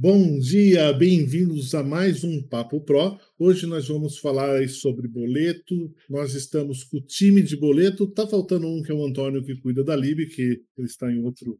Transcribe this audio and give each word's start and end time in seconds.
Bom 0.00 0.38
dia, 0.38 0.92
bem-vindos 0.92 1.74
a 1.74 1.82
mais 1.82 2.22
um 2.22 2.40
Papo 2.40 2.80
Pro. 2.80 3.18
Hoje 3.36 3.66
nós 3.66 3.88
vamos 3.88 4.16
falar 4.16 4.68
sobre 4.68 5.08
boleto. 5.08 5.92
Nós 6.08 6.36
estamos 6.36 6.84
com 6.84 6.98
o 6.98 7.00
time 7.00 7.42
de 7.42 7.56
boleto. 7.56 8.06
Tá 8.06 8.24
faltando 8.24 8.68
um 8.68 8.80
que 8.80 8.92
é 8.92 8.94
o 8.94 9.04
Antônio 9.04 9.42
que 9.42 9.56
cuida 9.56 9.82
da 9.82 9.96
Lib, 9.96 10.24
que 10.28 10.62
ele 10.76 10.86
está 10.86 11.10
em 11.10 11.18
outro 11.24 11.58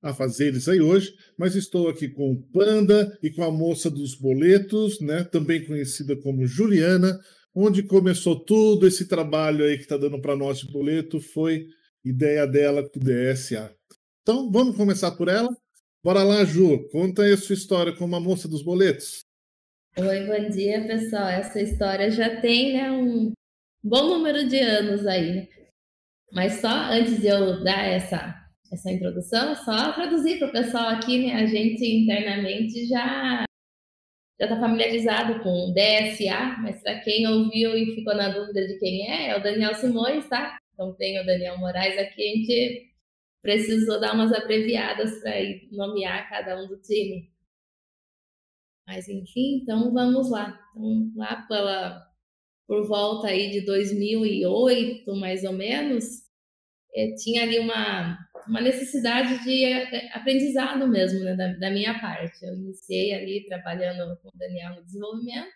afazeres 0.00 0.66
aí 0.66 0.80
hoje, 0.80 1.14
mas 1.36 1.54
estou 1.54 1.90
aqui 1.90 2.08
com 2.08 2.32
o 2.32 2.42
Panda 2.42 3.18
e 3.22 3.30
com 3.30 3.44
a 3.44 3.52
moça 3.52 3.90
dos 3.90 4.14
boletos, 4.14 4.98
né, 5.02 5.22
também 5.22 5.62
conhecida 5.66 6.16
como 6.16 6.46
Juliana, 6.46 7.20
onde 7.54 7.82
começou 7.82 8.34
tudo 8.34 8.86
esse 8.86 9.06
trabalho 9.06 9.66
aí 9.66 9.76
que 9.76 9.82
está 9.82 9.98
dando 9.98 10.18
para 10.22 10.34
nós 10.34 10.60
de 10.60 10.72
boleto, 10.72 11.20
foi 11.20 11.66
ideia 12.02 12.46
dela 12.46 12.82
com 12.82 12.98
o 12.98 13.02
DSA. 13.02 13.70
Então, 14.22 14.50
vamos 14.50 14.74
começar 14.74 15.10
por 15.10 15.28
ela? 15.28 15.54
Bora 16.04 16.24
lá, 16.24 16.44
Ju, 16.44 16.88
conta 16.88 17.22
aí 17.22 17.32
a 17.32 17.36
sua 17.36 17.54
história 17.54 17.94
como 17.94 18.16
a 18.16 18.20
moça 18.20 18.48
dos 18.48 18.60
boletos. 18.60 19.20
Oi, 19.96 20.26
bom 20.26 20.48
dia, 20.48 20.84
pessoal. 20.84 21.28
Essa 21.28 21.60
história 21.60 22.10
já 22.10 22.40
tem 22.40 22.72
né, 22.72 22.90
um 22.90 23.30
bom 23.84 24.08
número 24.08 24.48
de 24.48 24.58
anos 24.58 25.06
aí. 25.06 25.48
Mas 26.32 26.54
só 26.54 26.66
antes 26.68 27.20
de 27.20 27.28
eu 27.28 27.62
dar 27.62 27.86
essa, 27.86 28.34
essa 28.72 28.90
introdução, 28.90 29.54
só 29.54 29.92
traduzir 29.92 30.40
para 30.40 30.48
o 30.48 30.52
pessoal 30.52 30.88
aqui, 30.88 31.24
né? 31.24 31.34
A 31.34 31.46
gente 31.46 31.84
internamente 31.86 32.84
já 32.88 33.44
já 34.40 34.46
está 34.46 34.58
familiarizado 34.58 35.40
com 35.40 35.72
DSA, 35.72 36.56
mas 36.62 36.82
para 36.82 36.98
quem 36.98 37.28
ouviu 37.28 37.76
e 37.76 37.94
ficou 37.94 38.16
na 38.16 38.28
dúvida 38.28 38.66
de 38.66 38.76
quem 38.80 39.08
é, 39.08 39.28
é 39.28 39.38
o 39.38 39.42
Daniel 39.42 39.76
Simões, 39.76 40.28
tá? 40.28 40.58
Então 40.74 40.92
tem 40.94 41.20
o 41.20 41.24
Daniel 41.24 41.58
Moraes 41.58 41.96
aqui, 41.96 42.28
a 42.28 42.36
gente 42.36 42.91
precisou 43.42 44.00
dar 44.00 44.14
umas 44.14 44.32
abreviadas 44.32 45.20
para 45.20 45.34
nomear 45.72 46.28
cada 46.30 46.62
um 46.62 46.68
do 46.68 46.80
time. 46.80 47.30
Mas 48.86 49.08
enfim, 49.08 49.60
então 49.62 49.92
vamos 49.92 50.30
lá. 50.30 50.58
Então, 50.70 51.12
lá 51.16 51.42
pela, 51.48 52.02
por 52.66 52.86
volta 52.86 53.28
aí 53.28 53.50
de 53.50 53.64
2008, 53.64 55.14
mais 55.16 55.44
ou 55.44 55.52
menos, 55.52 56.04
eh, 56.94 57.14
tinha 57.16 57.42
ali 57.42 57.58
uma, 57.58 58.18
uma 58.48 58.60
necessidade 58.60 59.42
de 59.44 59.64
eh, 59.64 60.10
aprendizado 60.14 60.86
mesmo, 60.88 61.20
né, 61.20 61.34
da, 61.36 61.52
da 61.54 61.70
minha 61.70 61.98
parte. 62.00 62.44
Eu 62.44 62.54
iniciei 62.54 63.14
ali 63.14 63.46
trabalhando 63.46 64.16
com 64.20 64.28
o 64.28 64.38
Daniel 64.38 64.76
no 64.76 64.84
desenvolvimento, 64.84 65.52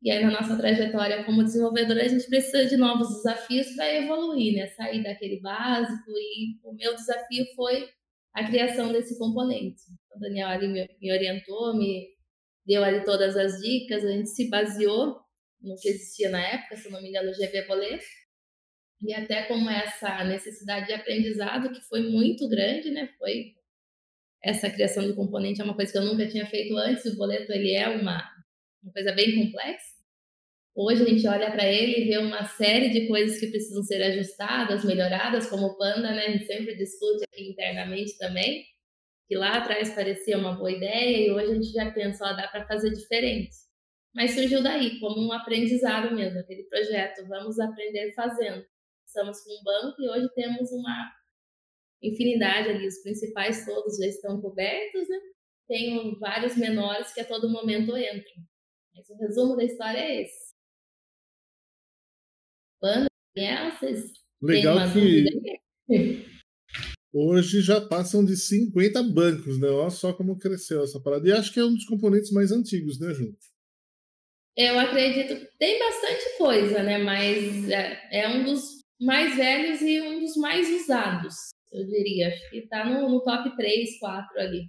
e 0.00 0.10
aí, 0.12 0.24
na 0.24 0.30
nossa 0.30 0.56
trajetória 0.56 1.24
como 1.24 1.42
desenvolvedora, 1.42 2.04
a 2.04 2.08
gente 2.08 2.26
precisa 2.28 2.64
de 2.66 2.76
novos 2.76 3.08
desafios 3.08 3.74
para 3.74 3.92
evoluir, 3.94 4.54
né? 4.54 4.68
Sair 4.68 5.02
daquele 5.02 5.40
básico. 5.40 6.10
E 6.10 6.56
o 6.62 6.72
meu 6.72 6.94
desafio 6.94 7.44
foi 7.56 7.88
a 8.32 8.46
criação 8.46 8.92
desse 8.92 9.18
componente. 9.18 9.82
O 10.14 10.20
Daniel 10.20 10.48
ali 10.48 10.68
me, 10.68 11.12
orientou, 11.12 11.76
me 11.76 12.06
deu 12.64 12.84
ali 12.84 13.04
todas 13.04 13.36
as 13.36 13.60
dicas. 13.60 14.04
A 14.04 14.12
gente 14.12 14.28
se 14.28 14.48
baseou 14.48 15.18
no 15.60 15.74
que 15.76 15.88
existia 15.88 16.30
na 16.30 16.46
época, 16.46 16.76
se 16.76 16.88
não 16.90 17.02
me 17.02 17.08
engano, 17.08 17.30
o 17.30 17.34
GV 17.34 17.66
Boleto. 17.66 18.04
E 19.02 19.12
até 19.12 19.42
como 19.44 19.68
essa 19.68 20.22
necessidade 20.24 20.86
de 20.86 20.92
aprendizado, 20.92 21.72
que 21.72 21.80
foi 21.82 22.08
muito 22.08 22.48
grande, 22.48 22.90
né? 22.92 23.08
Foi 23.18 23.54
essa 24.44 24.70
criação 24.70 25.04
de 25.04 25.14
componente 25.14 25.60
é 25.60 25.64
uma 25.64 25.74
coisa 25.74 25.90
que 25.90 25.98
eu 25.98 26.04
nunca 26.04 26.28
tinha 26.28 26.46
feito 26.46 26.76
antes. 26.76 27.04
O 27.06 27.16
boleto 27.16 27.52
ele 27.52 27.72
é 27.74 27.88
uma 27.88 28.37
uma 28.82 28.92
coisa 28.92 29.12
bem 29.12 29.34
complexa. 29.34 29.98
Hoje 30.74 31.02
a 31.02 31.06
gente 31.06 31.26
olha 31.26 31.50
para 31.50 31.66
ele 31.66 32.02
e 32.02 32.04
vê 32.08 32.18
uma 32.18 32.44
série 32.44 32.90
de 32.90 33.08
coisas 33.08 33.40
que 33.40 33.48
precisam 33.48 33.82
ser 33.82 34.00
ajustadas, 34.00 34.84
melhoradas, 34.84 35.50
como 35.50 35.66
o 35.66 35.76
Panda, 35.76 36.12
né? 36.12 36.26
A 36.26 36.30
gente 36.30 36.46
sempre 36.46 36.76
discute 36.76 37.24
aqui 37.24 37.50
internamente 37.50 38.16
também, 38.16 38.64
que 39.26 39.36
lá 39.36 39.58
atrás 39.58 39.92
parecia 39.92 40.38
uma 40.38 40.56
boa 40.56 40.70
ideia 40.70 41.26
e 41.26 41.30
hoje 41.32 41.50
a 41.50 41.54
gente 41.54 41.72
já 41.72 41.90
pensa, 41.90 42.24
ó, 42.24 42.32
dá 42.32 42.46
para 42.46 42.66
fazer 42.66 42.90
diferente. 42.90 43.56
Mas 44.14 44.32
surgiu 44.32 44.62
daí, 44.62 45.00
como 45.00 45.20
um 45.20 45.32
aprendizado 45.32 46.14
mesmo, 46.14 46.38
aquele 46.38 46.62
projeto, 46.64 47.26
vamos 47.26 47.58
aprender 47.58 48.12
fazendo. 48.14 48.64
Estamos 49.04 49.40
com 49.42 49.50
um 49.50 49.64
banco 49.64 50.00
e 50.00 50.08
hoje 50.08 50.28
temos 50.34 50.70
uma 50.70 51.12
infinidade 52.00 52.68
ali, 52.68 52.86
os 52.86 53.02
principais 53.02 53.66
todos 53.66 53.96
já 53.96 54.06
estão 54.06 54.40
cobertos, 54.40 55.08
né? 55.08 55.18
Tenho 55.66 56.18
vários 56.20 56.56
menores 56.56 57.12
que 57.12 57.20
a 57.20 57.24
todo 57.24 57.50
momento 57.50 57.96
entram. 57.96 58.44
Mas 58.98 59.08
o 59.10 59.16
resumo 59.16 59.56
da 59.56 59.64
história 59.64 59.98
é 59.98 60.22
esse. 60.22 60.54
Vocês 62.80 64.12
Legal 64.42 64.76
que 64.92 66.26
hoje 67.12 67.60
já 67.60 67.80
passam 67.80 68.24
de 68.24 68.36
50 68.36 69.02
bancos, 69.04 69.60
né? 69.60 69.68
Olha 69.68 69.90
só 69.90 70.12
como 70.12 70.38
cresceu 70.38 70.82
essa 70.82 71.00
parada. 71.00 71.28
E 71.28 71.32
acho 71.32 71.52
que 71.52 71.60
é 71.60 71.64
um 71.64 71.74
dos 71.74 71.84
componentes 71.84 72.32
mais 72.32 72.50
antigos, 72.50 72.98
né, 72.98 73.14
Ju? 73.14 73.36
Eu 74.56 74.78
acredito 74.78 75.38
que 75.38 75.46
tem 75.58 75.78
bastante 75.78 76.36
coisa, 76.36 76.82
né? 76.82 76.98
Mas 76.98 77.68
é, 77.68 78.22
é, 78.22 78.28
um 78.28 78.44
dos 78.44 78.82
mais 79.00 79.36
velhos 79.36 79.80
e 79.80 80.00
um 80.00 80.18
dos 80.18 80.36
mais 80.36 80.68
usados, 80.82 81.34
eu 81.70 81.86
diria. 81.86 82.28
Acho 82.28 82.50
que 82.50 82.58
está 82.58 82.84
no, 82.84 83.08
no 83.08 83.22
top 83.22 83.56
3, 83.56 83.98
4 84.00 84.40
ali. 84.40 84.68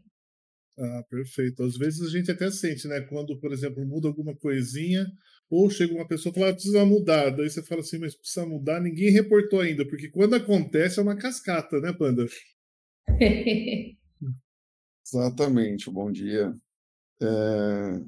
Ah, 0.82 1.04
perfeito. 1.10 1.62
Às 1.62 1.78
vezes 1.78 2.02
a 2.02 2.10
gente 2.10 2.32
até 2.32 2.50
sente, 2.50 2.88
né? 2.88 3.02
Quando, 3.02 3.38
por 3.40 3.52
exemplo, 3.52 3.86
muda 3.86 4.08
alguma 4.08 4.34
coisinha, 4.34 5.06
ou 5.50 5.70
chega 5.70 5.94
uma 5.94 6.08
pessoa 6.08 6.32
e 6.32 6.36
fala, 6.36 6.50
ah, 6.52 6.54
precisa 6.54 6.86
mudar. 6.86 7.32
Daí 7.32 7.50
você 7.50 7.62
fala 7.62 7.82
assim, 7.82 7.98
mas 7.98 8.16
precisa 8.16 8.46
mudar, 8.46 8.80
ninguém 8.80 9.12
reportou 9.12 9.60
ainda, 9.60 9.86
porque 9.86 10.10
quando 10.10 10.36
acontece 10.36 11.00
é 11.00 11.02
uma 11.02 11.18
cascata, 11.18 11.82
né, 11.82 11.92
Panda? 11.92 12.26
Exatamente, 15.06 15.90
bom 15.90 16.12
dia. 16.12 16.56
É, 17.22 18.02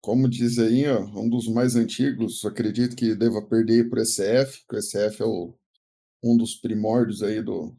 como 0.00 0.28
diz 0.28 0.58
aí, 0.58 0.86
ó, 0.86 1.02
um 1.20 1.28
dos 1.28 1.48
mais 1.48 1.76
antigos, 1.76 2.44
acredito 2.44 2.96
que 2.96 3.14
deva 3.14 3.42
perder 3.42 3.90
para 3.90 4.00
o 4.00 4.02
SF, 4.02 4.64
que 4.66 4.76
o 4.76 4.78
SF 4.80 5.22
é 5.22 5.26
o, 5.26 5.54
um 6.22 6.36
dos 6.36 6.54
primórdios 6.54 7.22
aí 7.22 7.42
do, 7.42 7.76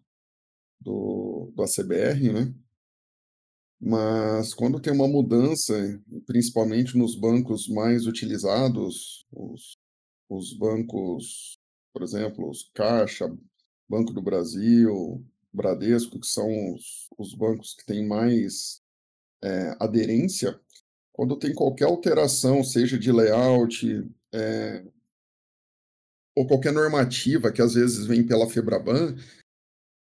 do, 0.82 1.54
do 1.56 1.64
ACBR, 1.64 2.34
né? 2.34 2.54
Mas 3.80 4.54
quando 4.54 4.80
tem 4.80 4.94
uma 4.94 5.08
mudança, 5.08 5.74
principalmente 6.26 6.98
nos 6.98 7.16
bancos 7.16 7.68
mais 7.68 8.08
utilizados, 8.08 9.26
os, 9.32 9.78
os 10.30 10.58
bancos, 10.58 11.58
por 11.94 12.02
exemplo, 12.02 12.50
os 12.50 12.70
Caixa, 12.74 13.32
Banco 13.88 14.14
do 14.14 14.22
Brasil, 14.22 15.24
Bradesco, 15.54 16.20
que 16.20 16.28
são 16.28 16.74
os, 16.74 17.08
os 17.18 17.34
bancos 17.34 17.74
que 17.74 17.86
têm 17.86 18.06
mais 18.08 18.82
é, 19.44 19.76
aderência, 19.80 20.60
quando 21.14 21.38
tem 21.38 21.54
qualquer 21.54 21.86
alteração, 21.86 22.64
seja 22.64 22.98
de 22.98 23.12
layout, 23.12 24.10
é, 24.34 24.84
ou 26.36 26.46
qualquer 26.46 26.74
normativa 26.74 27.52
que 27.52 27.62
às 27.62 27.76
vezes 27.76 28.06
vem 28.06 28.26
pela 28.26 28.50
Febraban, 28.50 29.16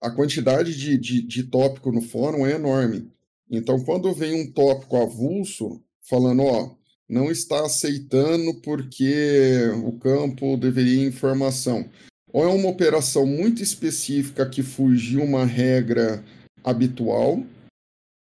a 0.02 0.10
quantidade 0.10 0.76
de, 0.76 0.98
de, 0.98 1.22
de 1.22 1.44
tópico 1.44 1.92
no 1.92 2.02
fórum 2.02 2.46
é 2.46 2.54
enorme. 2.54 3.12
Então, 3.50 3.84
quando 3.84 4.14
vem 4.14 4.42
um 4.42 4.52
tópico 4.52 4.98
avulso, 4.98 5.82
falando, 6.02 6.44
ó, 6.44 6.76
não 7.08 7.32
está 7.32 7.66
aceitando 7.66 8.54
porque 8.62 9.70
o 9.86 9.94
campo 9.94 10.58
deveria 10.58 11.08
informação, 11.08 11.90
ou 12.32 12.44
é 12.44 12.48
uma 12.48 12.70
operação 12.70 13.26
muito 13.26 13.64
específica 13.64 14.50
que 14.50 14.62
fugiu 14.62 15.24
uma 15.24 15.46
regra 15.46 16.24
habitual, 16.64 17.42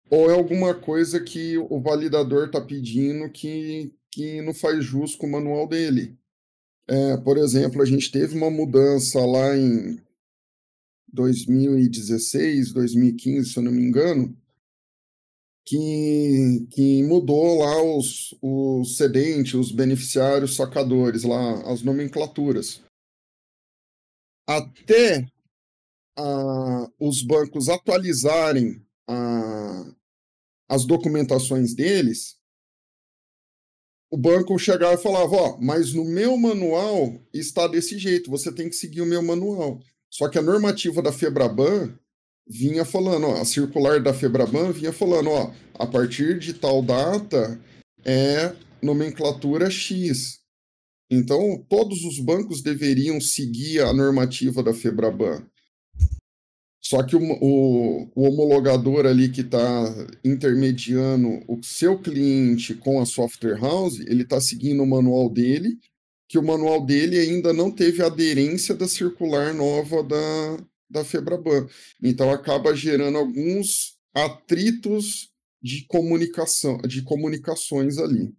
ou 0.08 0.30
é 0.30 0.34
alguma 0.34 0.74
coisa 0.74 1.20
que 1.20 1.58
o 1.58 1.80
validador 1.80 2.46
está 2.46 2.60
pedindo 2.60 3.30
que, 3.30 3.92
que 4.10 4.40
não 4.42 4.54
faz 4.54 4.84
jus 4.84 5.14
com 5.14 5.26
o 5.26 5.30
manual 5.30 5.66
dele. 5.66 6.16
É, 6.88 7.16
por 7.18 7.38
exemplo, 7.38 7.80
a 7.80 7.84
gente 7.84 8.10
teve 8.10 8.36
uma 8.36 8.50
mudança 8.50 9.24
lá 9.24 9.56
em 9.56 9.98
2016, 11.12 12.72
2015, 12.72 13.50
se 13.50 13.58
eu 13.58 13.62
não 13.62 13.72
me 13.72 13.82
engano, 13.82 14.36
que, 15.64 16.66
que 16.70 17.03
mudou 17.04 17.59
lá 17.60 17.82
os, 17.82 18.34
os 18.42 18.97
cedentes, 18.97 19.54
os 19.54 19.72
beneficiários, 19.72 20.56
sacadores, 20.56 21.22
lá 21.22 21.62
as 21.70 21.82
nomenclaturas. 21.82 22.82
Até 24.47 25.26
os 26.98 27.22
bancos 27.22 27.68
atualizarem 27.68 28.84
as 30.68 30.84
documentações 30.84 31.74
deles, 31.74 32.38
o 34.10 34.16
banco 34.16 34.58
chegava 34.58 34.94
e 34.94 35.03
falava, 35.03 35.34
ó, 35.34 35.58
mas 35.58 35.94
no 35.94 36.04
meu 36.04 36.36
manual 36.36 37.18
está 37.32 37.66
desse 37.66 37.98
jeito, 37.98 38.30
você 38.30 38.53
tem 38.53 38.68
que 38.68 38.76
seguir 38.76 39.00
o 39.00 39.06
meu 39.06 39.22
manual. 39.22 39.80
Só 40.10 40.28
que 40.28 40.38
a 40.38 40.42
normativa 40.42 41.00
da 41.00 41.10
Febraban 41.10 41.98
vinha 42.53 42.84
falando, 42.84 43.28
ó, 43.28 43.41
a 43.41 43.45
circular 43.47 44.03
da 44.03 44.13
Febraban 44.13 44.72
vinha 44.72 44.93
falando, 44.93 45.31
ó, 45.31 45.51
a 45.75 45.87
partir 45.87 46.39
de 46.39 46.53
tal 46.53 46.83
data 46.83 47.59
é 48.04 48.54
nomenclatura 48.83 49.71
X. 49.71 50.41
Então, 51.10 51.65
todos 51.69 52.04
os 52.04 52.19
bancos 52.19 52.63
deveriam 52.63 53.21
seguir 53.21 53.81
a 53.81 53.93
normativa 53.93 54.63
da 54.63 54.75
Febraban. 54.75 55.47
Só 56.84 57.03
que 57.03 57.16
o, 57.16 57.21
o, 57.21 58.10
o 58.15 58.22
homologador 58.22 59.07
ali 59.07 59.31
que 59.31 59.41
está 59.41 59.95
intermediando 60.22 61.28
o 61.49 61.59
seu 61.63 61.99
cliente 61.99 62.75
com 62.75 63.01
a 63.01 63.07
software 63.07 63.59
house, 63.59 64.01
ele 64.01 64.25
está 64.25 64.41
seguindo 64.41 64.83
o 64.83 64.87
manual 64.87 65.31
dele, 65.31 65.78
que 66.28 66.39
o 66.39 66.43
manual 66.43 66.84
dele 66.84 67.19
ainda 67.19 67.53
não 67.53 67.71
teve 67.71 68.03
aderência 68.03 68.75
da 68.75 68.89
circular 68.89 69.54
nova 69.54 70.03
da, 70.03 70.59
da 70.92 71.04
Febraban. 71.04 71.66
Então 72.03 72.30
acaba 72.30 72.77
gerando 72.77 73.18
alguns 73.18 73.98
atritos 74.15 75.33
de 75.60 75.86
comunicação, 75.86 76.78
de 76.78 77.03
comunicações 77.03 77.98
ali. 77.98 78.34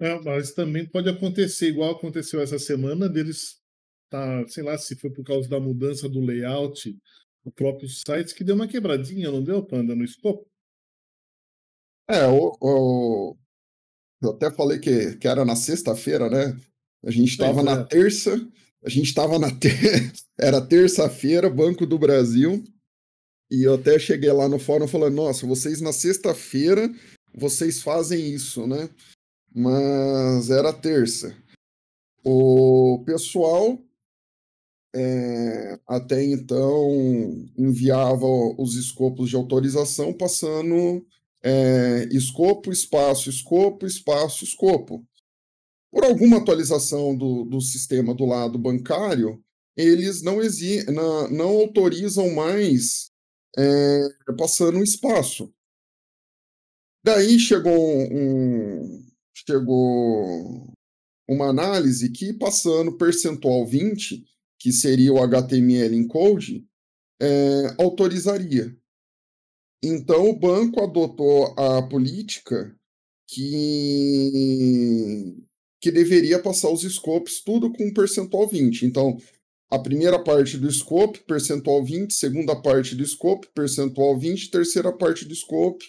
É, 0.00 0.18
mas 0.20 0.52
também 0.52 0.88
pode 0.88 1.08
acontecer, 1.08 1.68
igual 1.68 1.92
aconteceu 1.92 2.40
essa 2.40 2.58
semana, 2.58 3.08
deles 3.08 3.60
tá, 4.10 4.46
sei 4.48 4.62
lá, 4.62 4.76
se 4.76 4.96
foi 4.96 5.10
por 5.10 5.24
causa 5.24 5.48
da 5.48 5.60
mudança 5.60 6.08
do 6.08 6.20
layout 6.20 6.96
do 7.44 7.52
próprio 7.52 7.88
site, 7.88 8.34
que 8.34 8.44
deu 8.44 8.54
uma 8.54 8.68
quebradinha, 8.68 9.30
não 9.30 9.42
deu, 9.42 9.64
Panda, 9.64 9.94
no 9.94 10.04
escopo? 10.04 10.46
É, 12.08 12.26
o, 12.26 12.56
o, 12.60 13.36
eu 14.22 14.30
até 14.30 14.50
falei 14.50 14.78
que, 14.78 15.16
que 15.16 15.26
era 15.26 15.44
na 15.44 15.56
sexta-feira, 15.56 16.28
né? 16.28 16.58
A 17.04 17.10
gente 17.10 17.30
estava 17.30 17.60
é. 17.60 17.64
na 17.64 17.84
terça, 17.84 18.36
a 18.84 18.88
gente 18.88 19.06
estava 19.06 19.38
na 19.38 19.50
ter... 19.50 20.12
era 20.38 20.60
terça-feira, 20.60 21.48
Banco 21.48 21.86
do 21.86 21.98
Brasil, 21.98 22.64
e 23.50 23.64
eu 23.64 23.74
até 23.74 23.98
cheguei 23.98 24.32
lá 24.32 24.48
no 24.48 24.58
fórum 24.58 24.88
falando, 24.88 25.14
nossa, 25.14 25.46
vocês 25.46 25.80
na 25.80 25.92
sexta-feira, 25.92 26.90
vocês 27.34 27.82
fazem 27.82 28.32
isso, 28.32 28.66
né? 28.66 28.88
Mas 29.54 30.48
era 30.48 30.72
terça. 30.72 31.36
O 32.24 33.02
pessoal 33.04 33.78
é, 34.94 35.78
até 35.86 36.22
então 36.24 36.88
enviava 37.58 38.26
os 38.58 38.74
escopos 38.76 39.28
de 39.30 39.36
autorização 39.36 40.12
passando 40.12 41.04
é, 41.42 42.08
escopo, 42.10 42.70
espaço, 42.70 43.28
escopo, 43.28 43.86
espaço, 43.86 44.44
escopo. 44.44 45.04
Por 45.92 46.04
alguma 46.04 46.38
atualização 46.38 47.14
do, 47.16 47.44
do 47.44 47.60
sistema 47.60 48.14
do 48.14 48.24
lado 48.24 48.58
bancário, 48.58 49.44
eles 49.76 50.22
não, 50.22 50.40
exi 50.40 50.84
não, 50.90 51.30
não 51.30 51.48
autorizam 51.48 52.34
mais 52.34 53.10
é, 53.56 54.08
passando 54.38 54.82
espaço. 54.82 55.52
Daí 57.04 57.38
chegou 57.38 58.10
um, 58.10 59.06
chegou 59.34 60.72
uma 61.28 61.48
análise 61.48 62.10
que 62.10 62.32
passando 62.32 62.96
percentual 62.96 63.66
20 63.66 64.24
que 64.62 64.70
seria 64.70 65.12
o 65.12 65.20
HTML 65.20 65.96
encode, 65.96 66.64
é, 67.20 67.82
autorizaria. 67.82 68.72
Então, 69.82 70.30
o 70.30 70.38
banco 70.38 70.80
adotou 70.80 71.46
a 71.58 71.82
política 71.82 72.72
que, 73.26 74.64
que 75.82 75.90
deveria 75.90 76.38
passar 76.38 76.70
os 76.70 76.82
scopes 76.82 77.40
tudo 77.40 77.72
com 77.72 77.92
percentual 77.92 78.46
20. 78.46 78.86
Então, 78.86 79.18
a 79.68 79.76
primeira 79.80 80.16
parte 80.16 80.56
do 80.56 80.70
scope, 80.70 81.18
percentual 81.26 81.84
20, 81.84 82.14
segunda 82.14 82.54
parte 82.54 82.94
do 82.94 83.04
scope, 83.04 83.48
percentual 83.52 84.16
20, 84.16 84.48
terceira 84.48 84.92
parte 84.92 85.24
do 85.24 85.34
scope, 85.34 85.84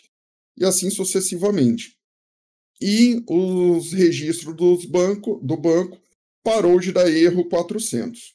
e 0.57 0.65
assim 0.65 0.89
sucessivamente. 0.89 1.95
E 2.81 3.23
os 3.29 3.93
registros 3.93 4.55
dos 4.55 4.83
banco, 4.85 5.39
do 5.43 5.55
banco 5.55 6.01
parou 6.43 6.79
de 6.79 6.91
dar 6.91 7.09
erro 7.09 7.47
400. 7.47 8.33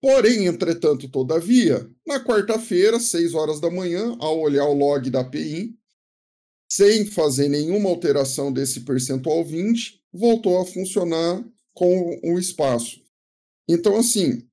Porém, 0.00 0.46
entretanto, 0.46 1.08
todavia, 1.08 1.90
na 2.06 2.22
quarta-feira, 2.22 3.00
6 3.00 3.34
horas 3.34 3.60
da 3.60 3.68
manhã, 3.68 4.16
ao 4.20 4.38
olhar 4.38 4.66
o 4.66 4.74
log 4.74 5.10
da 5.10 5.20
API, 5.20 5.74
sem 6.70 7.04
fazer 7.04 7.48
nenhuma 7.48 7.88
alteração 7.88 8.52
desse 8.52 8.82
percentual 8.82 9.44
20, 9.44 9.95
voltou 10.12 10.60
a 10.60 10.66
funcionar 10.66 11.44
com 11.74 12.20
o 12.24 12.38
espaço. 12.38 13.02
Então, 13.68 13.96
assim, 13.96 14.46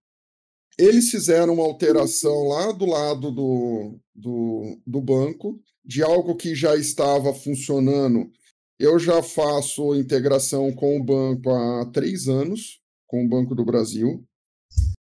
eles 0.78 1.10
fizeram 1.10 1.54
uma 1.54 1.64
alteração 1.64 2.48
lá 2.48 2.72
do 2.72 2.86
lado 2.86 3.32
do, 3.32 4.00
do, 4.14 4.80
do 4.86 5.02
banco, 5.02 5.62
de 5.86 6.02
algo 6.02 6.36
que 6.36 6.56
já 6.56 6.76
estava 6.76 7.34
funcionando. 7.34 8.32
Eu 8.80 8.98
já 8.98 9.22
faço 9.22 9.96
integração 9.96 10.72
com 10.74 10.98
o 10.98 11.04
banco 11.04 11.50
há 11.50 11.86
três 11.92 12.28
anos, 12.28 12.82
com 13.08 13.24
o 13.24 13.30
Banco 13.30 13.54
do 13.54 13.64
Brasil. 13.64 14.26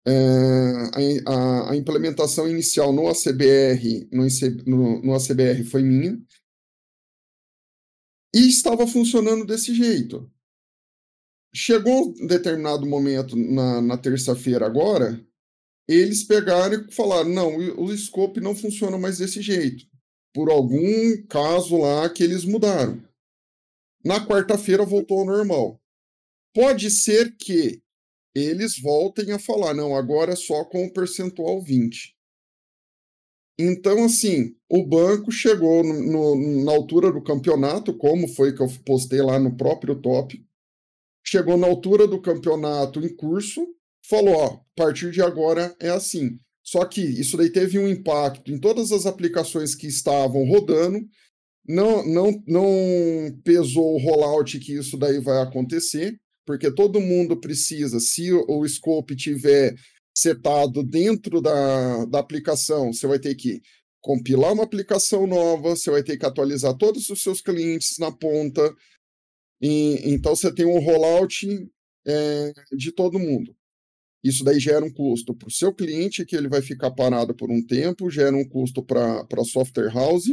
É, 0.05 0.11
a, 1.25 1.71
a, 1.71 1.75
implementação 1.75 2.47
inicial 2.47 2.93
no 2.93 3.07
ACBR, 3.07 4.07
no, 4.11 4.27
no, 4.67 5.01
no 5.01 5.15
ACBR 5.15 5.63
foi 5.63 5.81
minha, 5.81 6.21
e 8.35 8.47
estava 8.47 8.85
funcionando 8.85 9.45
desse 9.45 9.73
jeito. 9.73 10.29
Chegou 11.55 12.09
um 12.09 12.27
determinado 12.27 12.85
momento 12.85 13.35
na, 13.35 13.81
na 13.81 13.97
terça-feira 13.97 14.65
agora, 14.65 15.23
eles 15.87 16.23
pegaram 16.23 16.87
e 16.87 16.91
falaram: 16.91 17.29
não, 17.29 17.55
o 17.77 17.95
scope 17.95 18.39
não 18.39 18.55
funciona 18.55 18.97
mais 18.97 19.19
desse 19.19 19.41
jeito, 19.41 19.85
por 20.33 20.49
algum 20.49 20.81
caso 21.27 21.77
lá 21.77 22.09
que 22.09 22.23
eles 22.23 22.43
mudaram. 22.43 23.03
Na 24.03 24.25
quarta-feira 24.25 24.83
voltou 24.85 25.19
ao 25.19 25.25
normal. 25.25 25.79
Pode 26.53 26.89
ser 26.89 27.35
que 27.37 27.81
eles 28.35 28.79
voltem 28.79 29.31
a 29.31 29.39
falar, 29.39 29.73
não, 29.73 29.95
agora 29.95 30.33
é 30.33 30.35
só 30.35 30.65
com 30.65 30.85
o 30.85 30.91
percentual 30.91 31.61
20. 31.61 32.15
Então, 33.59 34.03
assim, 34.03 34.55
o 34.67 34.83
banco 34.83 35.31
chegou 35.31 35.83
no, 35.83 35.93
no, 36.35 36.63
na 36.65 36.71
altura 36.71 37.11
do 37.11 37.21
campeonato, 37.21 37.95
como 37.95 38.27
foi 38.27 38.55
que 38.55 38.61
eu 38.61 38.67
postei 38.83 39.21
lá 39.21 39.39
no 39.39 39.55
próprio 39.55 39.95
top, 40.01 40.43
chegou 41.23 41.57
na 41.57 41.67
altura 41.67 42.07
do 42.07 42.21
campeonato 42.21 42.99
em 42.99 43.15
curso, 43.15 43.65
falou, 44.07 44.35
ó, 44.35 44.45
a 44.45 44.59
partir 44.75 45.11
de 45.11 45.21
agora 45.21 45.75
é 45.79 45.89
assim. 45.89 46.37
Só 46.63 46.85
que 46.85 47.01
isso 47.01 47.37
daí 47.37 47.49
teve 47.49 47.77
um 47.77 47.87
impacto 47.87 48.51
em 48.51 48.59
todas 48.59 48.91
as 48.91 49.05
aplicações 49.05 49.75
que 49.75 49.87
estavam 49.87 50.45
rodando, 50.45 50.99
não, 51.67 52.05
não, 52.05 52.43
não 52.45 53.39
pesou 53.43 53.95
o 53.95 53.97
rollout 53.97 54.59
que 54.59 54.73
isso 54.73 54.97
daí 54.97 55.19
vai 55.19 55.41
acontecer, 55.41 56.17
porque 56.45 56.69
todo 56.71 56.99
mundo 56.99 57.39
precisa, 57.39 57.99
se 57.99 58.31
o 58.33 58.67
scope 58.67 59.15
tiver 59.15 59.75
setado 60.15 60.83
dentro 60.83 61.41
da, 61.41 62.05
da 62.05 62.19
aplicação, 62.19 62.91
você 62.91 63.07
vai 63.07 63.17
ter 63.17 63.35
que 63.35 63.61
compilar 64.01 64.51
uma 64.51 64.63
aplicação 64.63 65.25
nova, 65.25 65.75
você 65.75 65.89
vai 65.89 66.03
ter 66.03 66.17
que 66.17 66.25
atualizar 66.25 66.75
todos 66.77 67.09
os 67.09 67.23
seus 67.23 67.41
clientes 67.41 67.97
na 67.97 68.11
ponta. 68.11 68.75
E, 69.63 70.11
então 70.13 70.35
você 70.35 70.53
tem 70.53 70.65
um 70.65 70.79
rollout 70.79 71.47
é, 72.05 72.53
de 72.75 72.91
todo 72.91 73.17
mundo. 73.17 73.55
Isso 74.21 74.43
daí 74.43 74.59
gera 74.59 74.83
um 74.83 74.91
custo 74.91 75.33
para 75.33 75.47
o 75.47 75.51
seu 75.51 75.73
cliente, 75.73 76.25
que 76.25 76.35
ele 76.35 76.49
vai 76.49 76.61
ficar 76.61 76.91
parado 76.91 77.33
por 77.33 77.49
um 77.49 77.65
tempo, 77.65 78.11
gera 78.11 78.35
um 78.35 78.47
custo 78.47 78.83
para 78.83 79.21
a 79.21 79.45
software 79.45 79.93
house. 79.93 80.27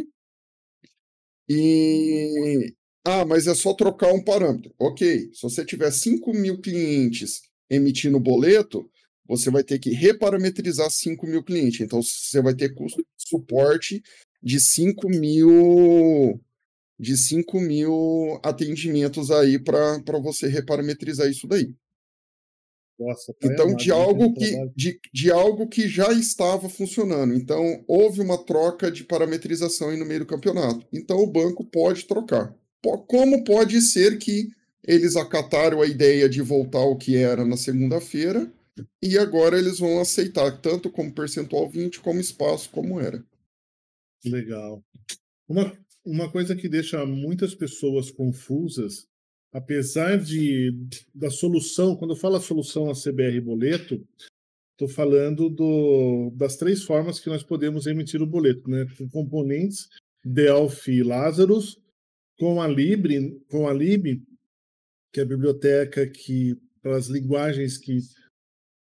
E, 1.48 2.74
ah, 3.04 3.24
mas 3.24 3.46
é 3.46 3.54
só 3.54 3.72
trocar 3.72 4.12
um 4.12 4.22
parâmetro. 4.22 4.74
Ok, 4.76 5.30
se 5.32 5.42
você 5.42 5.64
tiver 5.64 5.92
5 5.92 6.32
mil 6.32 6.60
clientes 6.60 7.42
emitindo 7.68 8.18
boleto, 8.18 8.90
você 9.26 9.48
vai 9.48 9.62
ter 9.62 9.78
que 9.78 9.90
reparametrizar 9.90 10.90
5 10.90 11.24
mil 11.24 11.44
clientes. 11.44 11.80
Então, 11.80 12.02
você 12.02 12.42
vai 12.42 12.54
ter 12.54 12.74
custo 12.74 12.98
de 12.98 13.06
suporte 13.16 14.02
de 14.42 14.58
5 14.58 15.08
mil 15.08 16.40
de 17.00 17.16
5 17.16 17.58
mil 17.60 18.38
atendimentos 18.42 19.30
aí 19.30 19.58
para 19.58 20.18
você 20.22 20.46
reparametrizar 20.46 21.28
isso 21.28 21.46
daí. 21.46 21.74
Nossa, 22.98 23.32
tá 23.32 23.48
então, 23.48 23.74
de 23.74 23.90
algo, 23.90 24.34
que, 24.34 24.70
de, 24.76 25.00
de 25.10 25.30
algo 25.30 25.66
que 25.66 25.88
já 25.88 26.12
estava 26.12 26.68
funcionando. 26.68 27.32
Então, 27.32 27.82
houve 27.88 28.20
uma 28.20 28.36
troca 28.44 28.90
de 28.90 29.04
parametrização 29.04 29.88
aí 29.88 29.96
no 29.96 30.04
meio 30.04 30.20
do 30.20 30.26
campeonato. 30.26 30.86
Então, 30.92 31.16
o 31.16 31.26
banco 31.26 31.64
pode 31.64 32.04
trocar 32.04 32.54
como 33.06 33.44
pode 33.44 33.80
ser 33.82 34.18
que 34.18 34.50
eles 34.82 35.16
acataram 35.16 35.82
a 35.82 35.86
ideia 35.86 36.28
de 36.28 36.40
voltar 36.40 36.78
ao 36.78 36.96
que 36.96 37.16
era 37.16 37.44
na 37.44 37.56
segunda-feira 37.56 38.50
e 39.02 39.18
agora 39.18 39.58
eles 39.58 39.78
vão 39.78 40.00
aceitar 40.00 40.60
tanto 40.60 40.90
como 40.90 41.12
percentual 41.12 41.68
20 41.68 42.00
como 42.00 42.20
espaço 42.20 42.70
como 42.70 42.98
era. 42.98 43.22
Legal. 44.24 44.82
Uma, 45.46 45.72
uma 46.04 46.30
coisa 46.30 46.56
que 46.56 46.68
deixa 46.68 47.04
muitas 47.04 47.54
pessoas 47.54 48.10
confusas, 48.10 49.06
apesar 49.52 50.18
de 50.18 50.72
da 51.14 51.30
solução, 51.30 51.96
quando 51.96 52.12
eu 52.12 52.16
falo 52.16 52.36
a 52.36 52.40
solução 52.40 52.90
a 52.90 52.94
CBR 52.94 53.40
boleto, 53.40 54.06
estou 54.72 54.88
falando 54.88 55.50
do, 55.50 56.30
das 56.36 56.56
três 56.56 56.82
formas 56.82 57.20
que 57.20 57.28
nós 57.28 57.42
podemos 57.42 57.86
emitir 57.86 58.22
o 58.22 58.26
boleto, 58.26 58.68
né? 58.70 58.86
Com 58.96 59.08
componentes 59.08 59.88
Delphi 60.24 60.92
e 60.92 61.02
Lazarus, 61.02 61.78
com 62.38 62.60
a 62.60 62.66
Libre, 62.66 63.38
com 63.50 63.68
a 63.68 63.72
Lib, 63.72 64.22
que 65.12 65.20
é 65.20 65.22
a 65.22 65.26
biblioteca 65.26 66.06
que 66.06 66.56
para 66.82 66.96
as 66.96 67.08
linguagens 67.08 67.76
que 67.76 67.98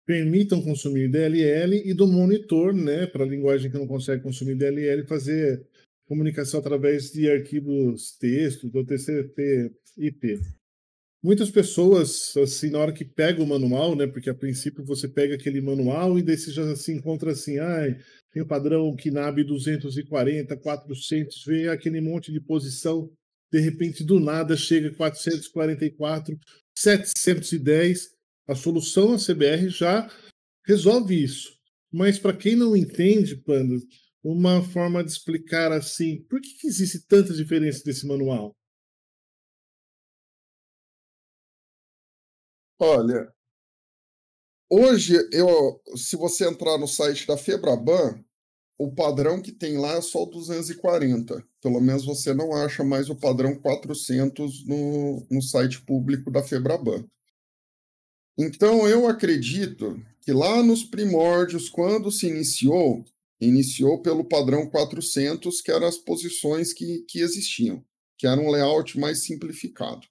permitam 0.06 0.62
consumir 0.62 1.10
DLL 1.10 1.82
e 1.84 1.94
do 1.94 2.08
monitor, 2.08 2.74
né, 2.74 3.08
para 3.08 3.24
a 3.24 3.28
linguagem 3.28 3.70
que 3.70 3.78
não 3.78 3.88
consegue 3.88 4.24
consumir 4.24 4.56
DLL, 4.56 5.06
fazer 5.06 5.68
comunicação 6.08 6.60
através 6.60 7.12
de 7.12 7.30
arquivos 7.30 8.18
texto, 8.18 8.70
do 8.70 8.84
TCP/IP. 8.86 10.40
Muitas 11.22 11.50
pessoas, 11.50 12.36
assim, 12.38 12.70
na 12.70 12.80
hora 12.80 12.94
que 12.94 13.04
pega 13.04 13.44
o 13.44 13.48
manual, 13.48 13.96
né, 13.96 14.08
porque 14.08 14.30
a 14.30 14.36
princípio 14.36 14.86
você 14.86 15.08
pega 15.08 15.36
aquele 15.36 15.60
manual 15.60 16.18
e 16.18 16.24
daí 16.24 16.38
você 16.38 16.52
já 16.52 16.76
se 16.76 16.94
encontra 16.94 17.32
assim, 17.32 17.60
ah, 17.60 17.84
tem 18.32 18.42
o 18.42 18.48
padrão 18.48 18.96
KNAB 18.96 19.44
240, 19.44 20.56
400, 20.56 21.44
vê 21.46 21.68
aquele 21.68 22.00
monte 22.00 22.32
de 22.32 22.40
posição, 22.40 23.12
de 23.52 23.60
repente 23.60 24.04
do 24.04 24.20
nada 24.20 24.56
chega 24.56 24.94
444, 24.94 26.38
710, 26.78 28.10
a 28.48 28.56
solução 28.56 29.14
a 29.14 29.18
CBR 29.18 29.70
já 29.70 30.10
resolve 30.66 31.22
isso. 31.22 31.58
Mas 31.92 32.20
para 32.20 32.34
quem 32.34 32.56
não 32.56 32.76
entende, 32.76 33.36
Panda, 33.36 33.76
uma 34.30 34.62
forma 34.62 35.02
de 35.02 35.10
explicar 35.10 35.72
assim, 35.72 36.22
por 36.24 36.42
que, 36.42 36.50
que 36.56 36.68
existe 36.68 37.00
tanta 37.08 37.34
diferença 37.34 37.82
desse 37.82 38.06
manual? 38.06 38.54
Olha, 42.78 43.34
hoje 44.70 45.16
eu, 45.32 45.82
se 45.96 46.18
você 46.18 46.46
entrar 46.46 46.78
no 46.78 46.88
site 46.88 47.26
da 47.26 47.38
Febraban, 47.38 48.22
o 48.78 48.94
padrão 48.94 49.42
que 49.42 49.54
tem 49.54 49.78
lá 49.78 49.94
é 49.94 50.02
só 50.02 50.26
240. 50.26 51.42
Pelo 51.62 51.80
menos 51.80 52.04
você 52.04 52.34
não 52.34 52.54
acha 52.54 52.84
mais 52.84 53.10
o 53.10 53.16
padrão 53.16 53.58
400 53.58 54.68
no, 54.68 55.26
no 55.32 55.42
site 55.42 55.82
público 55.82 56.30
da 56.30 56.44
Febraban. 56.44 57.08
Então, 58.38 58.88
eu 58.88 59.08
acredito 59.08 60.00
que 60.22 60.34
lá 60.34 60.62
nos 60.62 60.84
primórdios, 60.84 61.70
quando 61.70 62.12
se 62.12 62.28
iniciou, 62.28 63.06
iniciou 63.40 64.02
pelo 64.02 64.28
padrão 64.28 64.68
400, 64.70 65.62
que 65.62 65.72
eram 65.72 65.88
as 65.88 65.98
posições 65.98 66.74
que, 66.74 67.06
que 67.08 67.20
existiam, 67.20 67.84
que 68.18 68.26
era 68.26 68.40
um 68.40 68.50
layout 68.50 69.00
mais 69.00 69.24
simplificado. 69.24 70.08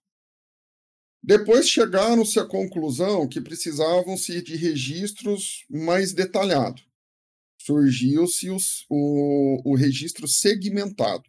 Depois 1.22 1.68
chegaram-se 1.68 2.38
à 2.38 2.44
conclusão 2.44 3.28
que 3.28 3.40
precisavam-se 3.40 4.40
de 4.42 4.54
registros 4.54 5.64
mais 5.68 6.12
detalhados. 6.12 6.86
Surgiu-se 7.60 8.48
o, 8.88 9.60
o 9.64 9.74
registro 9.74 10.28
segmentado. 10.28 11.24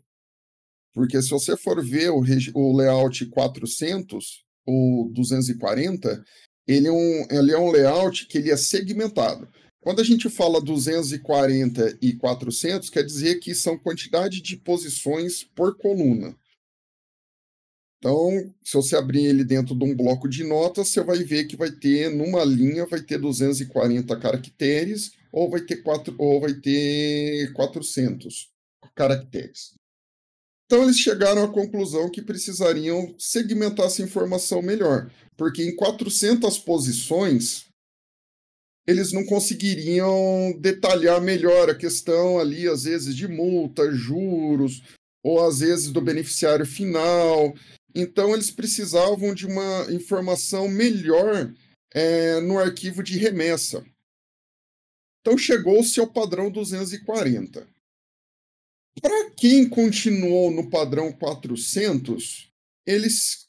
Porque 0.94 1.20
se 1.22 1.30
você 1.30 1.58
for 1.58 1.84
ver 1.84 2.12
o, 2.12 2.24
o 2.54 2.78
layout 2.78 3.26
400 3.28 4.46
ou 4.68 5.12
240, 5.14 6.24
ele 6.68 6.88
é, 6.88 6.92
um, 6.92 7.28
ele 7.32 7.52
é 7.52 7.58
um 7.58 7.72
layout 7.72 8.28
que 8.28 8.38
ele 8.38 8.52
é 8.52 8.58
segmentado. 8.58 9.50
Quando 9.88 10.02
a 10.02 10.04
gente 10.04 10.30
fala 10.30 10.60
240 10.60 12.00
e 12.02 12.12
400, 12.12 12.90
quer 12.90 13.06
dizer 13.06 13.40
que 13.40 13.56
são 13.56 13.80
quantidade 13.80 14.42
de 14.42 14.58
posições 14.58 15.46
por 15.46 15.78
coluna. 15.78 16.36
Então, 17.98 18.54
se 18.62 18.74
você 18.74 18.98
abrir 18.98 19.24
ele 19.24 19.46
dentro 19.46 19.74
de 19.74 19.86
um 19.86 19.96
bloco 19.96 20.28
de 20.28 20.44
notas, 20.44 20.90
você 20.90 21.02
vai 21.02 21.24
ver 21.24 21.46
que 21.46 21.56
vai 21.56 21.72
ter, 21.72 22.10
numa 22.10 22.44
linha, 22.44 22.86
vai 22.86 23.02
ter 23.02 23.18
240 23.18 24.14
caracteres 24.20 25.14
ou 25.32 25.50
vai 25.50 25.62
ter, 25.62 25.78
quatro, 25.78 26.14
ou 26.18 26.42
vai 26.42 26.56
ter 26.56 27.54
400 27.54 28.52
caracteres. 28.94 29.74
Então, 30.66 30.84
eles 30.84 31.00
chegaram 31.00 31.46
à 31.46 31.48
conclusão 31.48 32.12
que 32.12 32.22
precisariam 32.22 33.16
segmentar 33.18 33.86
essa 33.86 34.02
informação 34.02 34.62
melhor, 34.62 35.10
porque 35.38 35.64
em 35.64 35.74
400 35.74 36.60
posições, 36.60 37.67
eles 38.88 39.12
não 39.12 39.26
conseguiriam 39.26 40.58
detalhar 40.60 41.20
melhor 41.22 41.70
a 41.70 41.76
questão 41.76 42.40
ali, 42.40 42.68
às 42.68 42.84
vezes, 42.84 43.14
de 43.14 43.28
multa, 43.28 43.92
juros, 43.92 44.82
ou 45.22 45.46
às 45.46 45.60
vezes 45.60 45.92
do 45.92 46.00
beneficiário 46.00 46.66
final. 46.66 47.54
Então, 47.94 48.34
eles 48.34 48.50
precisavam 48.50 49.36
de 49.36 49.46
uma 49.46 49.88
informação 49.92 50.70
melhor 50.70 51.54
é, 51.94 52.40
no 52.40 52.58
arquivo 52.58 53.04
de 53.04 53.18
remessa. 53.18 53.86
Então, 55.20 55.38
chegou-se 55.38 56.00
ao 56.00 56.08
padrão 56.08 56.50
240. 56.50 57.68
Para 59.02 59.32
quem 59.32 59.68
continuou 59.68 60.50
no 60.50 60.70
padrão 60.70 61.12
400, 61.12 62.50
eles 62.86 63.48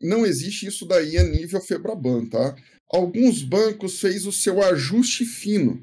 não 0.00 0.26
existe 0.26 0.66
isso 0.66 0.84
daí 0.84 1.16
a 1.16 1.22
nível 1.22 1.60
Febraban, 1.60 2.26
tá? 2.26 2.54
Alguns 2.92 3.42
bancos 3.42 4.00
fez 4.00 4.26
o 4.26 4.32
seu 4.32 4.62
ajuste 4.62 5.24
fino, 5.24 5.82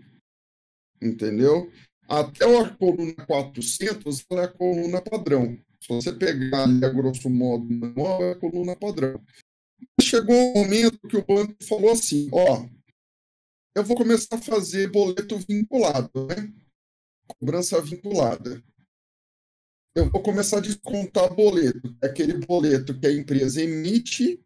entendeu? 1.01 1.71
Até 2.07 2.45
a 2.45 2.69
coluna 2.75 3.13
400 3.25 4.25
é 4.31 4.43
a 4.43 4.47
coluna 4.47 5.01
padrão. 5.01 5.57
Se 5.81 5.87
você 5.89 6.13
pegar 6.13 6.63
ali 6.63 6.83
a 6.83 6.89
grosso 6.89 7.29
modo 7.29 7.65
manual, 7.65 8.23
é 8.23 8.31
a 8.31 8.35
coluna 8.35 8.75
padrão. 8.75 9.23
Chegou 10.01 10.35
um 10.35 10.53
momento 10.53 10.99
que 11.07 11.17
o 11.17 11.25
banco 11.25 11.55
falou 11.63 11.91
assim, 11.91 12.29
ó, 12.31 12.67
eu 13.75 13.83
vou 13.83 13.95
começar 13.95 14.35
a 14.35 14.41
fazer 14.41 14.91
boleto 14.91 15.39
vinculado, 15.39 16.27
né? 16.27 16.53
Cobrança 17.27 17.81
vinculada 17.81 18.63
eu 19.99 20.09
vou 20.09 20.21
começar 20.21 20.57
a 20.57 20.61
descontar 20.61 21.33
boleto. 21.33 21.95
Aquele 22.01 22.33
boleto 22.33 22.97
que 22.97 23.07
a 23.07 23.11
empresa 23.11 23.61
emite. 23.61 24.43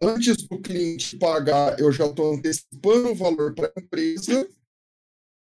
Antes 0.00 0.46
do 0.46 0.60
cliente 0.60 1.18
pagar, 1.18 1.78
eu 1.80 1.90
já 1.90 2.06
estou 2.06 2.34
antecipando 2.34 3.10
o 3.10 3.14
valor 3.14 3.54
para 3.54 3.72
a 3.74 3.80
empresa. 3.80 4.48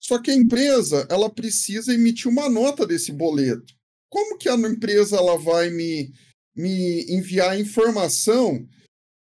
Só 0.03 0.21
que 0.21 0.31
a 0.31 0.35
empresa 0.35 1.07
ela 1.11 1.33
precisa 1.33 1.95
emitir 1.95 2.31
uma 2.31 2.49
nota 2.49 2.87
desse 2.87 3.13
boleto. 3.13 3.75
Como 4.11 4.37
que 4.39 4.49
a 4.49 4.55
empresa 4.55 5.17
ela 5.17 5.39
vai 5.39 5.71
me, 5.71 6.13
me 6.55 7.05
enviar 7.09 7.51
a 7.51 7.59
informação 7.59 8.69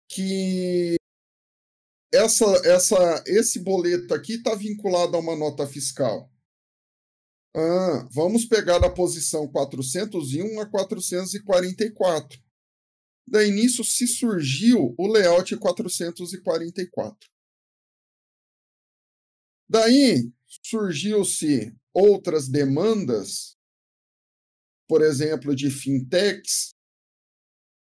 que 0.09 0.95
essa, 2.13 2.45
essa, 2.65 3.23
esse 3.27 3.59
boleto 3.59 4.13
aqui 4.13 4.35
está 4.35 4.55
vinculado 4.55 5.17
a 5.17 5.19
uma 5.19 5.35
nota 5.35 5.67
fiscal? 5.67 6.31
Ah, 7.55 8.07
vamos 8.11 8.45
pegar 8.45 8.79
da 8.79 8.89
posição 8.89 9.47
401 9.47 10.59
a 10.59 10.65
444. 10.65 12.41
Daí 13.27 13.51
nisso 13.51 13.83
se 13.83 14.07
surgiu 14.07 14.93
o 14.97 15.07
layout 15.07 15.55
444. 15.57 17.29
Daí 19.69 20.31
surgiu-se 20.45 21.75
outras 21.93 22.47
demandas, 22.47 23.57
por 24.87 25.01
exemplo, 25.01 25.55
de 25.55 25.69
fintechs, 25.69 26.73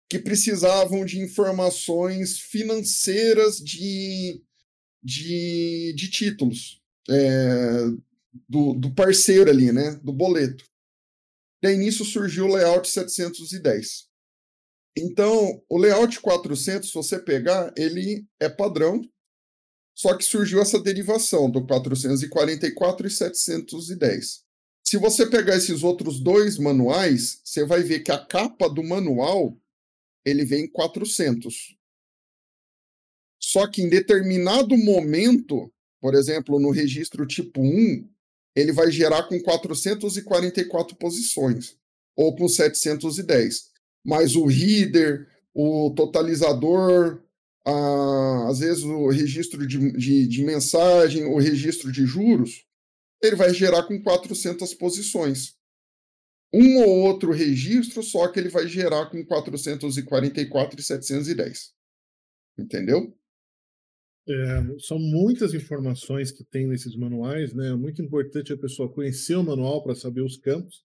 que 0.08 0.18
precisavam 0.18 1.04
de 1.04 1.18
informações 1.18 2.38
financeiras 2.38 3.56
de, 3.56 4.42
de, 5.02 5.94
de 5.96 6.10
títulos. 6.10 6.80
É, 7.08 7.86
do, 8.48 8.74
do 8.74 8.94
parceiro 8.94 9.50
ali, 9.50 9.72
né? 9.72 9.94
Do 10.02 10.12
boleto. 10.12 10.64
Daí 11.62 11.76
nisso 11.76 12.04
surgiu 12.04 12.44
o 12.44 12.52
layout 12.52 12.88
710. 12.88 14.08
Então, 14.96 15.62
o 15.68 15.78
layout 15.78 16.20
400, 16.20 16.88
se 16.88 16.94
você 16.94 17.18
pegar, 17.18 17.72
ele 17.76 18.26
é 18.38 18.48
padrão, 18.48 19.00
só 19.94 20.16
que 20.16 20.24
surgiu 20.24 20.60
essa 20.60 20.80
derivação 20.80 21.50
do 21.50 21.66
444 21.66 23.06
e 23.06 23.10
710. 23.10 24.44
Se 24.84 24.98
você 24.98 25.26
pegar 25.26 25.56
esses 25.56 25.82
outros 25.82 26.20
dois 26.20 26.58
manuais, 26.58 27.40
você 27.44 27.64
vai 27.64 27.82
ver 27.82 28.00
que 28.00 28.12
a 28.12 28.18
capa 28.18 28.68
do 28.68 28.82
manual 28.82 29.56
ele 30.24 30.44
vem 30.44 30.64
em 30.64 30.70
400. 30.70 31.76
Só 33.40 33.66
que 33.66 33.82
em 33.82 33.88
determinado 33.88 34.76
momento, 34.76 35.72
por 36.00 36.14
exemplo, 36.14 36.60
no 36.60 36.70
registro 36.70 37.26
tipo 37.26 37.60
1, 37.60 38.08
ele 38.54 38.72
vai 38.72 38.90
gerar 38.90 39.24
com 39.24 39.40
444 39.40 40.96
posições, 40.96 41.76
ou 42.14 42.36
com 42.36 42.46
710. 42.46 43.71
Mas 44.04 44.34
o 44.34 44.46
reader, 44.46 45.28
o 45.54 45.92
totalizador, 45.94 47.22
a, 47.64 48.48
às 48.48 48.58
vezes 48.58 48.82
o 48.82 49.08
registro 49.08 49.66
de, 49.66 49.92
de, 49.92 50.26
de 50.26 50.44
mensagem, 50.44 51.24
o 51.24 51.38
registro 51.38 51.92
de 51.92 52.04
juros, 52.04 52.66
ele 53.22 53.36
vai 53.36 53.54
gerar 53.54 53.84
com 53.84 54.02
400 54.02 54.74
posições. 54.74 55.56
Um 56.52 56.82
ou 56.82 57.00
outro 57.00 57.32
registro, 57.32 58.02
só 58.02 58.28
que 58.28 58.38
ele 58.38 58.48
vai 58.48 58.66
gerar 58.66 59.06
com 59.06 59.24
444 59.24 60.78
e 60.78 60.82
710. 60.82 61.72
Entendeu? 62.58 63.16
É, 64.28 64.78
são 64.78 64.98
muitas 64.98 65.54
informações 65.54 66.30
que 66.30 66.44
tem 66.44 66.68
nesses 66.68 66.94
manuais, 66.94 67.54
né? 67.54 67.70
É 67.70 67.74
muito 67.74 68.02
importante 68.02 68.52
a 68.52 68.58
pessoa 68.58 68.92
conhecer 68.92 69.34
o 69.34 69.42
manual 69.42 69.82
para 69.82 69.94
saber 69.94 70.20
os 70.20 70.36
campos. 70.36 70.84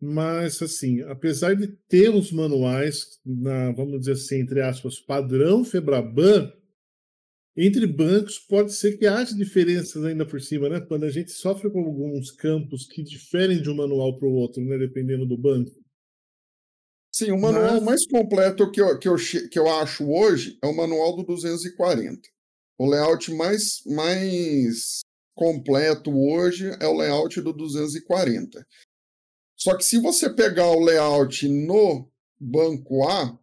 Mas, 0.00 0.60
assim, 0.60 1.00
apesar 1.02 1.54
de 1.54 1.68
ter 1.88 2.10
os 2.10 2.30
manuais, 2.30 3.18
na, 3.24 3.72
vamos 3.72 4.00
dizer 4.00 4.12
assim, 4.12 4.40
entre 4.40 4.60
aspas, 4.60 5.00
padrão 5.00 5.64
Febraban, 5.64 6.52
entre 7.56 7.86
bancos 7.86 8.38
pode 8.38 8.74
ser 8.74 8.98
que 8.98 9.06
haja 9.06 9.34
diferenças 9.34 10.04
ainda 10.04 10.26
por 10.26 10.40
cima, 10.40 10.68
né? 10.68 10.80
Quando 10.80 11.04
a 11.04 11.10
gente 11.10 11.30
sofre 11.30 11.70
com 11.70 11.80
alguns 11.80 12.30
campos 12.30 12.86
que 12.86 13.02
diferem 13.02 13.62
de 13.62 13.70
um 13.70 13.74
manual 13.74 14.18
para 14.18 14.28
o 14.28 14.32
outro, 14.32 14.62
né? 14.62 14.76
Dependendo 14.76 15.24
do 15.24 15.38
banco. 15.38 15.72
Sim, 17.10 17.30
o 17.30 17.40
manual 17.40 17.76
Mas... 17.76 17.82
mais 17.82 18.06
completo 18.06 18.70
que 18.70 18.78
eu, 18.78 18.98
que, 18.98 19.08
eu, 19.08 19.16
que 19.50 19.58
eu 19.58 19.66
acho 19.70 20.06
hoje 20.06 20.58
é 20.62 20.66
o 20.66 20.76
manual 20.76 21.16
do 21.16 21.22
240. 21.22 22.20
O 22.78 22.86
layout 22.86 23.32
mais, 23.32 23.80
mais 23.86 25.00
completo 25.34 26.10
hoje 26.14 26.68
é 26.78 26.86
o 26.86 26.94
layout 26.94 27.40
do 27.40 27.54
240. 27.54 28.66
Só 29.66 29.76
que 29.76 29.84
se 29.84 29.98
você 29.98 30.30
pegar 30.30 30.70
o 30.70 30.78
layout 30.78 31.48
no 31.48 32.08
banco 32.38 33.02
A, 33.02 33.36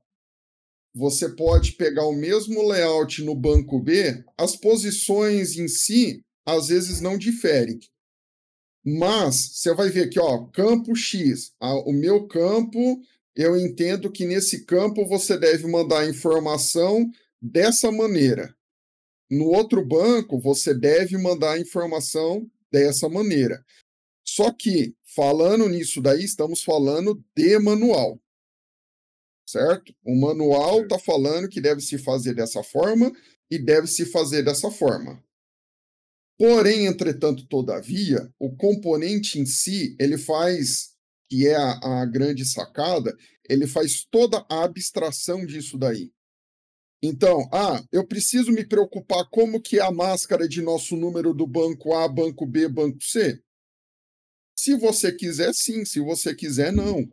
você 0.96 1.28
pode 1.28 1.74
pegar 1.74 2.06
o 2.06 2.16
mesmo 2.16 2.66
layout 2.66 3.22
no 3.22 3.36
banco 3.36 3.78
B, 3.78 4.24
as 4.38 4.56
posições 4.56 5.58
em 5.58 5.68
si 5.68 6.24
às 6.46 6.70
vezes 6.70 7.02
não 7.02 7.18
diferem. 7.18 7.78
Mas 8.86 9.36
você 9.58 9.74
vai 9.74 9.90
ver 9.90 10.04
aqui, 10.04 10.18
ó, 10.18 10.46
campo 10.46 10.96
X. 10.96 11.52
o 11.60 11.92
meu 11.92 12.26
campo, 12.26 13.02
eu 13.36 13.58
entendo 13.58 14.10
que 14.10 14.26
nesse 14.26 14.64
campo 14.64 15.06
você 15.06 15.38
deve 15.38 15.68
mandar 15.68 16.04
a 16.04 16.10
informação 16.10 17.06
dessa 17.42 17.92
maneira. 17.92 18.56
No 19.30 19.48
outro 19.50 19.86
banco, 19.86 20.40
você 20.40 20.74
deve 20.74 21.18
mandar 21.18 21.56
a 21.56 21.60
informação 21.60 22.50
dessa 22.72 23.10
maneira. 23.10 23.62
Só 24.36 24.52
que, 24.52 24.96
falando 25.04 25.70
nisso 25.70 26.02
daí, 26.02 26.24
estamos 26.24 26.64
falando 26.64 27.24
de 27.36 27.60
manual 27.60 28.20
certo? 29.46 29.94
O 30.04 30.16
manual 30.16 30.82
está 30.82 30.98
falando 30.98 31.50
que 31.50 31.62
deve 31.62 31.82
se 31.82 31.98
fazer 31.98 32.34
dessa 32.34 32.64
forma 32.64 33.12
e 33.50 33.60
deve 33.60 33.88
se 33.88 34.06
fazer 34.06 34.44
dessa 34.44 34.72
forma. 34.72 35.24
Porém, 36.38 36.88
entretanto, 36.88 37.46
todavia, 37.48 38.34
o 38.40 38.56
componente 38.56 39.40
em 39.40 39.46
si, 39.46 39.96
ele 40.00 40.18
faz, 40.18 40.94
que 41.30 41.48
é 41.48 41.56
a, 41.56 42.02
a 42.02 42.06
grande 42.06 42.44
sacada, 42.46 43.16
ele 43.48 43.68
faz 43.68 44.04
toda 44.10 44.44
a 44.50 44.64
abstração 44.64 45.46
disso 45.46 45.78
daí. 45.78 46.12
Então, 47.04 47.48
ah, 47.52 47.84
eu 47.92 48.08
preciso 48.08 48.52
me 48.52 48.66
preocupar 48.66 49.30
como 49.30 49.62
que 49.62 49.78
é 49.78 49.82
a 49.84 49.92
máscara 49.92 50.48
de 50.48 50.62
nosso 50.62 50.96
número 50.96 51.34
do 51.34 51.46
banco 51.46 51.94
A, 51.94 52.08
banco 52.08 52.46
B, 52.46 52.68
banco 52.68 53.04
C? 53.04 53.43
Se 54.64 54.78
você 54.78 55.12
quiser, 55.12 55.54
sim. 55.54 55.84
Se 55.84 56.00
você 56.00 56.34
quiser, 56.34 56.72
não. 56.72 57.06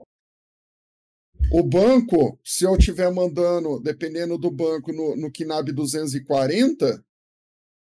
O 1.52 1.64
banco, 1.64 2.38
se 2.44 2.62
eu 2.62 2.76
estiver 2.76 3.12
mandando, 3.12 3.80
dependendo 3.80 4.38
do 4.38 4.52
banco, 4.52 4.92
no, 4.92 5.16
no 5.16 5.32
KNAB 5.32 5.72
240, 5.72 7.04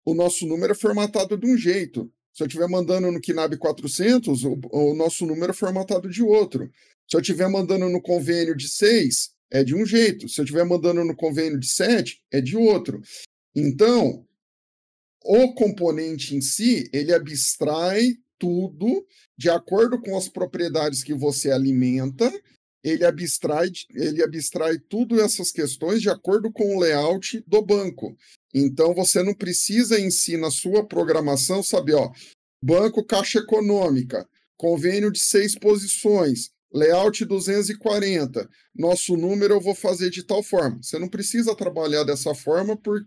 o 0.05 0.13
nosso 0.13 0.47
número 0.47 0.71
é 0.71 0.75
formatado 0.75 1.37
de 1.37 1.45
um 1.45 1.57
jeito. 1.57 2.09
Se 2.31 2.43
eu 2.43 2.47
estiver 2.47 2.69
mandando 2.69 3.11
no 3.11 3.19
KNAB 3.19 3.57
400, 3.57 4.45
o, 4.45 4.57
o, 4.71 4.93
nosso 4.93 5.25
número 5.25 5.51
é 5.51 5.53
formatado 5.53 6.09
de 6.09 6.23
outro. 6.23 6.71
Se 7.05 7.17
eu 7.17 7.19
estiver 7.19 7.49
mandando 7.49 7.89
no 7.89 8.01
convênio 8.01 8.55
de 8.55 8.69
6, 8.69 9.33
é 9.51 9.65
de 9.65 9.75
um 9.75 9.85
jeito. 9.85 10.29
Se 10.29 10.39
eu 10.39 10.45
estiver 10.45 10.63
mandando 10.63 11.03
no 11.03 11.13
convênio 11.13 11.59
de 11.59 11.67
7, 11.67 12.23
é 12.31 12.39
de 12.39 12.55
outro. 12.55 13.01
Então, 13.53 14.25
o 15.25 15.53
componente 15.53 16.37
em 16.37 16.39
si, 16.39 16.89
ele 16.93 17.13
abstrai 17.13 18.17
tudo 18.37 19.05
de 19.37 19.49
acordo 19.49 19.99
com 19.99 20.17
as 20.17 20.27
propriedades 20.29 21.03
que 21.03 21.13
você 21.13 21.51
alimenta 21.51 22.31
ele 22.83 23.05
abstrai, 23.05 23.69
ele 23.93 24.23
abstrai 24.23 24.77
tudo 24.79 25.19
essas 25.19 25.51
questões 25.51 26.01
de 26.01 26.09
acordo 26.09 26.51
com 26.51 26.75
o 26.75 26.79
layout 26.79 27.43
do 27.47 27.61
banco. 27.61 28.15
Então 28.53 28.93
você 28.93 29.21
não 29.21 29.33
precisa 29.33 29.99
em 29.99 30.09
si 30.09 30.37
na 30.37 30.49
sua 30.49 30.85
programação 30.85 31.61
saber, 31.61 31.95
ó, 31.95 32.11
banco 32.63 33.03
caixa 33.03 33.39
econômica, 33.39 34.27
convênio 34.55 35.11
de 35.11 35.19
seis 35.19 35.53
posições, 35.57 36.49
layout 36.73 37.25
240, 37.25 38.49
nosso 38.75 39.17
número 39.17 39.55
eu 39.55 39.61
vou 39.61 39.75
fazer 39.75 40.09
de 40.09 40.23
tal 40.23 40.41
forma. 40.41 40.79
Você 40.81 40.97
não 40.97 41.09
precisa 41.09 41.55
trabalhar 41.55 42.03
dessa 42.03 42.33
forma 42.33 42.77
por 42.77 43.05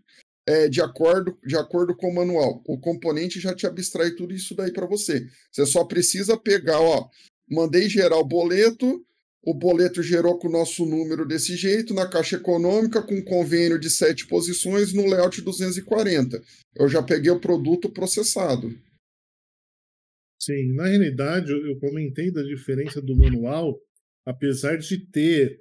é, 0.50 0.68
de 0.68 0.82
acordo 0.82 1.38
de 1.46 1.56
acordo 1.56 1.94
com 1.94 2.08
o 2.08 2.14
manual. 2.14 2.60
O 2.66 2.76
componente 2.76 3.38
já 3.38 3.54
te 3.54 3.66
abstrai 3.66 4.10
tudo 4.10 4.34
isso 4.34 4.52
daí 4.54 4.72
para 4.72 4.86
você. 4.86 5.28
Você 5.52 5.64
só 5.64 5.84
precisa 5.84 6.36
pegar, 6.36 6.80
ó, 6.80 7.08
mandei 7.48 7.88
gerar 7.88 8.16
o 8.16 8.24
boleto, 8.24 9.06
o 9.42 9.54
boleto 9.54 10.02
gerou 10.02 10.38
com 10.38 10.48
o 10.48 10.52
nosso 10.52 10.84
número 10.84 11.24
desse 11.24 11.56
jeito, 11.56 11.94
na 11.94 12.08
Caixa 12.08 12.36
Econômica, 12.36 13.00
com 13.00 13.24
convênio 13.24 13.78
de 13.78 13.88
sete 13.88 14.26
posições, 14.26 14.92
no 14.92 15.06
layout 15.06 15.40
240. 15.40 16.42
Eu 16.74 16.88
já 16.88 17.00
peguei 17.00 17.30
o 17.30 17.40
produto 17.40 17.88
processado. 17.88 18.76
Sim, 20.42 20.74
na 20.74 20.86
realidade, 20.86 21.52
eu 21.52 21.78
comentei 21.78 22.32
da 22.32 22.42
diferença 22.42 23.00
do 23.00 23.16
manual, 23.16 23.78
apesar 24.26 24.76
de 24.76 24.98
ter 24.98 25.60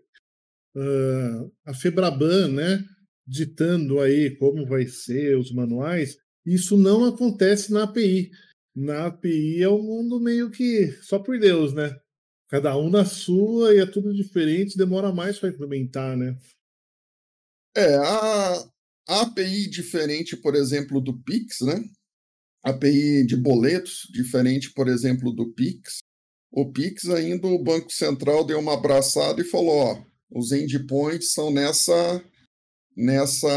uh, 0.75 1.52
a 1.65 1.73
Febraban, 1.73 2.47
né, 2.49 2.84
ditando 3.29 4.01
aí 4.01 4.35
como 4.37 4.65
vai 4.65 4.87
ser 4.87 5.37
os 5.37 5.51
manuais, 5.51 6.17
isso 6.43 6.75
não 6.75 7.05
acontece 7.05 7.71
na 7.71 7.83
API. 7.83 8.31
Na 8.75 9.05
API 9.05 9.61
é 9.61 9.69
um 9.69 9.83
mundo 9.83 10.19
meio 10.19 10.49
que 10.49 10.91
só 11.03 11.19
por 11.19 11.39
Deus, 11.39 11.73
né? 11.73 11.95
Cada 12.47 12.75
um 12.75 12.89
na 12.89 13.05
sua 13.05 13.75
e 13.75 13.77
é 13.77 13.85
tudo 13.85 14.11
diferente, 14.13 14.77
demora 14.77 15.11
mais 15.11 15.37
para 15.37 15.49
implementar, 15.49 16.17
né? 16.17 16.35
É, 17.77 17.95
a, 17.95 18.69
a 19.07 19.21
API 19.21 19.69
diferente, 19.69 20.35
por 20.35 20.55
exemplo, 20.55 20.99
do 20.99 21.15
Pix, 21.21 21.61
né? 21.61 21.83
API 22.63 23.25
de 23.27 23.37
boletos, 23.37 24.07
diferente, 24.11 24.73
por 24.73 24.87
exemplo, 24.87 25.31
do 25.31 25.53
Pix. 25.53 25.99
O 26.51 26.71
Pix 26.71 27.07
ainda 27.09 27.45
o 27.45 27.63
Banco 27.63 27.91
Central 27.91 28.43
deu 28.43 28.59
uma 28.59 28.73
abraçada 28.73 29.39
e 29.39 29.45
falou, 29.45 29.77
ó, 29.77 30.03
os 30.31 30.51
endpoints 30.51 31.31
são 31.31 31.51
nessa 31.51 32.23
nessa 32.99 33.47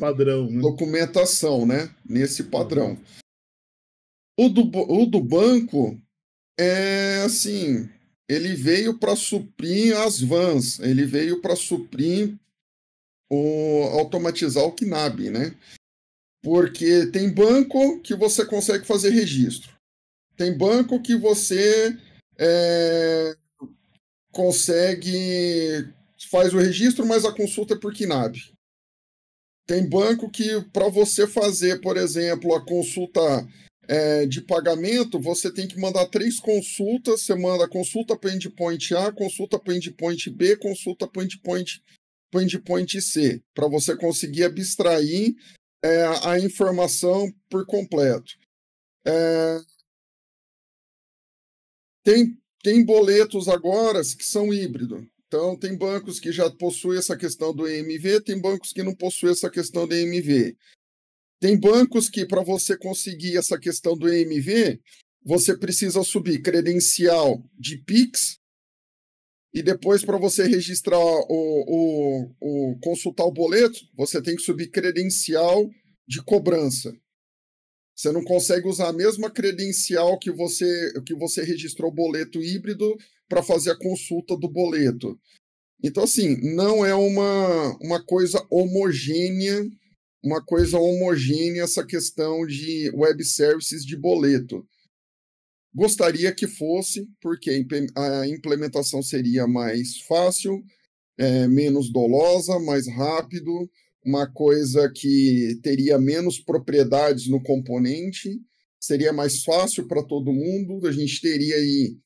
padrão, 0.00 0.50
né? 0.50 0.62
documentação, 0.62 1.66
né? 1.66 1.94
Nesse 2.08 2.44
padrão. 2.44 2.92
Uhum. 2.92 4.46
O 4.46 4.48
do, 4.48 4.62
o 4.62 5.04
do 5.04 5.20
banco 5.20 6.00
é 6.58 7.22
assim, 7.24 7.88
ele 8.26 8.54
veio 8.54 8.98
para 8.98 9.14
suprir 9.14 9.94
as 9.98 10.20
vans, 10.20 10.78
ele 10.78 11.04
veio 11.04 11.42
para 11.42 11.54
suprir 11.54 12.34
o 13.30 13.82
automatizar 13.98 14.64
o 14.64 14.72
KNAB, 14.72 15.28
né? 15.30 15.54
Porque 16.42 17.06
tem 17.06 17.30
banco 17.30 18.00
que 18.00 18.14
você 18.14 18.46
consegue 18.46 18.86
fazer 18.86 19.10
registro. 19.10 19.76
Tem 20.34 20.56
banco 20.56 21.02
que 21.02 21.14
você 21.16 21.98
é, 22.38 23.36
consegue 24.30 25.92
faz 26.26 26.52
o 26.52 26.58
registro, 26.58 27.06
mas 27.06 27.24
a 27.24 27.32
consulta 27.32 27.74
é 27.74 27.78
por 27.78 27.94
KNAB. 27.94 28.36
Tem 29.66 29.86
banco 29.86 30.30
que 30.30 30.62
para 30.72 30.88
você 30.88 31.26
fazer, 31.26 31.80
por 31.80 31.96
exemplo, 31.96 32.54
a 32.54 32.64
consulta 32.64 33.20
é, 33.86 34.26
de 34.26 34.42
pagamento, 34.42 35.18
você 35.18 35.52
tem 35.52 35.66
que 35.66 35.78
mandar 35.78 36.06
três 36.06 36.38
consultas. 36.40 37.22
Você 37.22 37.34
manda 37.34 37.68
consulta 37.68 38.16
para 38.16 38.34
endpoint 38.34 38.94
A, 38.94 39.12
consulta 39.12 39.58
para 39.58 39.76
endpoint 39.76 40.30
B, 40.30 40.56
consulta 40.56 41.08
para 41.08 41.24
endpoint, 41.24 41.82
endpoint 42.34 43.00
C, 43.00 43.42
para 43.54 43.68
você 43.68 43.96
conseguir 43.96 44.44
abstrair 44.44 45.34
é, 45.82 46.04
a 46.24 46.38
informação 46.38 47.32
por 47.48 47.66
completo. 47.66 48.36
É, 49.06 49.58
tem, 52.04 52.38
tem 52.62 52.84
boletos 52.84 53.48
agora 53.48 54.00
que 54.00 54.24
são 54.24 54.52
híbridos. 54.52 55.06
Então, 55.28 55.56
tem 55.58 55.76
bancos 55.76 56.18
que 56.18 56.32
já 56.32 56.50
possuem 56.50 56.98
essa 56.98 57.16
questão 57.16 57.54
do 57.54 57.68
EMV, 57.68 58.22
tem 58.22 58.40
bancos 58.40 58.72
que 58.72 58.82
não 58.82 58.94
possuem 58.94 59.32
essa 59.32 59.50
questão 59.50 59.86
do 59.86 59.94
EMV. 59.94 60.56
Tem 61.38 61.58
bancos 61.58 62.08
que, 62.08 62.26
para 62.26 62.42
você 62.42 62.76
conseguir 62.76 63.36
essa 63.36 63.58
questão 63.58 63.96
do 63.96 64.12
EMV, 64.12 64.80
você 65.22 65.56
precisa 65.56 66.02
subir 66.02 66.40
credencial 66.40 67.44
de 67.58 67.76
Pix 67.76 68.38
e 69.52 69.62
depois, 69.62 70.04
para 70.04 70.18
você 70.18 70.46
registrar 70.46 70.98
o, 70.98 71.24
o, 71.28 72.34
o, 72.40 72.78
consultar 72.80 73.24
o 73.24 73.32
boleto, 73.32 73.78
você 73.96 74.22
tem 74.22 74.36
que 74.36 74.42
subir 74.42 74.70
credencial 74.70 75.68
de 76.06 76.22
cobrança. 76.22 76.94
Você 77.96 78.12
não 78.12 78.22
consegue 78.22 78.68
usar 78.68 78.88
a 78.88 78.92
mesma 78.92 79.30
credencial 79.30 80.18
que 80.18 80.30
você 80.30 80.92
que 81.04 81.14
você 81.14 81.42
registrou 81.42 81.90
o 81.90 81.94
boleto 81.94 82.40
híbrido 82.40 82.96
para 83.28 83.42
fazer 83.42 83.72
a 83.72 83.78
consulta 83.78 84.36
do 84.36 84.48
boleto. 84.48 85.18
Então, 85.82 86.04
assim, 86.04 86.36
não 86.54 86.84
é 86.84 86.94
uma, 86.94 87.78
uma 87.80 88.04
coisa 88.04 88.44
homogênea 88.50 89.64
uma 90.22 90.44
coisa 90.44 90.78
homogênea 90.78 91.62
essa 91.62 91.84
questão 91.84 92.46
de 92.46 92.90
web 92.94 93.24
services 93.24 93.84
de 93.84 93.96
boleto. 93.96 94.66
Gostaria 95.74 96.34
que 96.34 96.46
fosse, 96.46 97.06
porque 97.20 97.64
a 97.94 98.26
implementação 98.26 99.02
seria 99.02 99.46
mais 99.46 100.00
fácil, 100.00 100.62
é, 101.16 101.46
menos 101.46 101.92
dolosa, 101.92 102.58
mais 102.58 102.88
rápido, 102.88 103.70
uma 104.04 104.26
coisa 104.26 104.90
que 104.90 105.58
teria 105.62 105.98
menos 105.98 106.38
propriedades 106.38 107.28
no 107.28 107.42
componente, 107.42 108.40
seria 108.80 109.12
mais 109.12 109.42
fácil 109.44 109.86
para 109.86 110.02
todo 110.02 110.32
mundo. 110.32 110.86
A 110.86 110.92
gente 110.92 111.20
teria 111.20 111.56
aí, 111.56 111.96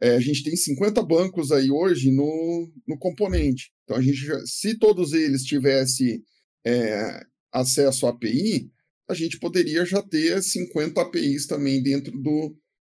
é, 0.00 0.10
a 0.16 0.20
gente 0.20 0.42
tem 0.42 0.54
50 0.54 1.02
bancos 1.02 1.50
aí 1.50 1.70
hoje 1.70 2.10
no, 2.10 2.70
no 2.86 2.98
componente. 2.98 3.70
Então, 3.84 3.96
a 3.96 4.02
gente, 4.02 4.20
se 4.46 4.78
todos 4.78 5.12
eles 5.12 5.42
tivessem 5.42 6.22
é, 6.66 7.20
acesso 7.52 8.06
à 8.06 8.10
API, 8.10 8.70
a 9.08 9.14
gente 9.14 9.38
poderia 9.38 9.84
já 9.84 10.02
ter 10.02 10.42
50 10.42 11.00
APIs 11.00 11.46
também 11.46 11.82
dentro 11.82 12.12
do, 12.20 12.56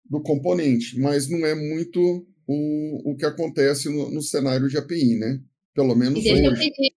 do 0.08 0.22
componente, 0.22 0.98
mas 0.98 1.28
não 1.28 1.46
é 1.46 1.54
muito 1.54 2.26
o, 2.46 3.12
o 3.12 3.16
que 3.16 3.26
acontece 3.26 3.88
no, 3.88 4.10
no 4.10 4.22
cenário 4.22 4.68
de 4.68 4.78
API, 4.78 5.16
né? 5.16 5.40
Pelo 5.74 5.94
menos 5.94 6.24
e 6.24 6.32
hoje. 6.32 6.44
Eu 6.44 6.54
pedir 6.54 6.92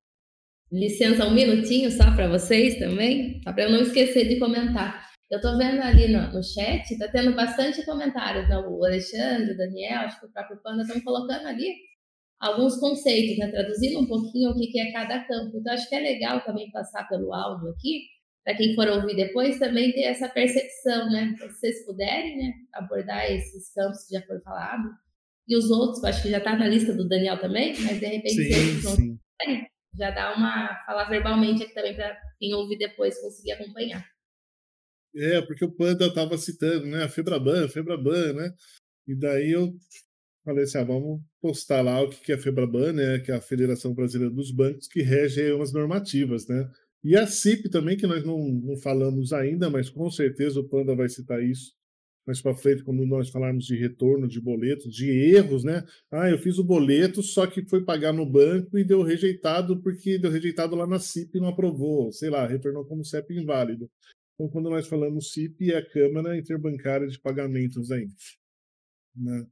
licença 0.71 1.27
um 1.27 1.35
minutinho 1.35 1.91
só 1.91 2.15
para 2.15 2.29
vocês 2.29 2.79
também, 2.79 3.41
só 3.43 3.51
para 3.51 3.65
eu 3.65 3.71
não 3.71 3.81
esquecer 3.81 4.27
de 4.27 4.39
comentar. 4.39 5.10
Eu 5.31 5.37
estou 5.37 5.57
vendo 5.57 5.81
ali 5.81 6.09
no, 6.09 6.33
no 6.33 6.43
chat, 6.43 6.91
está 6.91 7.07
tendo 7.07 7.33
bastante 7.33 7.85
comentários, 7.85 8.49
né? 8.49 8.57
o 8.57 8.83
Alexandre, 8.83 9.53
o 9.53 9.57
Daniel, 9.57 10.01
acho 10.01 10.19
que 10.19 10.25
o 10.25 10.31
próprio 10.31 10.61
Panda 10.61 10.81
estão 10.81 10.99
colocando 10.99 11.47
ali 11.47 11.73
alguns 12.37 12.77
conceitos, 12.77 13.37
né? 13.37 13.47
traduzindo 13.49 14.01
um 14.01 14.07
pouquinho 14.07 14.49
o 14.49 14.55
que 14.55 14.77
é 14.77 14.91
cada 14.91 15.23
campo. 15.23 15.57
Então, 15.57 15.73
acho 15.73 15.87
que 15.87 15.95
é 15.95 16.01
legal 16.01 16.43
também 16.43 16.69
passar 16.71 17.07
pelo 17.07 17.33
áudio 17.33 17.69
aqui, 17.69 18.07
para 18.43 18.57
quem 18.57 18.75
for 18.75 18.89
ouvir 18.89 19.15
depois 19.15 19.57
também 19.57 19.93
ter 19.93 20.01
essa 20.01 20.27
percepção, 20.27 21.09
né? 21.09 21.33
Se 21.37 21.47
vocês 21.47 21.85
puderem, 21.85 22.37
né, 22.37 22.53
abordar 22.73 23.31
esses 23.31 23.71
campos 23.73 24.03
que 24.05 24.15
já 24.15 24.25
foram 24.25 24.41
falados, 24.41 24.91
e 25.47 25.55
os 25.55 25.69
outros, 25.69 26.03
acho 26.03 26.23
que 26.23 26.29
já 26.29 26.39
está 26.39 26.57
na 26.57 26.67
lista 26.67 26.91
do 26.91 27.07
Daniel 27.07 27.39
também, 27.39 27.73
mas 27.79 27.99
de 27.99 28.05
repente 28.05 28.31
sim, 28.31 28.81
não 28.83 28.95
sim. 28.95 29.17
já 29.97 30.09
dá 30.11 30.33
uma 30.35 30.83
falar 30.85 31.05
verbalmente 31.05 31.63
aqui 31.63 31.73
também 31.73 31.95
para 31.95 32.17
quem 32.39 32.53
ouvir 32.53 32.77
depois 32.77 33.21
conseguir 33.21 33.53
acompanhar. 33.53 34.03
É, 35.15 35.41
porque 35.41 35.65
o 35.65 35.71
Panda 35.71 36.07
estava 36.07 36.37
citando, 36.37 36.85
né, 36.85 37.03
a 37.03 37.09
Febraban, 37.09 37.65
a 37.65 37.69
Febraban, 37.69 38.33
né? 38.33 38.53
E 39.07 39.15
daí 39.15 39.51
eu 39.51 39.75
falei 40.45 40.63
assim, 40.63 40.77
ah, 40.77 40.83
vamos 40.83 41.21
postar 41.41 41.81
lá 41.81 42.01
o 42.01 42.09
que 42.09 42.31
é 42.31 42.35
a 42.35 42.37
Febraban, 42.37 42.93
né, 42.93 43.19
que 43.19 43.31
é 43.31 43.35
a 43.35 43.41
Federação 43.41 43.93
Brasileira 43.93 44.33
dos 44.33 44.51
Bancos, 44.51 44.87
que 44.87 45.01
rege 45.01 45.51
umas 45.51 45.73
normativas, 45.73 46.47
né? 46.47 46.69
E 47.03 47.15
a 47.15 47.27
CIP 47.27 47.69
também, 47.69 47.97
que 47.97 48.07
nós 48.07 48.23
não, 48.23 48.37
não 48.47 48.77
falamos 48.77 49.33
ainda, 49.33 49.69
mas 49.69 49.89
com 49.89 50.09
certeza 50.09 50.59
o 50.59 50.67
Panda 50.67 50.95
vai 50.95 51.09
citar 51.09 51.43
isso 51.43 51.73
mais 52.25 52.41
para 52.41 52.55
frente, 52.55 52.83
quando 52.83 53.05
nós 53.05 53.29
falarmos 53.29 53.65
de 53.65 53.75
retorno 53.75 54.27
de 54.27 54.39
boletos, 54.39 54.93
de 54.93 55.09
erros, 55.09 55.63
né? 55.63 55.83
Ah, 56.11 56.29
eu 56.29 56.37
fiz 56.37 56.59
o 56.59 56.63
boleto, 56.63 57.23
só 57.23 57.47
que 57.47 57.67
foi 57.67 57.83
pagar 57.83 58.13
no 58.13 58.25
banco 58.25 58.77
e 58.77 58.83
deu 58.83 59.01
rejeitado 59.01 59.81
porque 59.81 60.19
deu 60.19 60.31
rejeitado 60.31 60.75
lá 60.75 60.85
na 60.85 60.99
CIP 60.99 61.37
e 61.37 61.41
não 61.41 61.47
aprovou, 61.47 62.11
sei 62.11 62.29
lá, 62.29 62.45
retornou 62.45 62.85
como 62.85 63.03
CEP 63.03 63.33
inválido. 63.33 63.89
Então, 64.33 64.49
quando 64.49 64.69
nós 64.69 64.87
falamos 64.87 65.31
CIP, 65.31 65.71
é 65.71 65.77
a 65.77 65.89
Câmara 65.89 66.37
Interbancária 66.37 67.07
de 67.07 67.19
Pagamentos 67.19 67.91
ainda. 67.91 68.13
Né? 69.15 69.45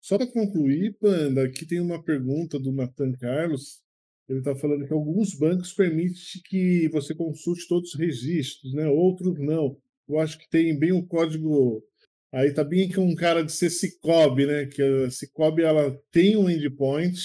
Só 0.00 0.16
para 0.16 0.26
concluir, 0.26 0.96
Panda, 1.00 1.44
aqui 1.44 1.66
tem 1.66 1.80
uma 1.80 2.02
pergunta 2.02 2.58
do 2.58 2.72
Nathan 2.72 3.12
Carlos, 3.12 3.82
ele 4.28 4.40
está 4.40 4.54
falando 4.56 4.86
que 4.86 4.92
alguns 4.92 5.34
bancos 5.34 5.72
permitem 5.72 6.20
que 6.48 6.88
você 6.88 7.14
consulte 7.14 7.68
todos 7.68 7.94
os 7.94 7.98
registros, 7.98 8.72
né? 8.74 8.88
outros 8.88 9.38
não. 9.38 9.76
Eu 10.08 10.18
acho 10.18 10.38
que 10.38 10.48
tem 10.48 10.76
bem 10.78 10.92
o 10.92 11.06
código. 11.06 11.82
Aí 12.32 12.52
tá 12.52 12.64
bem 12.64 12.88
que 12.88 12.98
um 12.98 13.14
cara 13.14 13.42
de 13.42 13.52
ser 13.52 13.70
Cicobi, 13.70 14.46
né? 14.46 14.66
Que 14.66 14.82
a 14.82 15.10
Cicobi 15.10 15.62
ela 15.62 15.96
tem 16.10 16.36
um 16.36 16.50
endpoint, 16.50 17.16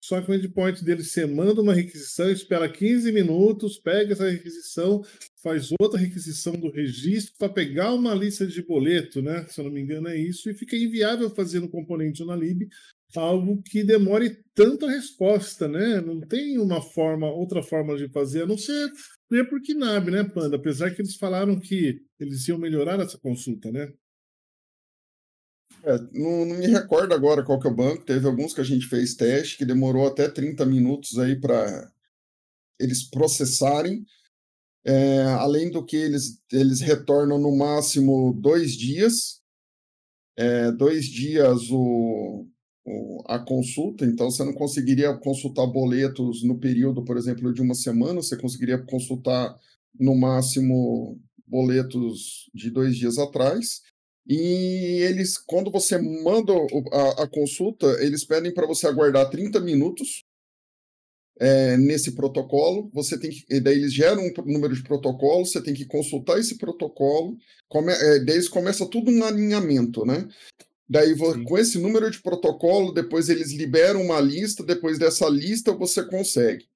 só 0.00 0.22
que 0.22 0.30
o 0.30 0.34
endpoint 0.34 0.84
dele 0.84 1.02
você 1.02 1.26
manda 1.26 1.60
uma 1.60 1.74
requisição, 1.74 2.30
espera 2.30 2.70
15 2.70 3.12
minutos, 3.12 3.78
pega 3.78 4.12
essa 4.12 4.30
requisição, 4.30 5.02
faz 5.42 5.70
outra 5.80 5.98
requisição 5.98 6.52
do 6.54 6.70
registro 6.70 7.34
para 7.38 7.48
pegar 7.48 7.94
uma 7.94 8.14
lista 8.14 8.46
de 8.46 8.62
boleto, 8.62 9.22
né? 9.22 9.46
Se 9.48 9.60
eu 9.60 9.64
não 9.64 9.70
me 9.70 9.80
engano 9.80 10.08
é 10.08 10.16
isso, 10.16 10.50
e 10.50 10.54
fica 10.54 10.76
inviável 10.76 11.30
fazer 11.30 11.60
no 11.60 11.68
componente 11.68 12.24
na 12.24 12.34
lib 12.34 12.68
algo 13.16 13.62
que 13.62 13.82
demore 13.82 14.42
tanta 14.54 14.88
resposta, 14.88 15.66
né? 15.66 16.00
Não 16.00 16.20
tem 16.20 16.58
uma 16.58 16.82
forma, 16.82 17.30
outra 17.30 17.62
forma 17.62 17.96
de 17.96 18.08
fazer, 18.08 18.42
a 18.42 18.46
não 18.46 18.58
ser 18.58 18.90
ver 19.30 19.48
por 19.48 19.62
KNAB, 19.62 20.10
né, 20.10 20.24
Panda? 20.24 20.56
Apesar 20.56 20.90
que 20.90 21.00
eles 21.00 21.16
falaram 21.16 21.58
que 21.58 22.02
eles 22.18 22.46
iam 22.48 22.58
melhorar 22.58 23.00
essa 23.00 23.16
consulta, 23.18 23.70
né? 23.70 23.92
É, 25.84 25.98
não, 26.12 26.44
não, 26.44 26.56
me 26.58 26.66
recordo 26.66 27.14
agora 27.14 27.44
qual 27.44 27.58
que 27.60 27.66
é 27.66 27.70
o 27.70 27.74
banco. 27.74 28.04
Teve 28.04 28.26
alguns 28.26 28.52
que 28.52 28.60
a 28.60 28.64
gente 28.64 28.86
fez 28.86 29.14
teste 29.14 29.56
que 29.56 29.64
demorou 29.64 30.06
até 30.06 30.28
30 30.28 30.66
minutos 30.66 31.18
aí 31.18 31.40
para 31.40 31.90
eles 32.78 33.08
processarem. 33.08 34.04
É, 34.84 35.22
além 35.38 35.70
do 35.70 35.84
que 35.84 35.96
eles, 35.96 36.40
eles 36.52 36.80
retornam 36.80 37.38
no 37.38 37.56
máximo 37.56 38.32
dois 38.32 38.72
dias. 38.72 39.40
É, 40.36 40.70
dois 40.70 41.06
dias 41.06 41.68
o, 41.70 42.46
a 43.26 43.38
consulta, 43.38 44.04
então 44.04 44.30
você 44.30 44.44
não 44.44 44.52
conseguiria 44.52 45.14
consultar 45.16 45.66
boletos 45.66 46.42
no 46.42 46.58
período, 46.58 47.04
por 47.04 47.16
exemplo, 47.16 47.52
de 47.52 47.60
uma 47.60 47.74
semana, 47.74 48.22
você 48.22 48.36
conseguiria 48.36 48.78
consultar 48.78 49.54
no 49.98 50.14
máximo 50.14 51.20
boletos 51.46 52.48
de 52.54 52.70
dois 52.70 52.96
dias 52.96 53.18
atrás. 53.18 53.82
E 54.26 55.02
eles, 55.02 55.38
quando 55.38 55.70
você 55.70 55.98
manda 55.98 56.52
a, 56.92 57.22
a 57.22 57.28
consulta, 57.28 57.86
eles 58.00 58.24
pedem 58.24 58.52
para 58.52 58.66
você 58.66 58.86
aguardar 58.86 59.30
30 59.30 59.58
minutos 59.60 60.24
é, 61.38 61.76
nesse 61.76 62.12
protocolo. 62.12 62.90
Você 62.92 63.18
tem 63.18 63.30
que, 63.30 63.60
daí 63.60 63.76
eles 63.76 63.92
geram 63.92 64.22
um 64.22 64.52
número 64.52 64.74
de 64.74 64.82
protocolo, 64.82 65.46
você 65.46 65.62
tem 65.62 65.74
que 65.74 65.84
consultar 65.84 66.38
esse 66.38 66.56
protocolo. 66.58 67.36
Come, 67.68 67.92
é, 67.92 68.18
daí 68.20 68.46
começa 68.48 68.86
tudo 68.86 69.10
um 69.10 69.24
alinhamento, 69.24 70.04
né? 70.04 70.28
Daí, 70.88 71.14
Sim. 71.14 71.44
com 71.44 71.58
esse 71.58 71.78
número 71.78 72.10
de 72.10 72.20
protocolo, 72.20 72.92
depois 72.92 73.28
eles 73.28 73.52
liberam 73.52 74.02
uma 74.02 74.20
lista, 74.20 74.64
depois 74.64 74.98
dessa 74.98 75.28
lista 75.28 75.72
você 75.72 76.02
consegue. 76.04 76.66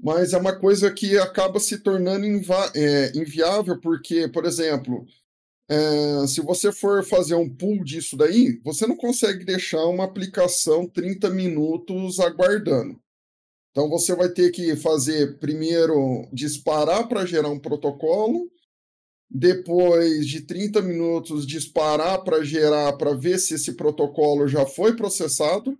Mas 0.00 0.32
é 0.32 0.38
uma 0.38 0.58
coisa 0.58 0.92
que 0.92 1.16
acaba 1.16 1.60
se 1.60 1.78
tornando 1.78 2.26
é, 2.74 3.12
inviável, 3.16 3.80
porque, 3.80 4.28
por 4.28 4.44
exemplo, 4.44 5.06
é, 5.68 6.26
se 6.26 6.40
você 6.40 6.72
for 6.72 7.04
fazer 7.04 7.36
um 7.36 7.48
pool 7.48 7.84
disso 7.84 8.16
daí, 8.16 8.60
você 8.64 8.86
não 8.86 8.96
consegue 8.96 9.44
deixar 9.44 9.86
uma 9.86 10.04
aplicação 10.04 10.86
30 10.88 11.30
minutos 11.30 12.18
aguardando. 12.18 13.00
Então 13.74 13.88
você 13.88 14.14
vai 14.14 14.28
ter 14.28 14.52
que 14.52 14.76
fazer 14.76 15.36
primeiro 15.40 16.28
disparar 16.32 17.08
para 17.08 17.26
gerar 17.26 17.48
um 17.48 17.58
protocolo, 17.58 18.48
depois 19.28 20.28
de 20.28 20.42
30 20.42 20.80
minutos 20.80 21.44
disparar 21.44 22.22
para 22.22 22.44
gerar, 22.44 22.92
para 22.92 23.14
ver 23.14 23.36
se 23.36 23.54
esse 23.54 23.72
protocolo 23.72 24.46
já 24.46 24.64
foi 24.64 24.94
processado. 24.94 25.76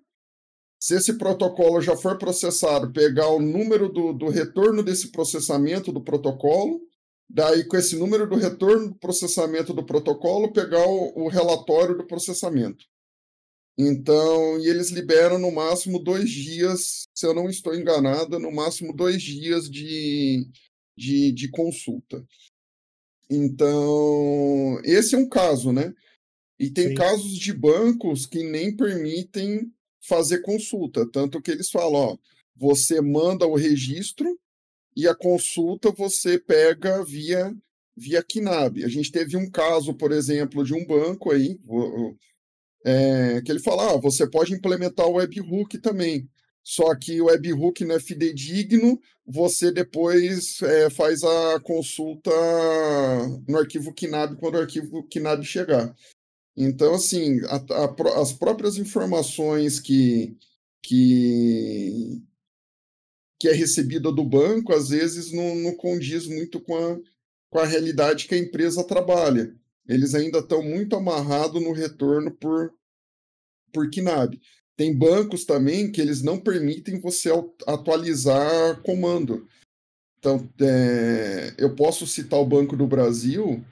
Se 0.80 0.96
esse 0.96 1.12
protocolo 1.12 1.80
já 1.80 1.96
for 1.96 2.18
processado, 2.18 2.92
pegar 2.92 3.28
o 3.28 3.40
número 3.40 3.88
do, 3.88 4.12
do 4.12 4.28
retorno 4.28 4.82
desse 4.82 5.12
processamento 5.12 5.92
do 5.92 6.02
protocolo, 6.02 6.80
daí 7.30 7.62
com 7.62 7.76
esse 7.76 7.96
número 7.96 8.28
do 8.28 8.34
retorno 8.34 8.88
do 8.88 8.94
processamento 8.96 9.72
do 9.72 9.86
protocolo, 9.86 10.52
pegar 10.52 10.84
o, 10.84 11.26
o 11.26 11.28
relatório 11.28 11.96
do 11.96 12.04
processamento. 12.04 12.84
Então, 13.76 14.60
e 14.60 14.68
eles 14.68 14.90
liberam 14.90 15.38
no 15.38 15.50
máximo 15.50 15.98
dois 15.98 16.30
dias, 16.30 17.08
se 17.12 17.26
eu 17.26 17.34
não 17.34 17.48
estou 17.48 17.74
enganada, 17.74 18.38
no 18.38 18.52
máximo 18.52 18.94
dois 18.94 19.20
dias 19.20 19.68
de, 19.68 20.48
de, 20.96 21.32
de 21.32 21.50
consulta. 21.50 22.24
Então, 23.28 24.80
esse 24.84 25.14
é 25.14 25.18
um 25.18 25.28
caso, 25.28 25.72
né? 25.72 25.92
E 26.58 26.70
tem 26.70 26.88
Sim. 26.88 26.94
casos 26.94 27.36
de 27.36 27.52
bancos 27.52 28.26
que 28.26 28.44
nem 28.44 28.76
permitem 28.76 29.72
fazer 30.06 30.42
consulta, 30.42 31.10
tanto 31.10 31.40
que 31.42 31.50
eles 31.50 31.70
falam, 31.70 31.94
ó, 31.94 32.18
você 32.54 33.00
manda 33.00 33.46
o 33.46 33.56
registro 33.56 34.38
e 34.96 35.08
a 35.08 35.14
consulta 35.14 35.90
você 35.90 36.38
pega 36.38 37.04
via 37.04 37.54
via 37.96 38.22
KNAB. 38.22 38.84
A 38.84 38.88
gente 38.88 39.10
teve 39.10 39.36
um 39.36 39.48
caso, 39.48 39.94
por 39.94 40.10
exemplo, 40.10 40.64
de 40.64 40.74
um 40.74 40.84
banco 40.84 41.30
aí, 41.30 41.58
é, 42.84 43.40
que 43.42 43.50
ele 43.50 43.60
fala, 43.60 43.92
ah, 43.92 43.96
você 43.96 44.28
pode 44.28 44.52
implementar 44.52 45.06
o 45.06 45.14
webhook 45.14 45.78
também. 45.78 46.28
Só 46.62 46.94
que 46.94 47.20
o 47.20 47.26
webhook 47.26 47.84
não 47.84 47.94
é 47.96 48.00
fidedigno, 48.00 49.00
você 49.26 49.70
depois 49.72 50.60
é, 50.62 50.90
faz 50.90 51.22
a 51.22 51.60
consulta 51.60 52.30
no 53.48 53.58
arquivo 53.58 53.92
KNAB 53.92 54.36
quando 54.36 54.54
o 54.54 54.60
arquivo 54.60 55.02
KNAB 55.04 55.44
chegar. 55.44 55.94
Então, 56.56 56.94
assim, 56.94 57.40
a, 57.46 57.56
a, 57.56 58.20
as 58.22 58.32
próprias 58.32 58.76
informações 58.78 59.80
que, 59.80 60.36
que, 60.82 62.22
que 63.38 63.48
é 63.48 63.52
recebida 63.52 64.12
do 64.12 64.24
banco, 64.24 64.72
às 64.72 64.88
vezes 64.90 65.32
não, 65.32 65.54
não 65.56 65.74
condiz 65.74 66.26
muito 66.26 66.60
com 66.60 66.76
a, 66.76 66.98
com 67.50 67.58
a 67.58 67.66
realidade 67.66 68.26
que 68.26 68.34
a 68.34 68.38
empresa 68.38 68.84
trabalha. 68.84 69.54
Eles 69.88 70.14
ainda 70.14 70.38
estão 70.38 70.62
muito 70.62 70.96
amarrados 70.96 71.62
no 71.62 71.72
retorno 71.72 72.30
por, 72.30 72.72
por 73.72 73.90
KNAB. 73.90 74.40
Tem 74.76 74.96
bancos 74.96 75.44
também 75.44 75.90
que 75.92 76.00
eles 76.00 76.22
não 76.22 76.38
permitem 76.38 76.98
você 76.98 77.30
atualizar 77.66 78.80
comando. 78.82 79.46
Então, 80.18 80.48
é, 80.60 81.54
eu 81.58 81.74
posso 81.76 82.06
citar 82.06 82.40
o 82.40 82.46
Banco 82.46 82.76
do 82.76 82.86
Brasil, 82.86 83.62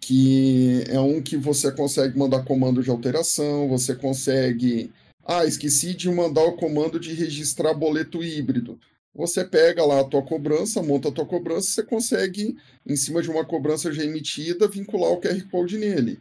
que 0.00 0.84
é 0.88 0.98
um 1.00 1.20
que 1.20 1.36
você 1.36 1.70
consegue 1.72 2.16
mandar 2.16 2.44
comando 2.44 2.82
de 2.82 2.90
alteração, 2.90 3.68
você 3.68 3.94
consegue. 3.94 4.92
Ah, 5.24 5.44
esqueci 5.44 5.94
de 5.94 6.08
mandar 6.10 6.44
o 6.44 6.56
comando 6.56 6.98
de 6.98 7.12
registrar 7.12 7.74
boleto 7.74 8.22
híbrido. 8.22 8.78
Você 9.14 9.44
pega 9.44 9.84
lá 9.84 10.00
a 10.00 10.04
tua 10.04 10.24
cobrança, 10.24 10.82
monta 10.82 11.08
a 11.08 11.12
tua 11.12 11.26
cobrança, 11.26 11.68
você 11.68 11.82
consegue, 11.82 12.56
em 12.86 12.96
cima 12.96 13.20
de 13.20 13.30
uma 13.30 13.44
cobrança 13.44 13.92
já 13.92 14.04
emitida, 14.04 14.68
vincular 14.68 15.10
o 15.10 15.20
QR 15.20 15.42
Code 15.50 15.78
nele. 15.78 16.20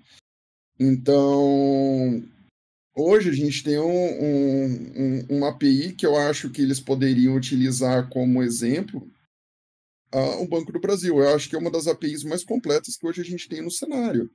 Então, 0.80 2.24
hoje 2.96 3.30
a 3.30 3.34
gente 3.34 3.64
tem 3.64 3.78
um, 3.78 3.86
um, 3.86 4.66
um, 4.96 5.38
uma 5.38 5.50
API 5.50 5.94
que 5.94 6.06
eu 6.06 6.16
acho 6.16 6.50
que 6.50 6.62
eles 6.62 6.80
poderiam 6.80 7.36
utilizar 7.36 8.10
como 8.10 8.42
exemplo, 8.42 9.08
uh, 10.14 10.42
o 10.42 10.48
Banco 10.48 10.72
do 10.72 10.80
Brasil. 10.80 11.20
Eu 11.20 11.36
acho 11.36 11.48
que 11.48 11.56
é 11.56 11.60
uma 11.60 11.72
das 11.72 11.88
APIs 11.88 12.24
mais 12.24 12.44
completas 12.44 12.98
que 12.98 13.06
hoje 13.06 13.22
a 13.22 13.26
gente 13.26 13.48
tem 13.48 13.62
no 13.62 13.72
cenário. 13.72 14.32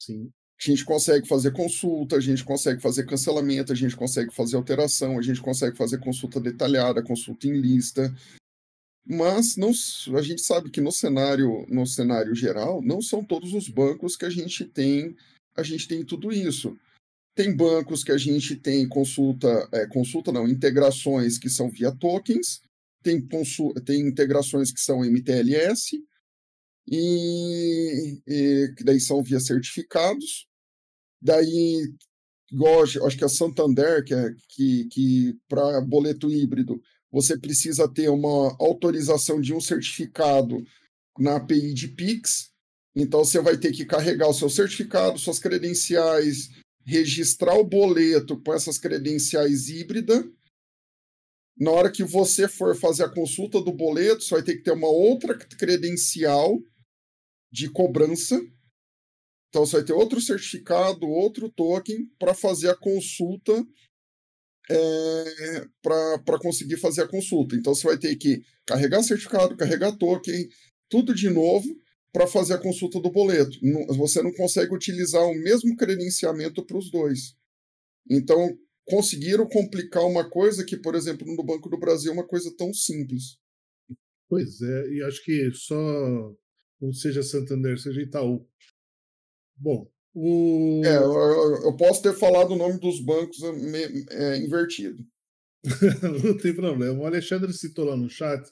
Sim. 0.00 0.30
A 0.62 0.64
gente 0.64 0.84
consegue 0.84 1.26
fazer 1.26 1.50
consulta, 1.50 2.14
a 2.14 2.20
gente 2.20 2.44
consegue 2.44 2.80
fazer 2.80 3.04
cancelamento, 3.04 3.72
a 3.72 3.74
gente 3.74 3.96
consegue 3.96 4.32
fazer 4.32 4.54
alteração, 4.54 5.18
a 5.18 5.22
gente 5.22 5.40
consegue 5.40 5.76
fazer 5.76 5.98
consulta 5.98 6.40
detalhada, 6.40 7.02
consulta 7.02 7.48
em 7.48 7.60
lista. 7.60 8.14
Mas 9.04 9.56
não, 9.56 9.72
a 10.16 10.22
gente 10.22 10.40
sabe 10.40 10.70
que 10.70 10.80
no 10.80 10.92
cenário, 10.92 11.66
no 11.68 11.84
cenário 11.84 12.32
geral, 12.32 12.80
não 12.80 13.02
são 13.02 13.24
todos 13.24 13.52
os 13.54 13.68
bancos 13.68 14.16
que 14.16 14.24
a 14.24 14.30
gente 14.30 14.64
tem, 14.64 15.16
a 15.56 15.64
gente 15.64 15.88
tem 15.88 16.04
tudo 16.04 16.30
isso. 16.32 16.78
Tem 17.34 17.52
bancos 17.52 18.04
que 18.04 18.12
a 18.12 18.18
gente 18.18 18.54
tem 18.54 18.88
consulta, 18.88 19.68
é, 19.72 19.84
consulta 19.88 20.30
não, 20.30 20.46
integrações 20.46 21.38
que 21.38 21.50
são 21.50 21.68
via 21.68 21.90
tokens, 21.90 22.62
tem, 23.02 23.20
tem 23.84 24.06
integrações 24.06 24.70
que 24.70 24.80
são 24.80 25.04
MTLS, 25.04 26.00
e, 26.86 28.22
e 28.26 28.74
que 28.76 28.84
daí 28.84 29.00
são 29.00 29.22
via 29.24 29.40
certificados. 29.40 30.46
Daí, 31.22 31.94
igual, 32.50 32.82
acho 32.82 33.16
que 33.16 33.24
a 33.24 33.28
Santander, 33.28 34.04
que, 34.04 34.12
é, 34.12 34.34
que, 34.48 34.84
que 34.86 35.38
para 35.48 35.80
boleto 35.80 36.28
híbrido, 36.28 36.82
você 37.12 37.38
precisa 37.38 37.86
ter 37.86 38.08
uma 38.08 38.56
autorização 38.58 39.40
de 39.40 39.54
um 39.54 39.60
certificado 39.60 40.64
na 41.16 41.36
API 41.36 41.72
de 41.72 41.86
Pix. 41.88 42.50
Então, 42.96 43.24
você 43.24 43.40
vai 43.40 43.56
ter 43.56 43.70
que 43.70 43.84
carregar 43.84 44.28
o 44.28 44.34
seu 44.34 44.50
certificado, 44.50 45.18
suas 45.18 45.38
credenciais, 45.38 46.50
registrar 46.84 47.54
o 47.54 47.64
boleto 47.64 48.42
com 48.42 48.52
essas 48.52 48.78
credenciais 48.78 49.68
híbrida. 49.68 50.28
Na 51.56 51.70
hora 51.70 51.92
que 51.92 52.02
você 52.02 52.48
for 52.48 52.74
fazer 52.74 53.04
a 53.04 53.08
consulta 53.08 53.60
do 53.62 53.72
boleto, 53.72 54.24
você 54.24 54.34
vai 54.34 54.42
ter 54.42 54.56
que 54.56 54.62
ter 54.64 54.72
uma 54.72 54.88
outra 54.88 55.38
credencial 55.38 56.58
de 57.52 57.70
cobrança 57.70 58.42
então 59.52 59.66
você 59.66 59.76
vai 59.76 59.84
ter 59.84 59.92
outro 59.92 60.18
certificado, 60.18 61.06
outro 61.06 61.50
token 61.50 62.06
para 62.18 62.32
fazer 62.32 62.70
a 62.70 62.74
consulta 62.74 63.52
é, 64.70 65.66
para 65.82 66.38
conseguir 66.40 66.78
fazer 66.78 67.02
a 67.02 67.08
consulta. 67.08 67.54
Então 67.54 67.74
você 67.74 67.86
vai 67.86 67.98
ter 67.98 68.16
que 68.16 68.42
carregar 68.64 69.02
certificado, 69.02 69.54
carregar 69.54 69.92
token, 69.98 70.48
tudo 70.88 71.14
de 71.14 71.28
novo 71.28 71.68
para 72.10 72.26
fazer 72.26 72.54
a 72.54 72.58
consulta 72.58 72.98
do 72.98 73.10
boleto. 73.10 73.58
Você 73.98 74.22
não 74.22 74.32
consegue 74.32 74.74
utilizar 74.74 75.22
o 75.22 75.34
mesmo 75.34 75.76
credenciamento 75.76 76.64
para 76.64 76.78
os 76.78 76.90
dois. 76.90 77.36
Então 78.10 78.58
conseguiram 78.86 79.46
complicar 79.46 80.04
uma 80.06 80.30
coisa 80.30 80.64
que, 80.64 80.78
por 80.78 80.94
exemplo, 80.94 81.26
no 81.26 81.44
Banco 81.44 81.68
do 81.68 81.78
Brasil 81.78 82.10
é 82.10 82.14
uma 82.14 82.26
coisa 82.26 82.50
tão 82.56 82.72
simples. 82.72 83.36
Pois 84.30 84.62
é, 84.62 84.88
e 84.94 85.02
acho 85.02 85.22
que 85.22 85.50
só, 85.52 86.34
seja 86.94 87.22
Santander, 87.22 87.78
seja 87.78 88.00
Itaú, 88.00 88.48
Bom, 89.62 89.88
o... 90.12 90.82
É, 90.84 90.96
eu, 90.96 91.64
eu, 91.66 91.76
posso 91.76 92.02
ter 92.02 92.12
falado 92.14 92.50
o 92.50 92.56
nome 92.56 92.80
dos 92.80 93.00
bancos 93.00 93.38
é, 94.10 94.36
invertido. 94.38 95.06
Não 96.24 96.36
tem 96.36 96.52
problema. 96.52 96.98
O 96.98 97.06
Alexandre 97.06 97.52
citou 97.52 97.84
lá 97.84 97.96
no 97.96 98.10
chat, 98.10 98.42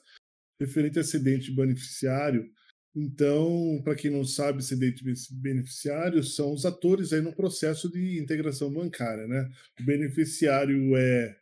referente 0.59 0.97
a 0.97 1.01
acidente 1.01 1.53
beneficiário. 1.53 2.49
Então, 2.95 3.81
para 3.83 3.95
quem 3.95 4.11
não 4.11 4.25
sabe, 4.25 4.59
acidente 4.59 5.01
beneficiário 5.31 6.21
são 6.23 6.53
os 6.53 6.65
atores 6.65 7.13
aí 7.13 7.21
no 7.21 7.33
processo 7.33 7.89
de 7.89 8.19
integração 8.19 8.71
bancária, 8.71 9.27
né? 9.27 9.49
O 9.79 9.83
beneficiário 9.85 10.95
é 10.97 11.37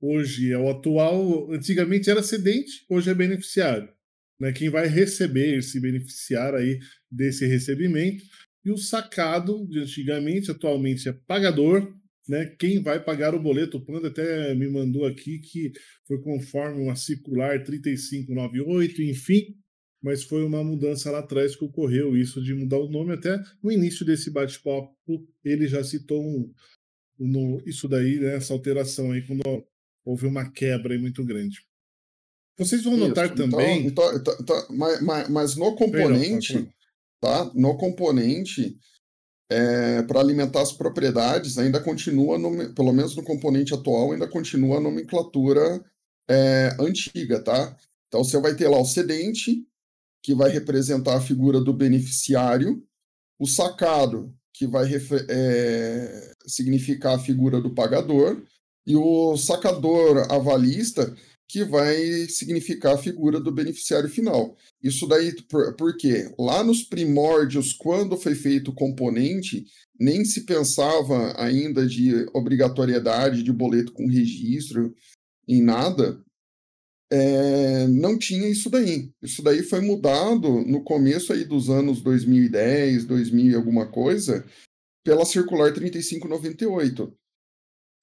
hoje 0.00 0.52
é 0.52 0.58
o 0.58 0.68
atual, 0.68 1.52
antigamente 1.52 2.10
era 2.10 2.18
acidente, 2.18 2.84
hoje 2.88 3.10
é 3.10 3.14
beneficiário, 3.14 3.88
né? 4.40 4.52
Quem 4.52 4.68
vai 4.68 4.88
receber, 4.88 5.62
se 5.62 5.78
beneficiar 5.80 6.52
aí 6.52 6.80
desse 7.08 7.46
recebimento 7.46 8.24
e 8.66 8.72
o 8.72 8.76
sacado, 8.76 9.64
de 9.68 9.78
antigamente, 9.78 10.50
atualmente 10.50 11.08
é 11.08 11.12
pagador, 11.12 11.94
né? 12.28 12.46
Quem 12.58 12.82
vai 12.82 12.98
pagar 13.02 13.32
o 13.32 13.40
boleto? 13.40 13.76
O 13.76 13.80
Panda 13.80 14.08
até 14.08 14.52
me 14.56 14.68
mandou 14.68 15.06
aqui 15.06 15.38
que 15.38 15.70
foi 16.04 16.20
conforme 16.20 16.82
uma 16.82 16.96
circular 16.96 17.62
3598, 17.62 19.02
enfim, 19.02 19.54
mas 20.02 20.24
foi 20.24 20.44
uma 20.44 20.64
mudança 20.64 21.12
lá 21.12 21.20
atrás 21.20 21.54
que 21.54 21.64
ocorreu 21.64 22.16
isso 22.16 22.42
de 22.42 22.54
mudar 22.54 22.80
o 22.80 22.90
nome. 22.90 23.12
Até 23.12 23.40
no 23.62 23.70
início 23.70 24.04
desse 24.04 24.32
bate-papo, 24.32 24.92
ele 25.44 25.68
já 25.68 25.84
citou 25.84 26.20
um, 26.20 26.52
no, 27.20 27.62
isso 27.64 27.86
daí, 27.86 28.18
né, 28.18 28.34
essa 28.34 28.52
alteração 28.52 29.12
aí, 29.12 29.24
quando 29.24 29.42
houve 30.04 30.26
uma 30.26 30.50
quebra 30.50 30.98
muito 30.98 31.24
grande. 31.24 31.60
Vocês 32.58 32.82
vão 32.82 32.96
notar 32.96 33.26
então, 33.26 33.48
também. 33.48 33.86
Então, 33.86 34.16
então, 34.16 34.36
então, 34.40 34.66
mas, 34.70 35.28
mas, 35.28 35.54
no 35.54 35.76
componente. 35.76 36.54
Perdão, 36.54 36.75
tá? 37.20 37.50
No 37.54 37.76
componente, 37.76 38.78
é, 39.50 40.02
para 40.02 40.20
alimentar 40.20 40.62
as 40.62 40.72
propriedades, 40.72 41.58
ainda 41.58 41.80
continua, 41.80 42.38
no, 42.38 42.74
pelo 42.74 42.92
menos 42.92 43.14
no 43.16 43.22
componente 43.22 43.74
atual, 43.74 44.12
ainda 44.12 44.28
continua 44.28 44.78
a 44.78 44.80
nomenclatura 44.80 45.84
é, 46.28 46.76
antiga, 46.80 47.42
tá? 47.42 47.76
Então 48.08 48.24
você 48.24 48.40
vai 48.40 48.54
ter 48.54 48.68
lá 48.68 48.78
o 48.78 48.84
cedente, 48.84 49.64
que 50.22 50.34
vai 50.34 50.50
representar 50.50 51.16
a 51.16 51.20
figura 51.20 51.60
do 51.60 51.72
beneficiário, 51.72 52.82
o 53.38 53.46
sacado, 53.46 54.34
que 54.52 54.66
vai 54.66 54.90
é, 55.28 56.32
significar 56.46 57.16
a 57.16 57.18
figura 57.18 57.60
do 57.60 57.74
pagador, 57.74 58.42
e 58.86 58.96
o 58.96 59.36
sacador 59.36 60.32
avalista, 60.32 61.14
que 61.48 61.64
vai 61.64 62.26
significar 62.28 62.94
a 62.94 62.98
figura 62.98 63.38
do 63.38 63.52
beneficiário 63.52 64.08
final. 64.08 64.56
Isso 64.82 65.06
daí 65.06 65.32
por, 65.44 65.76
porque 65.76 66.32
lá 66.38 66.64
nos 66.64 66.82
primórdios, 66.82 67.72
quando 67.72 68.16
foi 68.16 68.34
feito 68.34 68.70
o 68.70 68.74
componente, 68.74 69.64
nem 69.98 70.24
se 70.24 70.44
pensava 70.44 71.40
ainda 71.40 71.86
de 71.86 72.26
obrigatoriedade 72.34 73.42
de 73.42 73.52
boleto 73.52 73.92
com 73.92 74.08
registro 74.08 74.94
em 75.46 75.62
nada. 75.62 76.20
É, 77.08 77.86
não 77.86 78.18
tinha 78.18 78.48
isso 78.48 78.68
daí. 78.68 79.12
Isso 79.22 79.40
daí 79.40 79.62
foi 79.62 79.80
mudado 79.80 80.62
no 80.62 80.82
começo 80.82 81.32
aí 81.32 81.44
dos 81.44 81.70
anos 81.70 82.02
2010, 82.02 83.04
2000 83.04 83.52
e 83.52 83.54
alguma 83.54 83.86
coisa, 83.86 84.44
pela 85.04 85.24
circular 85.24 85.72
3598. 85.72 87.16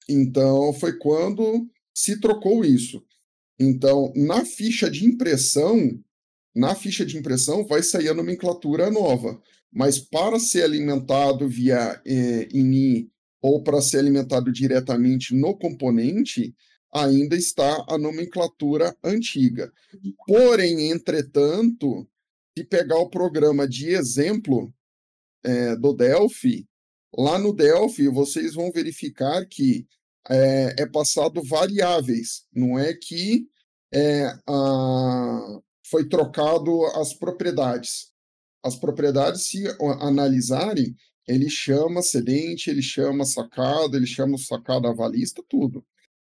Então 0.08 0.72
foi 0.72 0.98
quando 0.98 1.68
se 1.94 2.18
trocou 2.18 2.64
isso. 2.64 3.04
Então, 3.58 4.12
na 4.16 4.44
ficha 4.44 4.90
de 4.90 5.04
impressão, 5.04 5.98
na 6.54 6.74
ficha 6.74 7.04
de 7.04 7.16
impressão 7.16 7.64
vai 7.64 7.82
sair 7.82 8.08
a 8.08 8.14
nomenclatura 8.14 8.90
nova, 8.90 9.40
mas 9.72 9.98
para 9.98 10.38
ser 10.38 10.62
alimentado 10.62 11.48
via 11.48 12.00
eh, 12.06 12.48
INI 12.52 13.10
ou 13.42 13.62
para 13.62 13.82
ser 13.82 13.98
alimentado 13.98 14.50
diretamente 14.50 15.34
no 15.34 15.56
componente, 15.56 16.54
ainda 16.94 17.36
está 17.36 17.84
a 17.88 17.98
nomenclatura 17.98 18.96
antiga. 19.02 19.72
Porém, 20.26 20.90
entretanto, 20.90 22.08
se 22.56 22.64
pegar 22.64 22.98
o 22.98 23.10
programa 23.10 23.68
de 23.68 23.90
exemplo 23.90 24.72
é, 25.44 25.76
do 25.76 25.92
Delphi, 25.92 26.66
lá 27.16 27.38
no 27.38 27.52
Delphi 27.52 28.08
vocês 28.08 28.54
vão 28.54 28.70
verificar 28.70 29.44
que 29.44 29.86
é, 30.28 30.74
é 30.78 30.86
passado 30.86 31.42
variáveis, 31.42 32.44
não 32.52 32.78
é 32.78 32.94
que 32.94 33.46
é, 33.92 34.26
a, 34.48 35.60
foi 35.86 36.08
trocado 36.08 36.84
as 36.86 37.14
propriedades. 37.14 38.12
As 38.62 38.76
propriedades, 38.76 39.42
se 39.42 39.64
analisarem, 40.00 40.96
ele 41.28 41.50
chama 41.50 42.02
cedente, 42.02 42.70
ele 42.70 42.82
chama 42.82 43.24
sacada, 43.24 43.96
ele 43.96 44.06
chama 44.06 44.38
sacada 44.38 44.88
avalista, 44.88 45.42
tudo. 45.48 45.84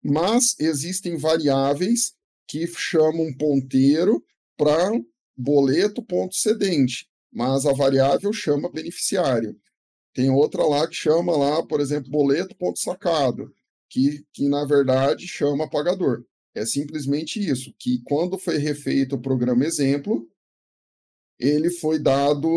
Mas 0.03 0.57
existem 0.59 1.17
variáveis 1.17 2.15
que 2.49 2.67
chamam 2.67 3.33
ponteiro 3.35 4.25
para 4.57 4.91
boleto 5.37 6.03
ponto 6.03 6.35
cedente, 6.35 7.07
mas 7.33 7.67
a 7.67 7.73
variável 7.73 8.33
chama 8.33 8.71
beneficiário. 8.71 9.59
Tem 10.15 10.31
outra 10.31 10.65
lá 10.65 10.87
que 10.87 10.95
chama 10.95 11.37
lá, 11.37 11.65
por 11.65 11.81
exemplo, 11.81 12.11
boleto 12.11 12.57
ponto 12.57 12.79
sacado 12.79 13.53
que, 13.93 14.25
que 14.33 14.49
na 14.49 14.65
verdade 14.65 15.29
chama 15.29 15.69
pagador. 15.69 16.25
É 16.55 16.65
simplesmente 16.65 17.39
isso, 17.39 17.75
que 17.79 18.03
quando 18.05 18.39
foi 18.39 18.57
refeito 18.57 19.17
o 19.17 19.21
programa 19.21 19.65
exemplo, 19.65 20.29
ele 21.39 21.71
foi 21.71 21.99
dado 21.99 22.49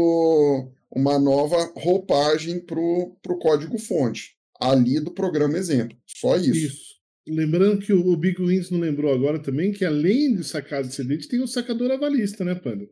uma 0.90 1.20
nova 1.20 1.72
roupagem 1.76 2.60
para 2.60 2.80
o 2.80 3.40
código-fonte, 3.40 4.38
ali 4.60 5.00
do 5.00 5.12
programa 5.12 5.58
exemplo. 5.58 5.98
Só 6.06 6.38
isso. 6.38 6.56
Isso. 6.56 6.96
Lembrando 7.28 7.80
que 7.80 7.92
o 7.92 8.16
Big 8.16 8.42
Wins 8.42 8.70
não 8.70 8.80
lembrou 8.80 9.12
agora 9.14 9.42
também 9.42 9.72
que 9.72 9.84
além 9.84 10.36
do 10.36 10.44
sacado 10.44 10.88
excedente 10.88 11.28
tem 11.28 11.42
o 11.42 11.48
sacador 11.48 11.92
avalista, 11.92 12.46
né, 12.46 12.54
Panda? 12.54 12.88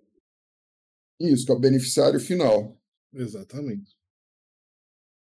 Isso, 1.19 1.45
que 1.45 1.51
é 1.51 1.55
o 1.55 1.59
beneficiário 1.59 2.19
final. 2.19 2.77
Exatamente. 3.13 3.95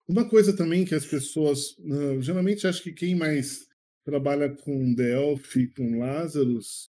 Uma 0.09 0.29
coisa 0.29 0.55
também 0.55 0.85
que 0.85 0.95
as 0.95 1.07
pessoas, 1.07 1.77
uh, 1.79 2.21
geralmente 2.21 2.67
acho 2.67 2.83
que 2.83 2.93
quem 2.93 3.15
mais 3.15 3.67
trabalha 4.05 4.51
com 4.51 4.95
Delphi, 4.95 5.69
com 5.69 5.99
Lazarus, 5.99 6.91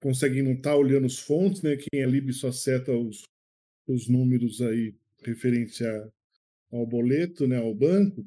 consegue 0.00 0.42
não 0.42 0.52
estar 0.52 0.76
olhando 0.76 1.06
os 1.06 1.18
fontes, 1.18 1.62
né? 1.62 1.76
Quem 1.76 2.02
é 2.02 2.06
lib 2.06 2.32
só 2.32 2.50
seta 2.50 2.92
os, 2.92 3.22
os 3.86 4.08
números 4.08 4.62
aí 4.62 4.94
referente 5.22 5.84
a, 5.84 6.08
ao 6.72 6.86
boleto, 6.86 7.46
né, 7.46 7.56
ao 7.58 7.74
banco. 7.74 8.26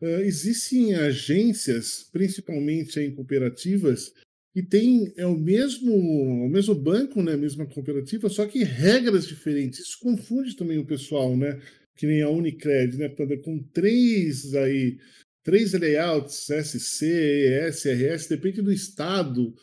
Uh, 0.00 0.20
existem 0.20 0.94
agências, 0.94 2.08
principalmente 2.12 2.98
em 2.98 3.14
cooperativas, 3.14 4.12
que 4.52 4.62
tem 4.62 5.12
é 5.16 5.26
o 5.26 5.36
mesmo 5.36 5.92
o 5.92 6.48
mesmo 6.48 6.74
banco, 6.74 7.22
né, 7.22 7.32
a 7.32 7.36
mesma 7.36 7.66
cooperativa, 7.66 8.28
só 8.28 8.46
que 8.46 8.62
regras 8.62 9.26
diferentes. 9.26 9.80
Isso 9.80 9.98
confunde 10.00 10.56
também 10.56 10.78
o 10.78 10.86
pessoal, 10.86 11.36
né? 11.36 11.60
Que 11.96 12.06
nem 12.06 12.22
a 12.22 12.28
Unicred, 12.28 12.96
né? 12.96 13.08
Com 13.44 13.62
três 13.72 14.54
aí, 14.54 14.98
três 15.42 15.72
layouts, 15.72 16.46
SC, 16.46 17.04
ES, 17.06 17.84
RS, 17.84 18.28
depende 18.28 18.62
do 18.62 18.72
estado. 18.72 19.54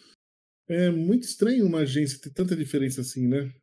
É 0.67 0.89
muito 0.89 1.23
estranho 1.23 1.65
uma 1.65 1.79
agência 1.79 2.19
ter 2.19 2.29
tanta 2.29 2.55
diferença 2.55 3.01
assim, 3.01 3.27
né? 3.27 3.53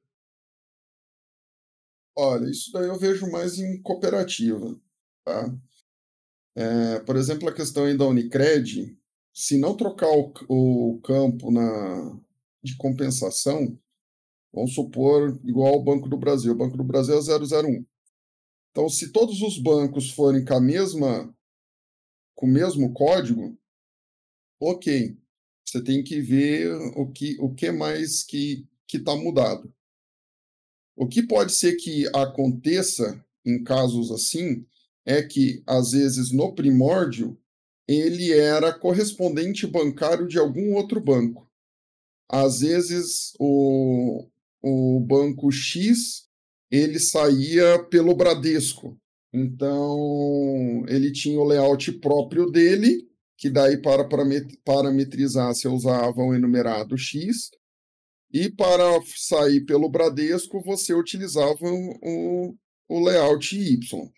Olha, 2.17 2.51
isso 2.51 2.73
daí 2.73 2.89
eu 2.89 2.99
vejo 2.99 3.31
mais 3.31 3.59
em 3.59 3.81
cooperativa, 3.81 4.79
tá? 5.25 5.57
É, 6.57 6.99
por 7.01 7.15
exemplo, 7.15 7.49
a 7.49 7.55
questão 7.55 7.85
aí 7.85 7.97
da 7.97 8.05
Unicred, 8.05 8.99
se 9.33 9.57
não 9.57 9.77
trocar 9.77 10.09
o, 10.09 10.33
o 10.49 11.01
campo 11.01 11.53
na, 11.53 12.19
de 12.61 12.77
compensação, 12.77 13.79
vamos 14.53 14.75
supor, 14.75 15.41
igual 15.45 15.75
ao 15.75 15.85
Banco 15.85 16.09
do 16.09 16.17
Brasil. 16.19 16.53
O 16.53 16.57
Banco 16.57 16.77
do 16.77 16.83
Brasil 16.83 17.15
é 17.15 17.21
001. 17.21 17.87
Então, 18.79 18.88
se 18.88 19.11
todos 19.11 19.43
os 19.43 19.59
bancos 19.59 20.09
forem 20.09 20.45
com 20.45 20.55
a 20.55 20.61
mesma 20.61 21.37
com 22.37 22.47
o 22.47 22.49
mesmo 22.49 22.93
código, 22.93 23.59
ok. 24.61 25.19
Você 25.67 25.83
tem 25.83 26.05
que 26.05 26.21
ver 26.21 26.71
o 26.97 27.11
que, 27.11 27.37
o 27.41 27.53
que 27.53 27.73
mais 27.73 28.23
que 28.23 28.64
está 28.95 29.17
mudado. 29.17 29.75
O 30.95 31.09
que 31.09 31.25
pode 31.25 31.55
ser 31.55 31.75
que 31.75 32.07
aconteça 32.14 33.21
em 33.45 33.64
casos 33.64 34.12
assim 34.12 34.64
é 35.05 35.25
que, 35.25 35.61
às 35.67 35.91
vezes, 35.91 36.31
no 36.31 36.55
primórdio, 36.55 37.37
ele 37.88 38.31
era 38.31 38.73
correspondente 38.73 39.67
bancário 39.67 40.29
de 40.29 40.38
algum 40.38 40.75
outro 40.75 41.01
banco. 41.01 41.51
Às 42.29 42.61
vezes, 42.61 43.35
o, 43.41 44.29
o 44.62 45.01
banco 45.01 45.51
X 45.51 46.28
ele 46.71 46.99
saía 46.99 47.83
pelo 47.85 48.15
Bradesco. 48.15 48.99
Então, 49.33 50.85
ele 50.89 51.13
tinha 51.13 51.39
o 51.39 51.45
layout 51.45 51.93
próprio 52.01 52.51
dele, 52.51 53.07
que 53.37 53.51
daí 53.51 53.77
para 53.81 54.09
parametrizar 54.65 55.55
você 55.55 55.69
usava 55.69 56.21
o 56.21 56.35
enumerado 56.35 56.97
X, 56.97 57.51
e 58.33 58.51
para 58.51 59.01
sair 59.17 59.65
pelo 59.65 59.89
Bradesco 59.89 60.63
você 60.63 60.93
utilizava 60.93 61.59
o, 61.63 62.55
o 62.89 63.01
layout 63.05 63.57
Y. 63.57 64.11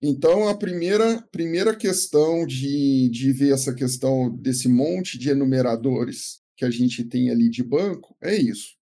Então, 0.00 0.48
a 0.48 0.56
primeira, 0.56 1.20
primeira 1.32 1.74
questão 1.74 2.46
de, 2.46 3.08
de 3.10 3.32
ver 3.32 3.52
essa 3.52 3.74
questão 3.74 4.30
desse 4.30 4.68
monte 4.68 5.18
de 5.18 5.30
enumeradores 5.30 6.40
que 6.56 6.64
a 6.64 6.70
gente 6.70 7.02
tem 7.04 7.30
ali 7.30 7.50
de 7.50 7.64
banco 7.64 8.16
é 8.22 8.36
isso. 8.36 8.77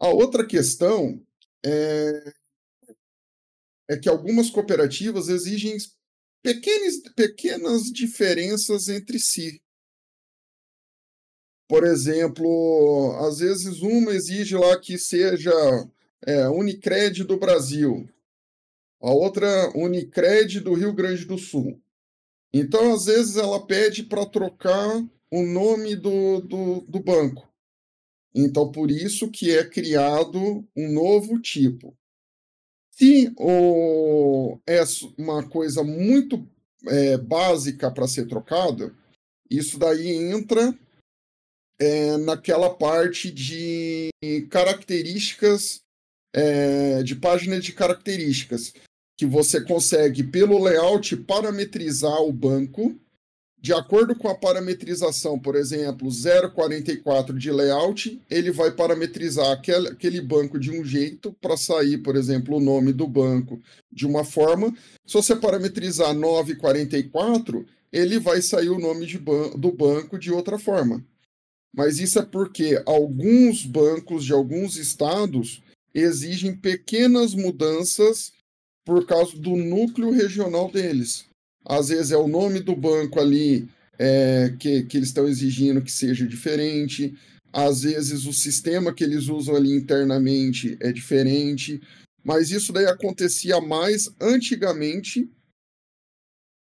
A 0.00 0.08
outra 0.08 0.46
questão 0.46 1.20
é, 1.64 2.32
é 3.90 3.96
que 3.96 4.08
algumas 4.08 4.50
cooperativas 4.50 5.28
exigem 5.28 5.76
pequenas, 6.42 6.98
pequenas 7.16 7.82
diferenças 7.84 8.88
entre 8.88 9.18
si. 9.18 9.60
Por 11.68 11.84
exemplo, 11.84 13.16
às 13.20 13.40
vezes 13.40 13.80
uma 13.82 14.12
exige 14.12 14.56
lá 14.56 14.78
que 14.78 14.96
seja 14.96 15.52
é, 16.26 16.48
Unicred 16.48 17.24
do 17.24 17.36
Brasil, 17.36 18.08
a 19.00 19.10
outra 19.10 19.70
Unicred 19.76 20.60
do 20.60 20.74
Rio 20.74 20.92
Grande 20.92 21.24
do 21.24 21.36
Sul. 21.36 21.80
Então, 22.52 22.94
às 22.94 23.04
vezes, 23.04 23.36
ela 23.36 23.66
pede 23.66 24.02
para 24.02 24.24
trocar 24.24 25.04
o 25.30 25.42
nome 25.42 25.94
do, 25.94 26.40
do, 26.40 26.80
do 26.82 26.98
banco. 26.98 27.46
Então, 28.40 28.70
por 28.70 28.88
isso 28.88 29.28
que 29.28 29.50
é 29.50 29.64
criado 29.64 30.64
um 30.76 30.92
novo 30.92 31.40
tipo. 31.40 31.92
Se 32.92 33.32
é 34.64 34.82
uma 35.18 35.42
coisa 35.48 35.82
muito 35.82 36.48
é, 36.86 37.18
básica 37.18 37.90
para 37.90 38.06
ser 38.06 38.28
trocada, 38.28 38.94
isso 39.50 39.76
daí 39.76 40.08
entra 40.08 40.72
é, 41.80 42.16
naquela 42.18 42.70
parte 42.72 43.28
de 43.30 44.10
características, 44.50 45.80
é, 46.32 47.02
de 47.02 47.16
página 47.16 47.58
de 47.58 47.72
características 47.72 48.72
que 49.16 49.26
você 49.26 49.60
consegue, 49.60 50.22
pelo 50.22 50.62
layout, 50.62 51.16
parametrizar 51.16 52.22
o 52.22 52.32
banco. 52.32 52.96
De 53.60 53.72
acordo 53.72 54.14
com 54.14 54.28
a 54.28 54.36
parametrização, 54.36 55.36
por 55.36 55.56
exemplo, 55.56 56.08
044 56.54 57.36
de 57.36 57.50
layout, 57.50 58.20
ele 58.30 58.52
vai 58.52 58.70
parametrizar 58.70 59.50
aquele, 59.50 60.20
banco 60.20 60.60
de 60.60 60.70
um 60.70 60.84
jeito 60.84 61.32
para 61.40 61.56
sair, 61.56 61.98
por 61.98 62.14
exemplo, 62.14 62.56
o 62.56 62.60
nome 62.60 62.92
do 62.92 63.06
banco 63.06 63.60
de 63.90 64.06
uma 64.06 64.24
forma. 64.24 64.72
Se 65.04 65.14
você 65.14 65.34
parametrizar 65.34 66.14
944, 66.14 67.66
ele 67.92 68.20
vai 68.20 68.40
sair 68.40 68.68
o 68.68 68.78
nome 68.78 69.06
ban 69.18 69.50
do 69.50 69.72
banco 69.72 70.18
de 70.18 70.30
outra 70.30 70.56
forma. 70.56 71.04
Mas 71.74 71.98
isso 71.98 72.18
é 72.20 72.24
porque 72.24 72.80
alguns 72.86 73.64
bancos 73.64 74.24
de 74.24 74.32
alguns 74.32 74.76
estados 74.76 75.62
exigem 75.92 76.54
pequenas 76.54 77.34
mudanças 77.34 78.32
por 78.84 79.04
causa 79.04 79.36
do 79.36 79.56
núcleo 79.56 80.10
regional 80.10 80.70
deles. 80.70 81.27
Às 81.68 81.90
vezes 81.90 82.12
é 82.12 82.16
o 82.16 82.26
nome 82.26 82.60
do 82.60 82.74
banco 82.74 83.20
ali 83.20 83.68
é, 83.98 84.54
que, 84.58 84.84
que 84.84 84.96
eles 84.96 85.08
estão 85.08 85.28
exigindo 85.28 85.82
que 85.82 85.92
seja 85.92 86.26
diferente, 86.26 87.14
às 87.52 87.82
vezes 87.82 88.24
o 88.24 88.32
sistema 88.32 88.94
que 88.94 89.04
eles 89.04 89.28
usam 89.28 89.54
ali 89.54 89.72
internamente 89.72 90.78
é 90.80 90.92
diferente, 90.92 91.80
mas 92.24 92.50
isso 92.50 92.72
daí 92.72 92.86
acontecia 92.86 93.60
mais 93.60 94.08
antigamente, 94.20 95.30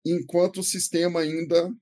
enquanto 0.04 0.60
o 0.60 0.64
sistema 0.64 1.20
ainda 1.20 1.72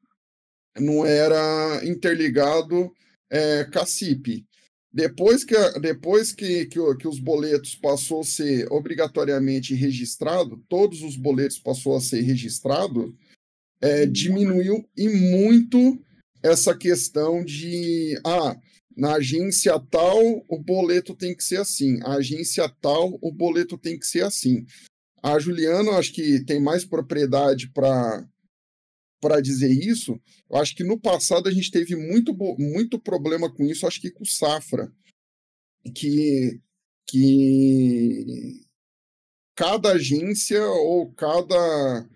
não 0.79 1.05
era 1.05 1.81
interligado 1.85 2.93
é, 3.31 3.65
com 3.65 3.79
a 3.79 3.87
CIP. 3.87 4.47
Depois 4.93 5.45
que, 5.45 5.55
depois 5.81 6.33
que, 6.33 6.67
que, 6.67 6.95
que, 6.97 7.07
os 7.07 7.21
boletos 7.21 7.77
passou 7.77 8.23
a 8.23 8.25
ser 8.25 8.67
obrigatoriamente 8.73 9.73
registrado, 9.73 10.63
todos 10.69 11.03
os 11.03 11.17
boletos 11.17 11.61
passou 11.61 11.97
a 11.97 12.01
ser 12.01 12.23
registrado, 12.23 13.17
é, 13.81 14.05
diminuiu 14.05 14.85
e 14.97 15.09
muito 15.09 15.99
essa 16.43 16.77
questão 16.77 17.45
de 17.45 18.21
ah, 18.27 18.57
na 18.97 19.15
agência 19.15 19.79
tal 19.91 20.45
o 20.49 20.59
boleto 20.59 21.15
tem 21.15 21.37
que 21.37 21.45
ser 21.45 21.61
assim, 21.61 22.01
a 22.03 22.15
agência 22.15 22.69
tal 22.81 23.17
o 23.23 23.33
boleto 23.33 23.79
tem 23.79 23.99
que 23.99 24.07
ser 24.07 24.25
assim. 24.25 24.67
A 25.23 25.39
Juliana, 25.39 25.93
acho 25.93 26.13
que 26.13 26.45
tem 26.45 26.59
mais 26.59 26.85
propriedade 26.85 27.69
para 27.69 28.27
para 29.21 29.41
dizer 29.41 29.71
isso, 29.71 30.19
eu 30.49 30.57
acho 30.57 30.75
que 30.75 30.83
no 30.83 30.99
passado 30.99 31.49
a 31.49 31.53
gente 31.53 31.71
teve 31.71 31.95
muito, 31.95 32.35
muito 32.59 32.99
problema 32.99 33.53
com 33.53 33.65
isso, 33.65 33.87
acho 33.87 34.01
que 34.01 34.11
com 34.11 34.25
safra, 34.25 34.91
que, 35.95 36.61
que 37.07 38.65
cada 39.55 39.93
agência 39.93 40.65
ou 40.65 41.13
cada, 41.13 42.09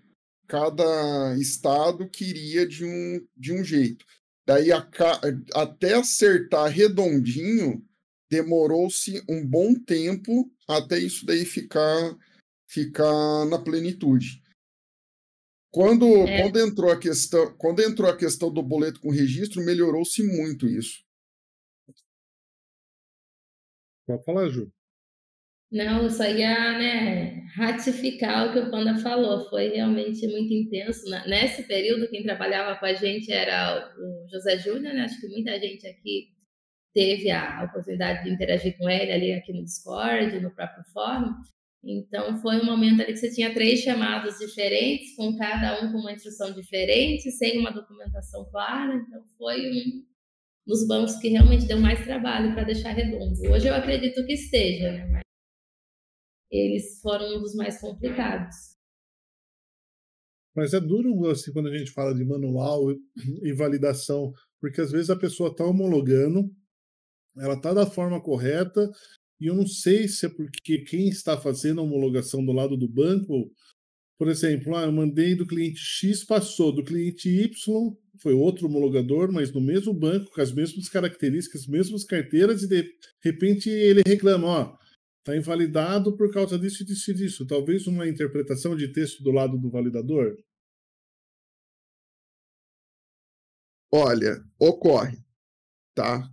cada 0.47 1.37
estado 1.37 2.09
queria 2.09 2.67
de 2.67 2.83
um, 2.83 3.27
de 3.37 3.53
um 3.53 3.63
jeito. 3.63 4.05
Daí 4.47 4.71
a, 4.71 4.87
até 5.53 5.95
acertar 5.95 6.71
redondinho, 6.71 7.83
demorou-se 8.29 9.23
um 9.29 9.45
bom 9.45 9.73
tempo 9.75 10.51
até 10.67 10.97
isso 10.99 11.25
daí 11.25 11.45
ficar, 11.45 12.15
ficar 12.67 13.45
na 13.45 13.59
plenitude. 13.59 14.41
Quando, 15.75 16.05
é. 16.25 16.41
quando, 16.41 16.57
entrou 16.57 16.89
a 16.89 16.97
questão, 16.97 17.53
quando 17.57 17.81
entrou 17.81 18.09
a 18.09 18.15
questão 18.15 18.49
do 18.49 18.63
boleto 18.63 19.01
com 19.01 19.09
registro, 19.09 19.61
melhorou-se 19.61 20.23
muito 20.23 20.69
isso. 20.69 21.03
Pode 24.07 24.23
falar, 24.23 24.47
Ju. 24.47 24.71
Não, 25.69 26.03
eu 26.03 26.09
só 26.09 26.23
ia 26.23 26.79
né, 26.79 27.45
ratificar 27.57 28.47
o 28.47 28.53
que 28.53 28.59
o 28.59 28.71
Panda 28.71 28.97
falou. 28.99 29.49
Foi 29.49 29.67
realmente 29.67 30.25
muito 30.27 30.53
intenso. 30.53 31.03
Nesse 31.27 31.63
período, 31.63 32.09
quem 32.09 32.23
trabalhava 32.23 32.79
com 32.79 32.85
a 32.85 32.93
gente 32.93 33.29
era 33.29 33.93
o 33.97 34.29
José 34.31 34.57
Júnior, 34.59 34.93
né? 34.93 35.01
Acho 35.01 35.19
que 35.19 35.27
muita 35.27 35.59
gente 35.59 35.85
aqui 35.85 36.29
teve 36.93 37.29
a 37.29 37.65
oportunidade 37.65 38.23
de 38.23 38.29
interagir 38.29 38.77
com 38.77 38.89
ele 38.89 39.11
ali 39.11 39.33
aqui 39.33 39.51
no 39.51 39.65
Discord, 39.65 40.39
no 40.39 40.55
próprio 40.55 40.85
fórum. 40.93 41.33
Então, 41.87 42.41
foi 42.41 42.59
um 42.59 42.65
momento 42.65 43.01
ali 43.01 43.13
que 43.13 43.19
você 43.19 43.31
tinha 43.31 43.53
três 43.53 43.81
chamados 43.81 44.39
diferentes, 44.39 45.15
com 45.15 45.37
cada 45.37 45.85
um 45.85 45.91
com 45.91 45.99
uma 45.99 46.11
instrução 46.11 46.51
diferente, 46.51 47.29
sem 47.29 47.59
uma 47.59 47.71
documentação 47.71 48.49
clara. 48.49 48.95
Então, 48.95 49.23
foi 49.37 49.69
um 49.69 50.03
dos 50.65 50.87
bancos 50.87 51.15
que 51.17 51.29
realmente 51.29 51.67
deu 51.67 51.79
mais 51.79 52.03
trabalho 52.03 52.55
para 52.55 52.63
deixar 52.63 52.91
redondo. 52.91 53.39
Hoje 53.51 53.67
eu 53.67 53.75
acredito 53.75 54.25
que 54.25 54.33
esteja, 54.33 54.91
né? 54.91 55.07
Mas 55.11 55.21
eles 56.51 56.99
foram 57.01 57.37
um 57.37 57.41
dos 57.41 57.53
mais 57.53 57.79
complicados. 57.79 58.55
Mas 60.55 60.73
é 60.73 60.79
duro 60.79 61.29
assim, 61.29 61.53
quando 61.53 61.67
a 61.67 61.77
gente 61.77 61.91
fala 61.91 62.15
de 62.15 62.25
manual 62.25 62.91
e 63.43 63.53
validação, 63.53 64.31
porque 64.59 64.81
às 64.81 64.91
vezes 64.91 65.11
a 65.11 65.19
pessoa 65.19 65.51
está 65.51 65.63
homologando, 65.63 66.49
ela 67.37 67.55
está 67.55 67.73
da 67.73 67.85
forma 67.85 68.19
correta, 68.23 68.89
e 69.39 69.47
eu 69.47 69.55
não 69.55 69.67
sei 69.67 70.07
se 70.07 70.25
é 70.25 70.29
porque 70.29 70.79
quem 70.79 71.09
está 71.09 71.37
fazendo 71.37 71.81
a 71.81 71.83
homologação 71.83 72.45
do 72.45 72.51
lado 72.51 72.77
do 72.77 72.87
banco, 72.87 73.51
por 74.17 74.29
exemplo, 74.29 74.75
ah, 74.75 74.83
eu 74.83 74.91
mandei 74.91 75.35
do 75.35 75.45
cliente 75.45 75.79
X, 75.79 76.23
passou 76.23 76.71
do 76.71 76.83
cliente 76.83 77.29
Y, 77.29 77.95
foi 78.21 78.33
outro 78.33 78.67
homologador, 78.67 79.31
mas 79.31 79.51
no 79.51 79.59
mesmo 79.59 79.93
banco, 79.93 80.31
com 80.31 80.41
as 80.41 80.53
mesmas 80.53 80.87
características, 80.87 81.61
as 81.61 81.67
mesmas 81.67 82.05
carteiras, 82.05 82.63
e 82.63 82.67
de 82.67 82.89
repente 83.21 83.69
ele 83.69 84.01
reclama, 84.07 84.47
ó, 84.47 84.77
está 85.19 85.35
invalidado 85.35 86.15
por 86.15 86.31
causa 86.31 86.57
disso, 86.57 86.85
disso 86.85 87.11
e 87.11 87.13
disso. 87.13 87.45
Talvez 87.45 87.87
uma 87.87 88.07
interpretação 88.07 88.75
de 88.75 88.87
texto 88.93 89.21
do 89.21 89.31
lado 89.31 89.57
do 89.57 89.69
validador? 89.69 90.37
Olha, 93.91 94.43
ocorre, 94.59 95.17
tá? 95.93 96.29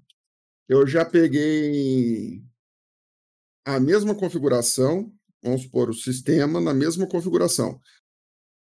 Eu 0.69 0.87
já 0.87 1.05
peguei 1.05 2.43
a 3.65 3.79
mesma 3.79 4.15
configuração, 4.15 5.13
vamos 5.43 5.63
supor, 5.63 5.91
o 5.91 5.95
sistema 5.95 6.61
na 6.61 6.75
mesma 6.75 7.07
configuração. 7.07 7.81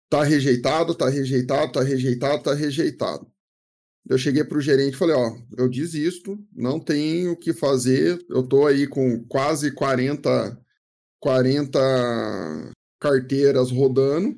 Está 0.05 0.23
rejeitado, 0.23 0.93
está 0.93 1.09
rejeitado, 1.09 1.67
está 1.67 1.81
rejeitado, 1.81 2.37
está 2.37 2.53
rejeitado. 2.53 3.31
Eu 4.07 4.17
cheguei 4.17 4.43
para 4.43 4.57
o 4.57 4.61
gerente 4.61 4.93
e 4.93 4.97
falei, 4.97 5.15
ó, 5.15 5.37
eu 5.57 5.69
desisto, 5.69 6.37
não 6.51 6.79
tenho 6.79 7.31
o 7.31 7.37
que 7.37 7.53
fazer, 7.53 8.23
eu 8.29 8.41
estou 8.41 8.67
aí 8.67 8.85
com 8.85 9.25
quase 9.27 9.71
40, 9.71 10.61
40 11.19 12.71
carteiras 12.99 13.71
rodando 13.71 14.37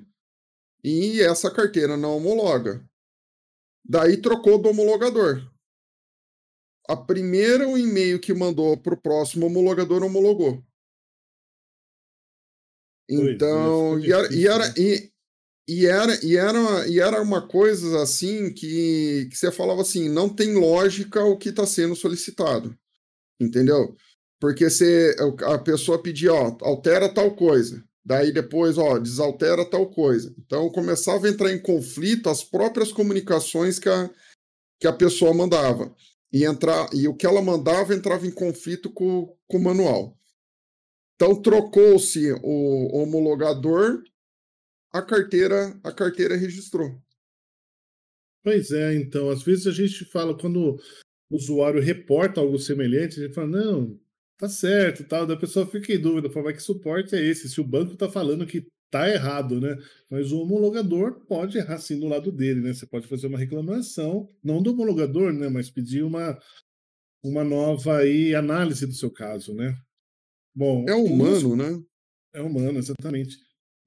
e 0.83 1.19
essa 1.21 1.49
carteira 1.49 1.97
não 1.97 2.17
homologa. 2.17 2.87
Daí 3.83 4.17
trocou 4.17 4.59
do 4.59 4.69
homologador 4.69 5.54
a 6.87 6.95
primeira 6.95 7.67
o 7.67 7.77
e-mail 7.77 8.19
que 8.19 8.33
mandou 8.33 8.77
para 8.77 8.93
o 8.93 9.01
próximo 9.01 9.45
homologador 9.45 10.03
homologou. 10.03 10.63
Então, 13.09 13.99
e, 13.99 14.11
era, 14.11 14.33
e, 14.33 14.47
era, 14.47 14.73
e, 14.77 15.11
e, 15.67 15.85
era, 15.85 16.25
e, 16.25 16.37
era, 16.37 16.87
e 16.87 16.99
era 16.99 17.21
uma 17.21 17.47
coisa 17.47 18.01
assim 18.01 18.51
que, 18.51 19.27
que 19.29 19.37
você 19.37 19.51
falava 19.51 19.81
assim: 19.81 20.09
não 20.09 20.27
tem 20.27 20.55
lógica 20.55 21.23
o 21.23 21.37
que 21.37 21.49
está 21.49 21.65
sendo 21.65 21.95
solicitado. 21.95 22.75
Entendeu? 23.39 23.95
Porque 24.39 24.69
se 24.69 25.15
a 25.45 25.57
pessoa 25.57 26.01
pedia, 26.01 26.33
ó, 26.33 26.57
altera 26.61 27.13
tal 27.13 27.35
coisa. 27.35 27.83
Daí 28.03 28.31
depois, 28.31 28.77
ó, 28.77 28.99
desaltera 28.99 29.65
tal 29.65 29.89
coisa. 29.89 30.33
Então 30.37 30.69
começava 30.69 31.25
a 31.25 31.29
entrar 31.29 31.51
em 31.51 31.61
conflito 31.61 32.29
as 32.29 32.43
próprias 32.43 32.91
comunicações 32.91 33.79
que 33.79 33.89
a, 33.89 34.09
que 34.79 34.87
a 34.87 34.93
pessoa 34.93 35.33
mandava 35.33 35.93
e 36.31 36.43
entrar 36.43 36.89
e 36.93 37.07
o 37.07 37.15
que 37.15 37.25
ela 37.25 37.41
mandava 37.41 37.93
entrava 37.93 38.25
em 38.25 38.31
conflito 38.31 38.91
com, 38.91 39.35
com 39.47 39.57
o 39.57 39.63
manual. 39.63 40.17
Então 41.15 41.41
trocou-se 41.41 42.33
o 42.43 42.97
homologador, 42.97 44.03
a 44.91 45.01
carteira 45.01 45.79
a 45.83 45.91
carteira 45.91 46.35
registrou. 46.35 47.01
Pois 48.43 48.71
é, 48.71 48.95
então 48.95 49.29
às 49.29 49.41
vezes 49.43 49.65
a 49.65 49.71
gente 49.71 50.05
fala 50.05 50.37
quando 50.37 50.75
o 51.29 51.35
usuário 51.35 51.81
reporta 51.81 52.41
algo 52.41 52.59
semelhante, 52.59 53.19
a 53.19 53.23
gente 53.23 53.33
fala 53.33 53.47
não, 53.47 53.99
tá 54.37 54.47
certo, 54.49 55.07
tal, 55.07 55.25
da 55.25 55.37
pessoa 55.37 55.65
fica 55.65 55.93
em 55.93 55.99
dúvida, 55.99 56.29
fala, 56.29 56.47
mas 56.47 56.57
que 56.57 56.63
suporte 56.63 57.15
é 57.15 57.23
esse? 57.23 57.49
Se 57.49 57.59
o 57.61 57.67
banco 57.67 57.93
está 57.93 58.09
falando 58.09 58.45
que 58.45 58.67
tá 58.89 59.09
errado, 59.09 59.59
né? 59.59 59.77
Mas 60.09 60.31
o 60.31 60.41
homologador 60.41 61.19
pode 61.27 61.57
errar 61.57 61.77
sim 61.79 61.99
do 61.99 62.07
lado 62.07 62.31
dele, 62.31 62.61
né? 62.61 62.73
Você 62.73 62.85
pode 62.85 63.07
fazer 63.07 63.27
uma 63.27 63.37
reclamação, 63.37 64.29
não 64.43 64.61
do 64.61 64.71
homologador, 64.71 65.33
né? 65.33 65.49
Mas 65.49 65.69
pedir 65.69 66.03
uma, 66.03 66.39
uma 67.23 67.43
nova 67.43 67.97
aí 67.97 68.33
análise 68.33 68.85
do 68.85 68.93
seu 68.93 69.11
caso, 69.11 69.53
né? 69.53 69.77
Bom, 70.55 70.85
é 70.87 70.95
humano, 70.95 71.55
né? 71.55 71.83
É 72.33 72.41
humano, 72.41 72.79
exatamente. 72.79 73.37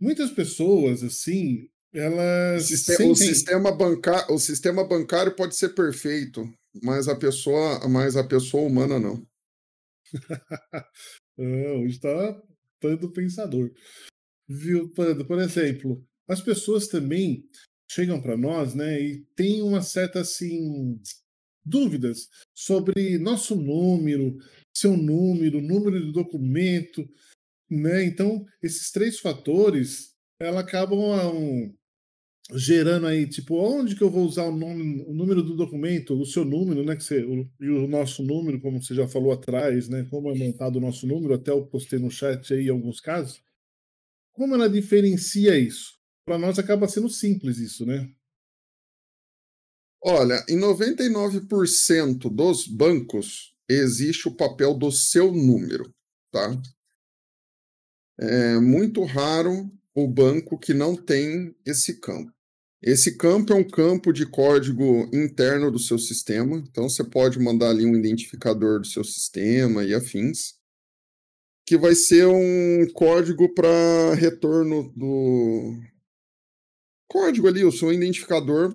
Muitas 0.01 0.31
pessoas, 0.31 1.03
assim, 1.03 1.69
elas. 1.93 2.65
O 2.65 2.67
sistema, 2.67 2.97
sentem... 2.99 3.13
o 3.13 3.17
sistema, 3.17 3.73
bancar... 3.73 4.31
o 4.31 4.39
sistema 4.39 4.85
bancário 4.85 5.35
pode 5.35 5.57
ser 5.57 5.71
perfeito, 5.71 6.45
mas 6.83 7.09
a 7.09 7.17
pessoa, 7.17 7.89
mas 7.89 8.17
a 8.17 8.25
pessoa 8.25 8.65
humana 8.65 8.99
não. 8.99 9.27
hoje 11.39 11.95
está 11.95 12.43
tanto 12.81 13.11
pensador. 13.11 13.71
Viu, 14.49 14.89
por 14.91 15.39
exemplo, 15.39 16.05
as 16.27 16.41
pessoas 16.41 16.89
também 16.89 17.45
chegam 17.91 18.21
para 18.21 18.37
nós, 18.37 18.75
né, 18.75 19.01
e 19.01 19.25
tem 19.35 19.63
uma 19.63 19.83
certa 19.83 20.21
assim 20.21 21.01
dúvidas 21.65 22.29
sobre 22.57 23.19
nosso 23.19 23.55
número, 23.55 24.39
seu 24.75 24.97
número, 24.97 25.61
número 25.61 26.05
de 26.05 26.13
documento, 26.13 27.07
né? 27.71 28.05
Então, 28.05 28.47
esses 28.63 28.91
três 28.91 29.19
fatores, 29.19 30.15
ela 30.41 30.61
acabam 30.61 30.99
um, 31.35 31.75
gerando 32.55 33.07
aí, 33.07 33.29
tipo, 33.29 33.57
onde 33.57 33.95
que 33.95 34.03
eu 34.03 34.11
vou 34.11 34.25
usar 34.25 34.45
o, 34.45 34.57
nome, 34.57 35.03
o 35.07 35.13
número 35.13 35.43
do 35.43 35.55
documento, 35.55 36.19
o 36.19 36.25
seu 36.25 36.45
número, 36.45 36.83
né, 36.83 36.97
que 36.97 37.05
você, 37.05 37.23
o, 37.23 37.47
e 37.61 37.69
o 37.69 37.87
nosso 37.87 38.23
número, 38.23 38.61
como 38.61 38.83
você 38.83 38.95
já 38.95 39.07
falou 39.07 39.33
atrás, 39.33 39.89
né, 39.89 40.07
como 40.11 40.31
é 40.31 40.35
montado 40.35 40.77
o 40.77 40.81
nosso 40.81 41.07
número, 41.07 41.35
até 41.35 41.51
eu 41.51 41.67
postei 41.67 41.99
no 41.99 42.11
chat 42.11 42.55
aí 42.55 42.69
alguns 42.69 43.01
casos. 43.01 43.43
Como 44.39 44.55
ela 44.55 44.71
diferencia 44.71 45.59
isso? 45.59 45.99
Para 46.25 46.39
nós 46.39 46.61
acaba 46.61 46.87
sendo 46.87 47.11
simples 47.11 47.59
isso, 47.59 47.85
né? 47.85 48.09
Olha, 50.01 50.45
em 50.49 50.57
99% 50.57 52.33
dos 52.33 52.69
bancos 52.69 53.53
existe 53.69 54.29
o 54.29 54.37
papel 54.37 54.75
do 54.75 54.93
seu 54.93 55.33
número, 55.33 55.93
tá? 56.31 56.57
É 58.17 58.61
muito 58.61 59.03
raro 59.03 59.69
o 59.93 60.07
banco 60.07 60.57
que 60.57 60.73
não 60.73 60.95
tem 60.95 61.53
esse 61.67 61.99
campo. 61.99 62.33
Esse 62.81 63.17
campo 63.17 63.53
é 63.53 63.57
um 63.57 63.69
campo 63.69 64.13
de 64.13 64.25
código 64.25 65.11
interno 65.13 65.69
do 65.69 65.81
seu 65.81 65.99
sistema, 65.99 66.59
então 66.59 66.89
você 66.89 67.03
pode 67.03 67.41
mandar 67.41 67.71
ali 67.71 67.85
um 67.85 67.97
identificador 67.97 68.79
do 68.79 68.87
seu 68.87 69.03
sistema 69.03 69.83
e 69.83 69.93
afins 69.93 70.58
que 71.69 71.77
vai 71.77 71.95
ser 71.95 72.27
um 72.27 72.91
código 72.95 73.53
para 73.53 74.15
retorno 74.15 74.91
do 74.97 75.79
código 77.07 77.47
ali, 77.47 77.63
o 77.63 77.71
seu 77.71 77.93
identificador 77.93 78.75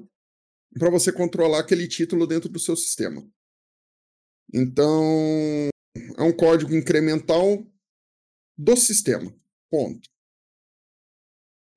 para 0.78 0.92
você 0.92 1.12
controlar 1.12 1.62
aquele 1.62 1.88
título 1.88 2.28
dentro 2.28 2.50
do 2.50 2.60
seu 2.60 2.76
sistema. 2.76 3.28
Então, 4.54 5.04
é 6.16 6.22
um 6.22 6.32
código 6.32 6.76
incremental 6.76 7.66
do 8.56 8.78
sistema. 8.78 9.36
Ponto. 9.72 10.08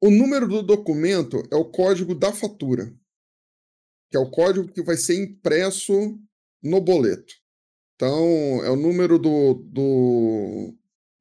O 0.02 0.10
número 0.10 0.46
do 0.46 0.62
documento 0.62 1.42
é 1.50 1.56
o 1.56 1.70
código 1.70 2.14
da 2.14 2.30
fatura, 2.30 2.94
que 4.10 4.18
é 4.18 4.20
o 4.20 4.30
código 4.30 4.70
que 4.70 4.82
vai 4.82 4.98
ser 4.98 5.14
impresso 5.14 6.20
no 6.62 6.78
boleto. 6.78 7.32
Então, 7.94 8.62
é 8.62 8.70
o 8.70 8.76
número 8.76 9.18
do, 9.18 9.54
do 9.54 10.76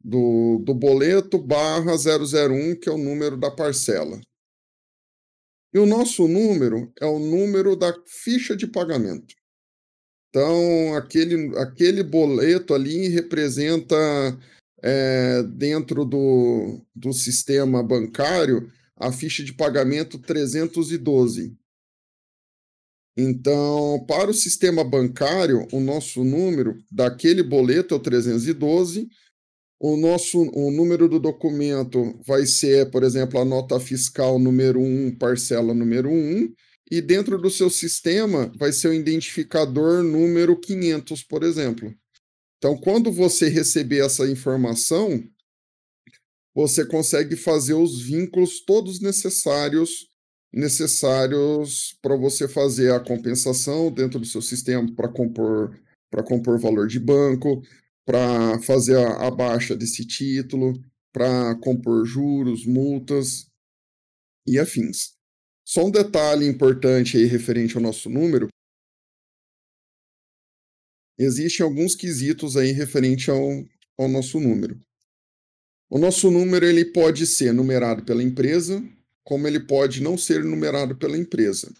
do, 0.05 0.59
do 0.59 0.75
boleto 0.75 1.39
barra 1.39 1.93
001, 1.95 2.75
que 2.75 2.87
é 2.87 2.91
o 2.91 2.97
número 2.97 3.35
da 3.35 3.49
parcela. 3.49 4.21
E 5.73 5.79
o 5.79 5.85
nosso 5.87 6.27
número 6.27 6.93
é 7.01 7.07
o 7.07 7.17
número 7.17 7.75
da 7.75 7.91
ficha 8.05 8.55
de 8.55 8.67
pagamento. 8.67 9.33
Então, 10.29 10.93
aquele, 10.95 11.57
aquele 11.57 12.03
boleto 12.03 12.75
ali 12.75 13.07
representa, 13.07 13.95
é, 14.83 15.41
dentro 15.41 16.05
do, 16.05 16.85
do 16.93 17.11
sistema 17.11 17.81
bancário, 17.81 18.71
a 18.95 19.11
ficha 19.11 19.43
de 19.43 19.53
pagamento 19.53 20.19
312. 20.19 21.57
Então, 23.17 24.05
para 24.07 24.29
o 24.29 24.33
sistema 24.33 24.83
bancário, 24.83 25.67
o 25.71 25.79
nosso 25.79 26.23
número 26.23 26.77
daquele 26.91 27.41
boleto 27.41 27.95
é 27.95 27.97
o 27.97 27.99
312. 27.99 29.09
O 29.79 29.97
nosso 29.97 30.39
o 30.39 30.71
número 30.71 31.09
do 31.09 31.19
documento 31.19 32.17
vai 32.25 32.45
ser, 32.45 32.89
por 32.91 33.03
exemplo, 33.03 33.39
a 33.39 33.45
nota 33.45 33.79
fiscal 33.79 34.39
número 34.39 34.79
1, 34.79 35.17
parcela 35.17 35.73
número 35.73 36.09
1, 36.09 36.53
e 36.91 37.01
dentro 37.01 37.37
do 37.37 37.49
seu 37.49 37.69
sistema 37.69 38.51
vai 38.57 38.71
ser 38.71 38.89
o 38.89 38.93
identificador 38.93 40.03
número 40.03 40.59
500, 40.59 41.23
por 41.23 41.43
exemplo. 41.43 41.93
Então, 42.57 42.77
quando 42.77 43.11
você 43.11 43.49
receber 43.49 44.05
essa 44.05 44.27
informação, 44.27 45.21
você 46.53 46.85
consegue 46.85 47.35
fazer 47.35 47.73
os 47.73 48.01
vínculos 48.01 48.63
todos 48.63 49.01
necessários 49.01 50.07
necessários 50.55 51.97
para 52.01 52.15
você 52.15 52.47
fazer 52.47 52.93
a 52.93 52.99
compensação 52.99 53.91
dentro 53.91 54.19
do 54.19 54.25
seu 54.25 54.41
sistema 54.41 54.89
para 54.95 55.09
compor 55.09 55.77
para 56.09 56.23
compor 56.23 56.57
valor 56.57 56.87
de 56.87 56.97
banco, 56.97 57.61
para 58.05 58.61
fazer 58.61 58.97
a, 58.97 59.27
a 59.27 59.31
baixa 59.31 59.75
desse 59.75 60.05
título, 60.05 60.73
para 61.11 61.55
compor 61.55 62.05
juros, 62.05 62.65
multas 62.65 63.47
e 64.45 64.59
afins. 64.59 65.15
Só 65.65 65.85
um 65.85 65.91
detalhe 65.91 66.45
importante 66.45 67.17
aí 67.17 67.25
referente 67.25 67.75
ao 67.75 67.81
nosso 67.81 68.09
número. 68.09 68.47
Existem 71.17 71.65
alguns 71.65 71.95
quesitos 71.95 72.55
aí 72.55 72.71
referente 72.71 73.31
ao, 73.31 73.39
ao 73.97 74.07
nosso 74.07 74.39
número. 74.39 74.79
O 75.89 75.97
nosso 75.97 76.29
número 76.29 76.65
ele 76.65 76.85
pode 76.85 77.25
ser 77.25 77.53
numerado 77.53 78.03
pela 78.03 78.21
empresa, 78.21 78.83
como 79.23 79.47
ele 79.47 79.65
pode 79.65 80.03
não 80.03 80.17
ser 80.17 80.43
numerado 80.43 80.97
pela 80.97 81.17
empresa. 81.17 81.73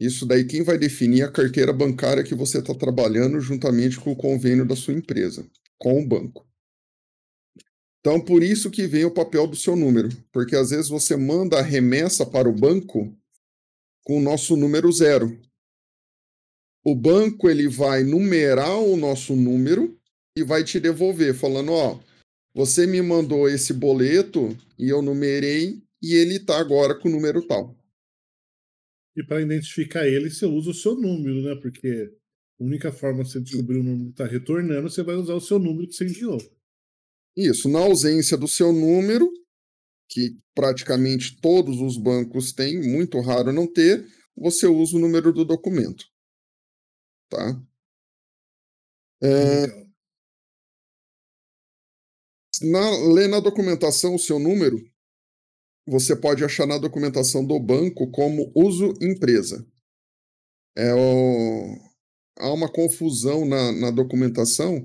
Isso 0.00 0.24
daí 0.24 0.44
quem 0.44 0.62
vai 0.62 0.78
definir 0.78 1.22
é 1.22 1.24
a 1.24 1.32
carteira 1.32 1.72
bancária 1.72 2.22
que 2.22 2.34
você 2.34 2.58
está 2.58 2.74
trabalhando 2.74 3.40
juntamente 3.40 3.98
com 3.98 4.12
o 4.12 4.16
convênio 4.16 4.64
da 4.64 4.76
sua 4.76 4.94
empresa, 4.94 5.44
com 5.76 6.00
o 6.00 6.06
banco. 6.06 6.46
Então, 8.00 8.20
por 8.20 8.42
isso 8.42 8.70
que 8.70 8.86
vem 8.86 9.04
o 9.04 9.10
papel 9.10 9.46
do 9.46 9.56
seu 9.56 9.74
número, 9.74 10.08
porque 10.32 10.54
às 10.54 10.70
vezes 10.70 10.88
você 10.88 11.16
manda 11.16 11.58
a 11.58 11.62
remessa 11.62 12.24
para 12.24 12.48
o 12.48 12.52
banco 12.52 13.12
com 14.04 14.18
o 14.18 14.22
nosso 14.22 14.56
número 14.56 14.90
zero. 14.92 15.38
O 16.84 16.94
banco 16.94 17.50
ele 17.50 17.68
vai 17.68 18.04
numerar 18.04 18.78
o 18.78 18.96
nosso 18.96 19.34
número 19.34 19.98
e 20.36 20.44
vai 20.44 20.62
te 20.62 20.78
devolver, 20.78 21.34
falando: 21.34 21.72
ó, 21.72 22.00
você 22.54 22.86
me 22.86 23.02
mandou 23.02 23.48
esse 23.48 23.72
boleto 23.72 24.56
e 24.78 24.88
eu 24.88 25.02
numerei 25.02 25.82
e 26.00 26.14
ele 26.14 26.36
está 26.36 26.58
agora 26.58 26.94
com 26.94 27.08
o 27.08 27.12
número 27.12 27.46
tal. 27.46 27.77
E 29.18 29.22
para 29.24 29.42
identificar 29.42 30.06
ele, 30.06 30.30
você 30.30 30.46
usa 30.46 30.70
o 30.70 30.74
seu 30.74 30.94
número, 30.94 31.42
né? 31.42 31.56
Porque 31.60 32.16
a 32.60 32.64
única 32.64 32.92
forma 32.92 33.24
de 33.24 33.32
você 33.32 33.40
descobrir 33.40 33.78
o 33.78 33.82
número 33.82 34.04
que 34.04 34.10
está 34.12 34.24
retornando, 34.24 34.88
você 34.88 35.02
vai 35.02 35.16
usar 35.16 35.34
o 35.34 35.40
seu 35.40 35.58
número 35.58 35.88
que 35.88 35.94
você 35.94 36.04
enviou. 36.04 36.38
Isso, 37.36 37.68
na 37.68 37.80
ausência 37.80 38.36
do 38.36 38.46
seu 38.46 38.72
número, 38.72 39.28
que 40.08 40.38
praticamente 40.54 41.40
todos 41.40 41.80
os 41.80 41.98
bancos 41.98 42.52
têm, 42.52 42.80
muito 42.80 43.20
raro 43.20 43.52
não 43.52 43.66
ter, 43.66 44.06
você 44.36 44.68
usa 44.68 44.96
o 44.96 45.00
número 45.00 45.32
do 45.32 45.44
documento. 45.44 46.04
Tá? 47.28 47.60
É, 49.20 49.66
na, 52.62 52.90
lê 53.12 53.26
na 53.26 53.40
documentação 53.40 54.14
o 54.14 54.18
seu 54.18 54.38
número, 54.38 54.78
você 55.88 56.14
pode 56.14 56.44
achar 56.44 56.66
na 56.66 56.78
documentação 56.78 57.44
do 57.44 57.58
banco 57.58 58.10
como 58.10 58.52
uso 58.54 58.94
empresa. 59.00 59.66
É 60.76 60.94
o, 60.94 61.76
há 62.38 62.52
uma 62.52 62.70
confusão 62.70 63.44
na, 63.44 63.72
na 63.72 63.90
documentação 63.90 64.84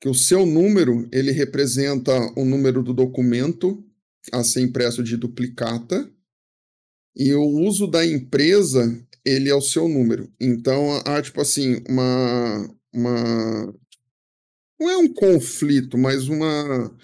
que 0.00 0.08
o 0.08 0.14
seu 0.14 0.44
número 0.44 1.08
ele 1.10 1.32
representa 1.32 2.12
o 2.36 2.44
número 2.44 2.82
do 2.82 2.92
documento 2.92 3.82
a 4.32 4.44
ser 4.44 4.60
impresso 4.60 5.02
de 5.02 5.16
duplicata 5.16 6.10
e 7.16 7.32
o 7.34 7.42
uso 7.42 7.86
da 7.86 8.04
empresa 8.04 9.02
ele 9.24 9.48
é 9.48 9.54
o 9.54 9.62
seu 9.62 9.88
número. 9.88 10.30
Então 10.38 11.00
há 11.06 11.22
tipo 11.22 11.40
assim 11.40 11.82
uma 11.88 12.70
uma 12.92 13.74
não 14.78 14.90
é 14.90 14.96
um 14.98 15.12
conflito, 15.12 15.96
mas 15.96 16.28
uma 16.28 16.94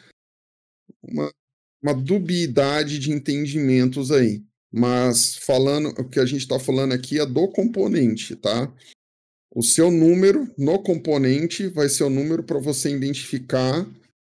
uma, 1.02 1.32
uma 1.82 1.94
dubiedade 1.94 2.98
de 2.98 3.10
entendimentos 3.10 4.10
aí. 4.10 4.42
Mas 4.72 5.36
falando, 5.36 5.88
o 5.88 6.08
que 6.08 6.20
a 6.20 6.26
gente 6.26 6.42
está 6.42 6.58
falando 6.58 6.92
aqui 6.92 7.18
é 7.18 7.26
do 7.26 7.48
componente, 7.48 8.36
tá? 8.36 8.72
O 9.52 9.62
seu 9.62 9.90
número 9.90 10.48
no 10.56 10.80
componente 10.80 11.66
vai 11.66 11.88
ser 11.88 12.04
o 12.04 12.10
número 12.10 12.44
para 12.44 12.60
você 12.60 12.94
identificar 12.94 13.84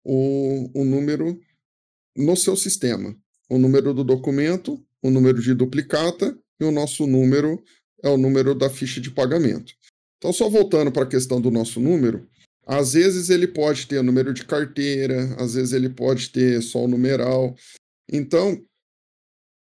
o, 0.05 0.71
o 0.73 0.85
número 0.85 1.41
no 2.17 2.37
seu 2.37 2.57
sistema. 2.57 3.17
O 3.49 3.59
número 3.59 3.93
do 3.93 4.05
documento, 4.05 4.81
o 5.03 5.11
número 5.11 5.43
de 5.43 5.53
duplicata 5.53 6.39
e 6.61 6.65
o 6.65 6.71
nosso 6.71 7.07
número 7.07 7.61
é 8.05 8.09
o 8.09 8.17
número 8.17 8.55
da 8.55 8.71
ficha 8.71 9.01
de 9.01 9.11
pagamento. 9.11 9.73
Então, 10.19 10.33
só 10.33 10.49
voltando 10.49 10.93
para 10.93 11.05
a 11.05 11.09
questão 11.09 11.41
do 11.41 11.51
nosso 11.51 11.81
número, 11.81 12.29
às 12.71 12.93
vezes 12.93 13.31
ele 13.31 13.49
pode 13.49 13.89
ter 13.89 14.01
número 14.01 14.33
de 14.33 14.45
carteira, 14.45 15.35
às 15.43 15.55
vezes 15.55 15.73
ele 15.73 15.89
pode 15.89 16.31
ter 16.31 16.63
só 16.63 16.85
o 16.85 16.89
numeral. 16.89 17.57
Então, 18.09 18.65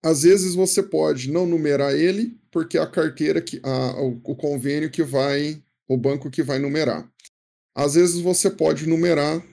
às 0.03 0.23
vezes 0.23 0.55
você 0.55 0.83
pode 0.83 1.31
não 1.31 1.45
numerar 1.45 1.95
ele, 1.95 2.41
porque 2.51 2.79
a 2.79 2.87
carteira 2.87 3.43
que 3.43 3.61
a, 3.63 4.01
o, 4.01 4.19
o 4.25 4.35
convênio 4.35 4.91
que 4.91 5.03
vai, 5.03 5.63
o 5.87 5.95
banco 5.95 6.31
que 6.31 6.43
vai 6.43 6.59
numerar. 6.59 7.07
Às 7.77 7.97
vezes 7.97 8.19
você 8.19 8.51
pode 8.51 8.89
numerar 8.89 9.47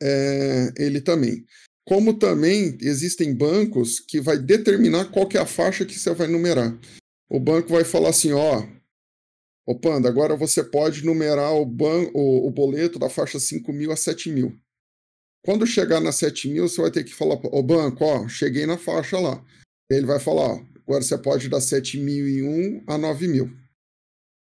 é, 0.00 0.72
ele 0.78 1.00
também. 1.00 1.44
Como 1.84 2.16
também 2.16 2.78
existem 2.80 3.34
bancos 3.34 3.98
que 3.98 4.20
vai 4.20 4.38
determinar 4.38 5.06
qual 5.06 5.26
que 5.26 5.36
é 5.36 5.40
a 5.40 5.46
faixa 5.46 5.84
que 5.84 5.98
você 5.98 6.14
vai 6.14 6.28
numerar. 6.28 6.78
O 7.28 7.40
banco 7.40 7.70
vai 7.70 7.82
falar 7.82 8.10
assim, 8.10 8.30
ó, 8.32 8.64
Ô 9.70 9.78
Panda, 9.78 10.08
agora 10.08 10.34
você 10.34 10.64
pode 10.64 11.04
numerar 11.04 11.54
o, 11.54 11.64
ban 11.64 12.10
o, 12.12 12.48
o 12.48 12.50
boleto 12.50 12.98
da 12.98 13.08
faixa 13.08 13.38
5 13.38 13.72
mil 13.72 13.92
a 13.92 13.96
7 13.96 14.28
mil. 14.28 14.60
Quando 15.44 15.64
chegar 15.64 16.00
na 16.00 16.10
7 16.10 16.48
mil, 16.48 16.68
você 16.68 16.82
vai 16.82 16.90
ter 16.90 17.04
que 17.04 17.14
falar, 17.14 17.36
ô 17.36 17.62
banco, 17.62 18.04
ó, 18.04 18.26
cheguei 18.26 18.66
na 18.66 18.76
faixa 18.76 19.20
lá. 19.20 19.40
Ele 19.88 20.06
vai 20.06 20.18
falar, 20.18 20.54
ó, 20.54 20.64
agora 20.82 21.04
você 21.04 21.16
pode 21.16 21.48
dar 21.48 21.60
7.001 21.60 22.82
a 22.84 22.98
9 22.98 23.28
mil. 23.28 23.56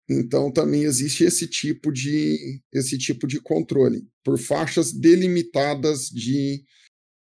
Então 0.06 0.52
também 0.52 0.82
existe 0.82 1.24
esse 1.24 1.48
tipo 1.48 1.90
de 1.90 2.60
esse 2.70 2.98
tipo 2.98 3.26
de 3.26 3.40
controle 3.40 4.06
por 4.22 4.38
faixas 4.38 4.92
delimitadas 4.92 6.10
de, 6.10 6.62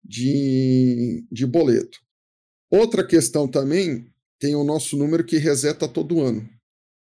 de, 0.03 1.25
de 1.31 1.45
boleto. 1.45 2.01
Outra 2.69 3.07
questão 3.07 3.47
também 3.47 4.13
tem 4.37 4.57
o 4.57 4.65
nosso 4.65 4.97
número 4.97 5.23
que 5.23 5.37
reseta 5.37 5.87
todo 5.87 6.19
ano. 6.19 6.56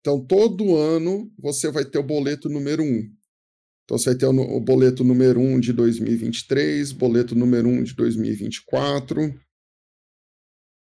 Então, 0.08 0.26
todo 0.26 0.78
ano 0.78 1.30
você 1.38 1.70
vai 1.70 1.84
ter 1.84 1.98
o 1.98 2.04
boleto 2.04 2.48
número 2.48 2.82
1. 2.82 3.14
Então, 3.84 3.98
você 3.98 4.12
vai 4.12 4.18
ter 4.18 4.26
o, 4.26 4.60
boleto 4.62 5.04
número 5.04 5.38
1 5.38 5.60
de 5.60 5.74
2023, 5.74 6.94
boleto 6.94 7.36
número 7.36 7.68
1 7.68 7.84
de 7.84 7.94
2024. 7.94 9.38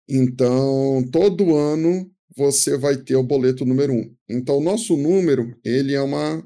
Então, 0.07 1.05
todo 1.11 1.53
ano 1.53 2.09
você 2.33 2.77
vai 2.77 2.95
ter 2.95 3.17
o 3.17 3.23
boleto 3.23 3.65
número 3.65 3.91
1. 3.91 4.15
Então, 4.29 4.57
o 4.57 4.63
nosso 4.63 4.95
número, 4.95 5.53
ele 5.65 5.93
é 5.93 6.01
uma, 6.01 6.41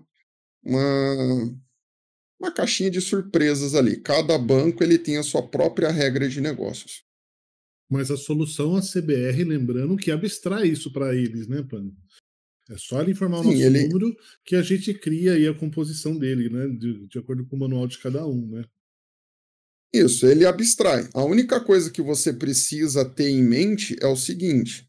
uma, 0.66 1.56
uma 2.42 2.52
caixinha 2.52 2.90
de 2.90 3.02
surpresas 3.02 3.76
ali. 3.76 4.02
Cada 4.02 4.36
banco 4.40 4.84
ele 4.84 4.98
tem 4.98 5.18
a 5.18 5.24
sua 5.24 5.48
própria 5.48 5.92
regra 5.92 6.28
de 6.28 6.42
negócios. 6.42 7.04
Mas 7.88 8.10
a 8.10 8.18
solução 8.18 8.76
a 8.76 8.82
CBR, 8.82 9.44
lembrando 9.44 9.96
que 9.96 10.10
abstrai 10.10 10.70
isso 10.70 10.92
para 10.92 11.16
eles, 11.16 11.48
né, 11.48 11.62
Pano? 11.62 11.96
É 12.70 12.78
só 12.78 13.02
ele 13.02 13.12
informar 13.12 13.40
o 13.40 13.44
nosso 13.44 13.62
ele... 13.62 13.88
número 13.88 14.16
que 14.46 14.56
a 14.56 14.62
gente 14.62 14.94
cria 14.94 15.34
aí 15.34 15.48
a 15.48 15.54
composição 15.54 16.18
dele, 16.18 16.50
né? 16.50 16.68
De, 16.68 17.08
de 17.08 17.20
acordo 17.20 17.46
com 17.46 17.56
o 17.56 17.60
manual 17.60 17.88
de 17.88 17.98
cada 17.98 18.26
um, 18.26 18.48
né? 18.48 18.64
Isso, 19.94 20.26
ele 20.26 20.46
abstrai. 20.46 21.08
A 21.14 21.24
única 21.24 21.60
coisa 21.60 21.92
que 21.92 22.02
você 22.02 22.34
precisa 22.34 23.06
ter 23.06 23.30
em 23.30 23.44
mente 23.44 23.96
é 24.02 24.08
o 24.08 24.16
seguinte: 24.16 24.88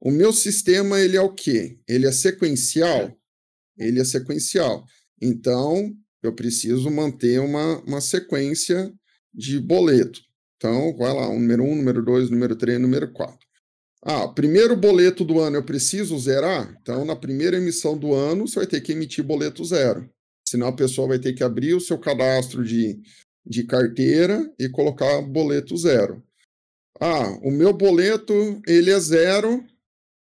o 0.00 0.10
meu 0.10 0.32
sistema 0.32 1.00
ele 1.00 1.16
é 1.16 1.20
o 1.20 1.32
quê? 1.32 1.78
Ele 1.88 2.06
é 2.06 2.12
sequencial. 2.12 3.16
Ele 3.78 4.00
é 4.00 4.04
sequencial. 4.04 4.84
Então, 5.20 5.96
eu 6.22 6.34
preciso 6.34 6.90
manter 6.90 7.40
uma, 7.40 7.80
uma 7.82 8.00
sequência 8.00 8.92
de 9.32 9.58
boleto. 9.58 10.20
Então, 10.56 10.94
vai 10.96 11.12
lá, 11.14 11.28
o 11.28 11.38
número 11.38 11.64
1, 11.64 11.70
um, 11.70 11.76
número 11.76 12.04
2, 12.04 12.30
número 12.30 12.54
3, 12.54 12.80
número 12.80 13.12
4. 13.12 13.38
Ah, 14.04 14.26
primeiro 14.26 14.76
boleto 14.76 15.24
do 15.24 15.38
ano 15.38 15.56
eu 15.56 15.64
preciso 15.64 16.18
zerar? 16.18 16.76
Então, 16.82 17.04
na 17.04 17.14
primeira 17.14 17.56
emissão 17.56 17.96
do 17.96 18.12
ano, 18.12 18.48
você 18.48 18.56
vai 18.56 18.66
ter 18.66 18.80
que 18.80 18.92
emitir 18.92 19.24
boleto 19.24 19.64
zero. 19.64 20.10
Senão 20.46 20.66
a 20.68 20.76
pessoa 20.76 21.08
vai 21.08 21.18
ter 21.20 21.32
que 21.34 21.44
abrir 21.44 21.74
o 21.74 21.80
seu 21.80 21.98
cadastro 21.98 22.64
de, 22.64 23.00
de 23.46 23.64
carteira 23.64 24.52
e 24.58 24.68
colocar 24.68 25.22
boleto 25.22 25.76
zero. 25.76 26.22
ah, 27.00 27.30
o 27.42 27.50
meu 27.50 27.72
boleto 27.72 28.60
ele 28.66 28.90
é 28.90 29.00
zero 29.00 29.64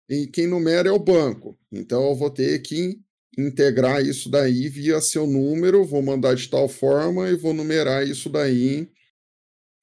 e 0.09 0.27
quem 0.27 0.47
numera 0.47 0.89
é 0.89 0.93
o 0.93 0.99
banco. 0.99 1.59
Então 1.73 2.09
eu 2.11 2.15
vou 2.15 2.31
ter 2.31 2.61
que 2.61 3.01
integrar 3.39 4.05
isso 4.05 4.31
daí 4.31 4.69
via 4.69 5.01
seu 5.01 5.27
número, 5.27 5.85
vou 5.85 6.03
mandar 6.03 6.35
de 6.35 6.49
tal 6.49 6.69
forma 6.69 7.31
e 7.31 7.37
vou 7.37 7.55
numerar 7.55 8.07
isso 8.07 8.29
daí 8.29 8.91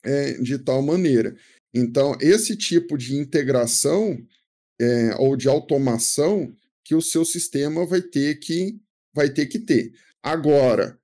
é, 0.04 0.34
de 0.34 0.58
tal 0.60 0.82
maneira. 0.82 1.36
Então, 1.74 2.16
esse 2.22 2.56
tipo 2.56 2.98
de 2.98 3.16
integração 3.16 4.18
é, 4.80 5.16
ou 5.18 5.36
de 5.36 5.48
automação 5.48 6.54
que 6.84 6.96
o 6.96 7.02
seu 7.02 7.26
sistema 7.26 7.86
vai 7.86 8.02
ter 8.02 8.40
que 8.40 8.80
vai 9.14 9.30
ter 9.30 9.48
que 9.48 9.60
ter. 9.60 9.92
Agora, 10.22 10.98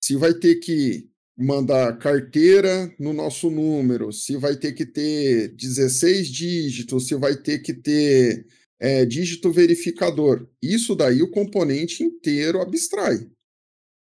se 0.00 0.14
vai 0.14 0.34
ter 0.34 0.56
que 0.56 1.08
mandar 1.36 1.98
carteira 1.98 2.94
no 2.98 3.12
nosso 3.12 3.50
número, 3.50 4.12
se 4.12 4.36
vai 4.36 4.56
ter 4.56 4.72
que 4.72 4.86
ter 4.86 5.54
16 5.54 6.28
dígitos, 6.28 7.06
se 7.06 7.14
vai 7.14 7.36
ter 7.36 7.60
que 7.60 7.74
ter 7.74 8.46
é, 8.78 9.04
dígito 9.04 9.50
verificador. 9.50 10.48
Isso 10.62 10.94
daí 10.94 11.22
o 11.22 11.30
componente 11.30 12.02
inteiro 12.02 12.60
abstrai. 12.60 13.26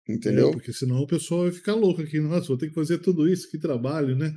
Entendeu? 0.09 0.49
É, 0.49 0.53
porque 0.53 0.73
senão 0.73 1.01
o 1.01 1.07
pessoal 1.07 1.43
vai 1.43 1.53
ficar 1.53 1.75
louco 1.75 2.03
aqui. 2.03 2.19
Nossa, 2.21 2.49
vou 2.49 2.59
ter 2.59 2.69
que 2.69 2.75
fazer 2.75 2.99
tudo 2.99 3.29
isso, 3.29 3.51
que 3.51 3.59
trabalho, 3.59 4.17
né? 4.17 4.33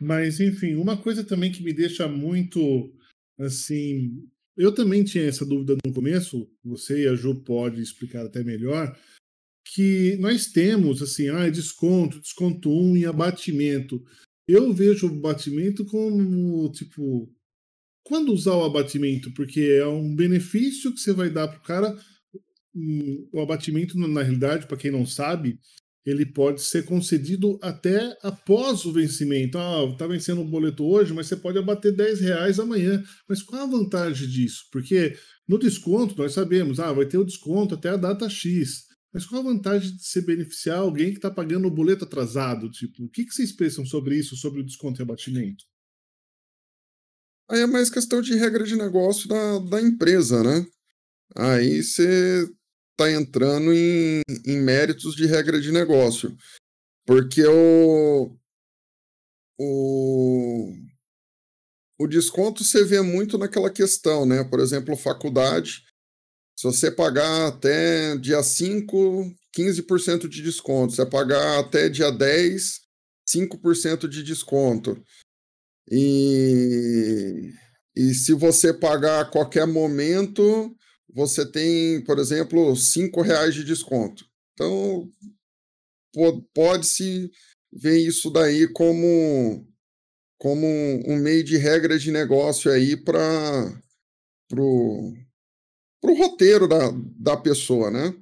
Mas, 0.00 0.40
enfim, 0.40 0.74
uma 0.74 0.96
coisa 0.96 1.24
também 1.24 1.50
que 1.50 1.62
me 1.62 1.72
deixa 1.72 2.06
muito 2.06 2.92
assim. 3.38 4.28
Eu 4.56 4.74
também 4.74 5.04
tinha 5.04 5.24
essa 5.24 5.44
dúvida 5.44 5.76
no 5.84 5.92
começo, 5.92 6.48
você 6.64 7.04
e 7.04 7.08
a 7.08 7.14
Ju 7.14 7.34
pode 7.44 7.80
explicar 7.80 8.24
até 8.24 8.42
melhor, 8.42 8.96
que 9.66 10.16
nós 10.16 10.46
temos, 10.46 11.02
assim, 11.02 11.28
ah, 11.28 11.48
desconto, 11.50 12.20
desconto 12.20 12.70
1 12.70 12.92
um 12.92 12.96
e 12.96 13.04
abatimento. 13.04 14.02
Eu 14.48 14.72
vejo 14.72 15.08
o 15.08 15.18
abatimento 15.18 15.84
como, 15.84 16.70
tipo, 16.72 17.30
quando 18.04 18.32
usar 18.32 18.54
o 18.54 18.64
abatimento? 18.64 19.32
Porque 19.34 19.60
é 19.60 19.86
um 19.86 20.14
benefício 20.14 20.94
que 20.94 21.00
você 21.00 21.12
vai 21.12 21.28
dar 21.28 21.48
para 21.48 21.58
o 21.58 21.62
cara. 21.62 21.98
Hum, 22.74 23.28
o 23.32 23.40
abatimento, 23.40 23.98
na 23.98 24.22
realidade, 24.22 24.66
para 24.66 24.76
quem 24.76 24.90
não 24.90 25.04
sabe, 25.04 25.58
ele 26.06 26.24
pode 26.24 26.62
ser 26.62 26.84
concedido 26.84 27.58
até 27.60 28.16
após 28.22 28.84
o 28.84 28.92
vencimento. 28.92 29.58
Ah, 29.58 29.84
está 29.90 30.06
vencendo 30.06 30.40
o 30.40 30.44
boleto 30.44 30.84
hoje, 30.84 31.12
mas 31.12 31.26
você 31.26 31.36
pode 31.36 31.58
abater 31.58 31.92
10 31.92 32.20
reais 32.20 32.60
amanhã. 32.60 33.02
Mas 33.28 33.42
qual 33.42 33.62
a 33.62 33.66
vantagem 33.66 34.28
disso? 34.28 34.68
Porque 34.70 35.18
no 35.48 35.58
desconto, 35.58 36.16
nós 36.16 36.32
sabemos, 36.32 36.78
ah, 36.78 36.92
vai 36.92 37.06
ter 37.06 37.18
o 37.18 37.24
desconto 37.24 37.74
até 37.74 37.88
a 37.88 37.96
data 37.96 38.28
X. 38.30 38.84
Mas 39.12 39.26
qual 39.26 39.40
a 39.40 39.44
vantagem 39.44 39.96
de 39.96 40.04
se 40.04 40.20
beneficiar 40.20 40.78
alguém 40.78 41.10
que 41.10 41.18
está 41.18 41.30
pagando 41.30 41.66
o 41.66 41.74
boleto 41.74 42.04
atrasado? 42.04 42.70
Tipo, 42.70 43.04
o 43.04 43.08
que, 43.08 43.24
que 43.24 43.34
vocês 43.34 43.50
pensam 43.50 43.84
sobre 43.84 44.16
isso, 44.16 44.36
sobre 44.36 44.60
o 44.60 44.64
desconto 44.64 45.00
e 45.00 45.02
abatimento? 45.02 45.64
Aí 47.50 47.60
é 47.60 47.66
mais 47.66 47.90
questão 47.90 48.20
de 48.20 48.36
regra 48.36 48.62
de 48.62 48.76
negócio 48.76 49.28
da, 49.28 49.58
da 49.58 49.80
empresa, 49.80 50.42
né? 50.44 50.66
Aí 51.34 51.82
você 51.82 52.46
está 52.96 53.12
entrando 53.12 53.72
em, 53.74 54.22
em 54.46 54.56
méritos 54.56 55.14
de 55.14 55.26
regra 55.26 55.60
de 55.60 55.70
negócio. 55.70 56.34
Porque 57.04 57.46
o, 57.46 58.34
o, 59.60 60.72
o 62.00 62.06
desconto 62.08 62.64
você 62.64 62.84
vê 62.84 63.02
muito 63.02 63.36
naquela 63.36 63.70
questão, 63.70 64.24
né? 64.24 64.42
Por 64.42 64.60
exemplo, 64.60 64.96
faculdade. 64.96 65.84
Se 66.58 66.66
você 66.66 66.90
pagar 66.90 67.48
até 67.48 68.16
dia 68.16 68.42
5, 68.42 69.30
15% 69.54 70.26
de 70.26 70.42
desconto. 70.42 70.92
Se 70.92 70.96
você 70.96 71.06
pagar 71.06 71.60
até 71.60 71.90
dia 71.90 72.10
10, 72.10 72.80
5% 73.28 74.08
de 74.08 74.22
desconto. 74.22 75.00
E, 75.90 77.52
e 77.94 78.14
se 78.14 78.32
você 78.32 78.72
pagar 78.72 79.20
a 79.20 79.30
qualquer 79.30 79.66
momento, 79.66 80.74
você 81.08 81.50
tem, 81.50 82.02
por 82.04 82.18
exemplo, 82.18 82.74
cinco 82.76 83.22
reais 83.22 83.54
de 83.54 83.64
desconto. 83.64 84.28
Então, 84.52 85.10
pode-se 86.54 87.30
ver 87.72 87.98
isso 87.98 88.30
daí 88.30 88.66
como, 88.72 89.66
como 90.38 90.66
um 91.06 91.16
meio 91.16 91.44
de 91.44 91.56
regra 91.56 91.98
de 91.98 92.10
negócio 92.10 92.70
aí 92.70 92.96
para 92.96 93.82
o 94.52 95.14
roteiro 96.02 96.66
da, 96.66 96.90
da 97.18 97.36
pessoa, 97.36 97.90
né? 97.90 98.14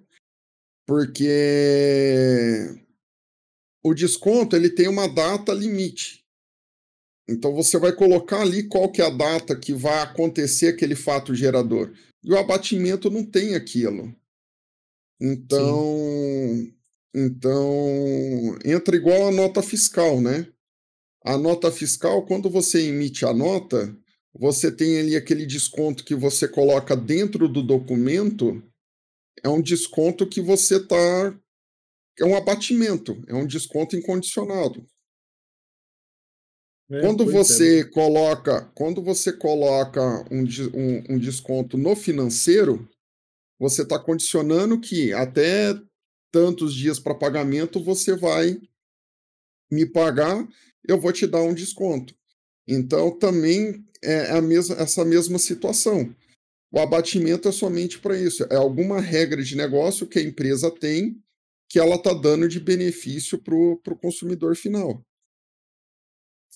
Porque 0.86 1.28
o 3.84 3.94
desconto 3.94 4.56
ele 4.56 4.70
tem 4.70 4.88
uma 4.88 5.06
data 5.06 5.52
limite. 5.52 6.24
Então 7.28 7.54
você 7.54 7.78
vai 7.78 7.92
colocar 7.92 8.40
ali 8.40 8.68
qual 8.68 8.90
que 8.90 9.00
é 9.00 9.06
a 9.06 9.10
data 9.10 9.58
que 9.58 9.72
vai 9.72 10.02
acontecer 10.02 10.68
aquele 10.68 10.94
fato 10.94 11.34
gerador. 11.34 11.92
E 12.24 12.32
o 12.32 12.38
abatimento 12.38 13.10
não 13.10 13.24
tem 13.24 13.54
aquilo. 13.54 14.14
Então, 15.20 16.56
Sim. 16.56 16.74
então 17.14 18.58
entra 18.64 18.96
igual 18.96 19.28
a 19.28 19.32
nota 19.32 19.62
fiscal, 19.62 20.20
né? 20.20 20.48
A 21.22 21.38
nota 21.38 21.70
fiscal, 21.70 22.26
quando 22.26 22.50
você 22.50 22.88
emite 22.88 23.24
a 23.24 23.32
nota, 23.32 23.96
você 24.34 24.70
tem 24.70 24.98
ali 24.98 25.16
aquele 25.16 25.46
desconto 25.46 26.04
que 26.04 26.14
você 26.14 26.48
coloca 26.48 26.96
dentro 26.96 27.48
do 27.48 27.62
documento, 27.62 28.62
é 29.42 29.48
um 29.48 29.62
desconto 29.62 30.26
que 30.26 30.40
você 30.40 30.76
está. 30.76 31.38
É 32.18 32.24
um 32.24 32.36
abatimento, 32.36 33.22
é 33.26 33.34
um 33.34 33.46
desconto 33.46 33.96
incondicionado. 33.96 34.86
É, 36.90 37.00
quando 37.00 37.24
você 37.24 37.80
é. 37.80 37.84
coloca, 37.84 38.70
quando 38.74 39.02
você 39.02 39.32
coloca 39.32 40.00
um, 40.30 40.42
um, 40.42 41.14
um 41.14 41.18
desconto 41.18 41.78
no 41.78 41.96
financeiro, 41.96 42.88
você 43.58 43.82
está 43.82 43.98
condicionando 43.98 44.80
que 44.80 45.12
até 45.12 45.74
tantos 46.30 46.74
dias 46.74 46.98
para 46.98 47.14
pagamento 47.14 47.82
você 47.82 48.16
vai 48.16 48.60
me 49.70 49.86
pagar, 49.86 50.46
eu 50.86 51.00
vou 51.00 51.12
te 51.12 51.26
dar 51.26 51.42
um 51.42 51.54
desconto. 51.54 52.14
Então 52.66 53.16
também 53.16 53.84
é 54.02 54.30
a 54.32 54.42
mesma, 54.42 54.76
essa 54.76 55.04
mesma 55.04 55.38
situação. 55.38 56.14
O 56.70 56.80
abatimento 56.80 57.48
é 57.48 57.52
somente 57.52 57.98
para 57.98 58.18
isso. 58.18 58.44
É 58.50 58.56
alguma 58.56 59.00
regra 59.00 59.42
de 59.42 59.56
negócio 59.56 60.06
que 60.06 60.18
a 60.18 60.22
empresa 60.22 60.70
tem 60.70 61.22
que 61.68 61.78
ela 61.78 61.96
está 61.96 62.12
dando 62.12 62.48
de 62.48 62.60
benefício 62.60 63.38
para 63.38 63.54
o 63.54 63.98
consumidor 63.98 64.54
final. 64.54 65.04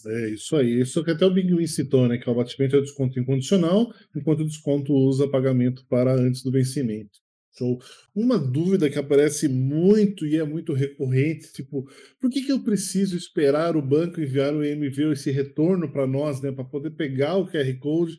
É 0.06 0.30
isso 0.30 0.56
aí. 0.56 0.80
Isso 0.80 1.02
que 1.04 1.10
até 1.10 1.24
o 1.24 1.32
Big 1.32 1.52
Win 1.54 1.66
citou, 1.66 2.08
né? 2.08 2.18
Que 2.18 2.28
o 2.28 2.32
abatimento 2.32 2.76
é 2.76 2.78
o 2.78 2.82
desconto 2.82 3.18
incondicional, 3.18 3.92
enquanto 4.14 4.40
o 4.40 4.46
desconto 4.46 4.92
usa 4.92 5.28
pagamento 5.28 5.84
para 5.86 6.14
antes 6.14 6.42
do 6.42 6.52
vencimento. 6.52 7.18
Show. 7.56 7.80
Uma 8.14 8.38
dúvida 8.38 8.88
que 8.88 8.98
aparece 8.98 9.48
muito 9.48 10.24
e 10.26 10.36
é 10.36 10.44
muito 10.44 10.72
recorrente, 10.72 11.52
tipo, 11.52 11.90
por 12.20 12.30
que, 12.30 12.42
que 12.44 12.52
eu 12.52 12.62
preciso 12.62 13.16
esperar 13.16 13.76
o 13.76 13.82
banco 13.82 14.20
enviar 14.20 14.54
o 14.54 14.64
EMV, 14.64 15.12
esse 15.12 15.30
retorno 15.32 15.90
para 15.90 16.06
nós, 16.06 16.40
né? 16.40 16.52
Para 16.52 16.64
poder 16.64 16.90
pegar 16.92 17.36
o 17.36 17.50
QR 17.50 17.78
Code, 17.80 18.18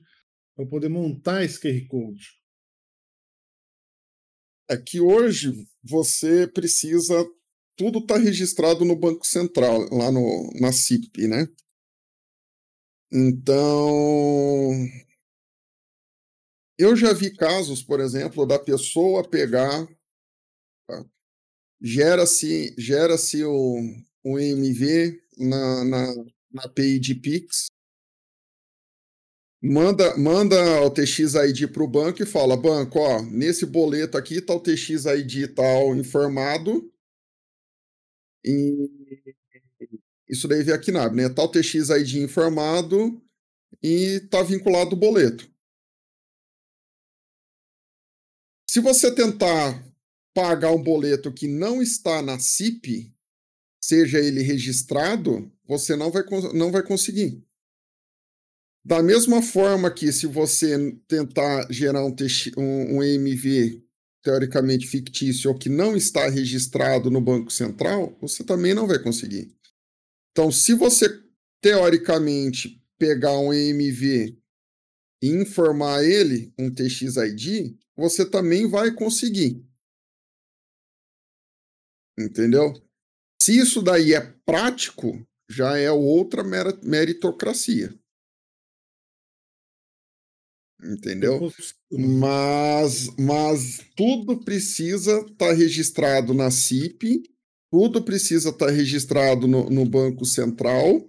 para 0.55 0.65
poder 0.65 0.89
montar 0.89 1.43
esse 1.43 1.59
QR 1.59 1.87
Code? 1.87 2.37
É 4.69 4.77
que 4.77 4.99
hoje 4.99 5.53
você 5.83 6.45
precisa 6.45 7.25
tudo 7.79 7.99
está 7.99 8.17
registrado 8.17 8.83
no 8.83 8.93
Banco 8.93 9.25
Central, 9.25 9.87
lá 9.89 10.11
no, 10.11 10.51
na 10.59 10.73
CIP, 10.73 11.29
né? 11.29 11.47
Então, 13.11 14.71
eu 16.77 16.95
já 16.95 17.11
vi 17.11 17.35
casos, 17.35 17.81
por 17.81 17.99
exemplo, 17.99 18.45
da 18.45 18.59
pessoa 18.59 19.27
pegar, 19.27 19.87
tá? 20.87 21.05
gera-se 21.81 22.75
gera 22.77 23.17
-se 23.17 23.43
o, 23.43 23.79
o 24.23 24.39
EMV 24.39 25.19
na, 25.37 25.83
na, 25.85 26.15
na 26.51 26.63
API 26.65 26.99
de 26.99 27.15
Pix, 27.15 27.67
manda, 29.61 30.15
manda 30.15 30.81
o 30.83 30.91
TXID 30.91 31.67
para 31.67 31.83
o 31.83 31.87
banco 31.87 32.21
e 32.21 32.27
fala, 32.27 32.55
banco, 32.55 32.99
ó, 32.99 33.23
nesse 33.23 33.65
boleto 33.65 34.17
aqui 34.17 34.35
está 34.35 34.53
o 34.53 34.59
TXID 34.59 35.49
tal 35.55 35.95
informado, 35.95 36.93
e 38.45 39.35
isso 40.29 40.47
daí 40.47 40.63
vem 40.63 40.75
aqui 40.75 40.91
na 40.91 41.09
né? 41.09 41.27
Tal 41.27 41.49
TX 41.49 41.89
ID 41.89 42.15
informado 42.17 43.21
e 43.81 44.21
está 44.23 44.43
vinculado 44.43 44.95
o 44.95 44.99
boleto. 44.99 45.49
Se 48.69 48.79
você 48.79 49.13
tentar 49.13 49.83
pagar 50.33 50.71
um 50.71 50.81
boleto 50.81 51.33
que 51.33 51.47
não 51.47 51.81
está 51.81 52.21
na 52.21 52.37
CIP, 52.37 53.11
seja 53.83 54.19
ele 54.19 54.43
registrado, 54.43 55.51
você 55.65 55.95
não 55.95 56.11
vai, 56.11 56.23
não 56.53 56.71
vai 56.71 56.83
conseguir. 56.83 57.43
Da 58.85 59.01
mesma 59.01 59.41
forma 59.41 59.91
que 59.91 60.11
se 60.11 60.27
você 60.27 60.95
tentar 61.07 61.67
gerar 61.71 62.05
um, 62.05 62.15
TX, 62.15 62.51
um, 62.55 62.97
um 62.97 63.03
EMV 63.03 63.83
teoricamente 64.23 64.85
fictício 64.85 65.49
ou 65.49 65.57
que 65.57 65.69
não 65.69 65.95
está 65.95 66.29
registrado 66.29 67.09
no 67.09 67.19
Banco 67.19 67.51
Central, 67.51 68.15
você 68.21 68.43
também 68.43 68.73
não 68.73 68.85
vai 68.85 68.99
conseguir. 68.99 69.58
Então, 70.31 70.51
se 70.51 70.73
você 70.73 71.07
teoricamente 71.61 72.81
pegar 72.97 73.37
um 73.37 73.53
EMV 73.53 74.37
e 75.21 75.27
informar 75.27 76.03
ele 76.03 76.53
um 76.57 76.73
TXID, 76.73 77.77
você 77.95 78.29
também 78.29 78.67
vai 78.69 78.93
conseguir. 78.93 79.65
Entendeu? 82.17 82.73
Se 83.41 83.57
isso 83.57 83.81
daí 83.81 84.13
é 84.13 84.21
prático, 84.45 85.25
já 85.49 85.77
é 85.77 85.91
outra 85.91 86.43
meritocracia. 86.83 87.97
Entendeu? 90.81 91.51
Mas, 91.91 93.13
mas 93.17 93.79
tudo 93.95 94.43
precisa 94.45 95.19
estar 95.19 95.47
tá 95.47 95.53
registrado 95.53 96.33
na 96.33 96.49
CIP, 96.49 97.23
tudo 97.71 98.01
precisa 98.03 98.49
estar 98.49 98.67
tá 98.67 98.71
registrado 98.71 99.47
no, 99.47 99.69
no 99.69 99.85
Banco 99.85 100.25
Central 100.25 101.07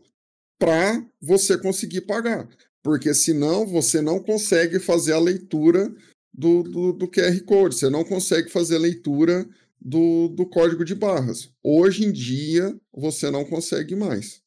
para 0.58 1.04
você 1.20 1.56
conseguir 1.56 2.02
pagar. 2.02 2.48
Porque 2.82 3.12
senão 3.14 3.66
você 3.66 4.00
não 4.00 4.20
consegue 4.20 4.78
fazer 4.78 5.12
a 5.12 5.18
leitura 5.18 5.92
do, 6.32 6.62
do, 6.62 6.92
do 6.92 7.08
QR 7.08 7.38
Code, 7.44 7.74
você 7.74 7.90
não 7.90 8.04
consegue 8.04 8.50
fazer 8.50 8.76
a 8.76 8.80
leitura 8.80 9.48
do, 9.80 10.28
do 10.28 10.46
código 10.46 10.84
de 10.84 10.94
barras. 10.94 11.50
Hoje 11.62 12.04
em 12.04 12.12
dia, 12.12 12.78
você 12.92 13.30
não 13.30 13.44
consegue 13.44 13.96
mais. 13.96 14.42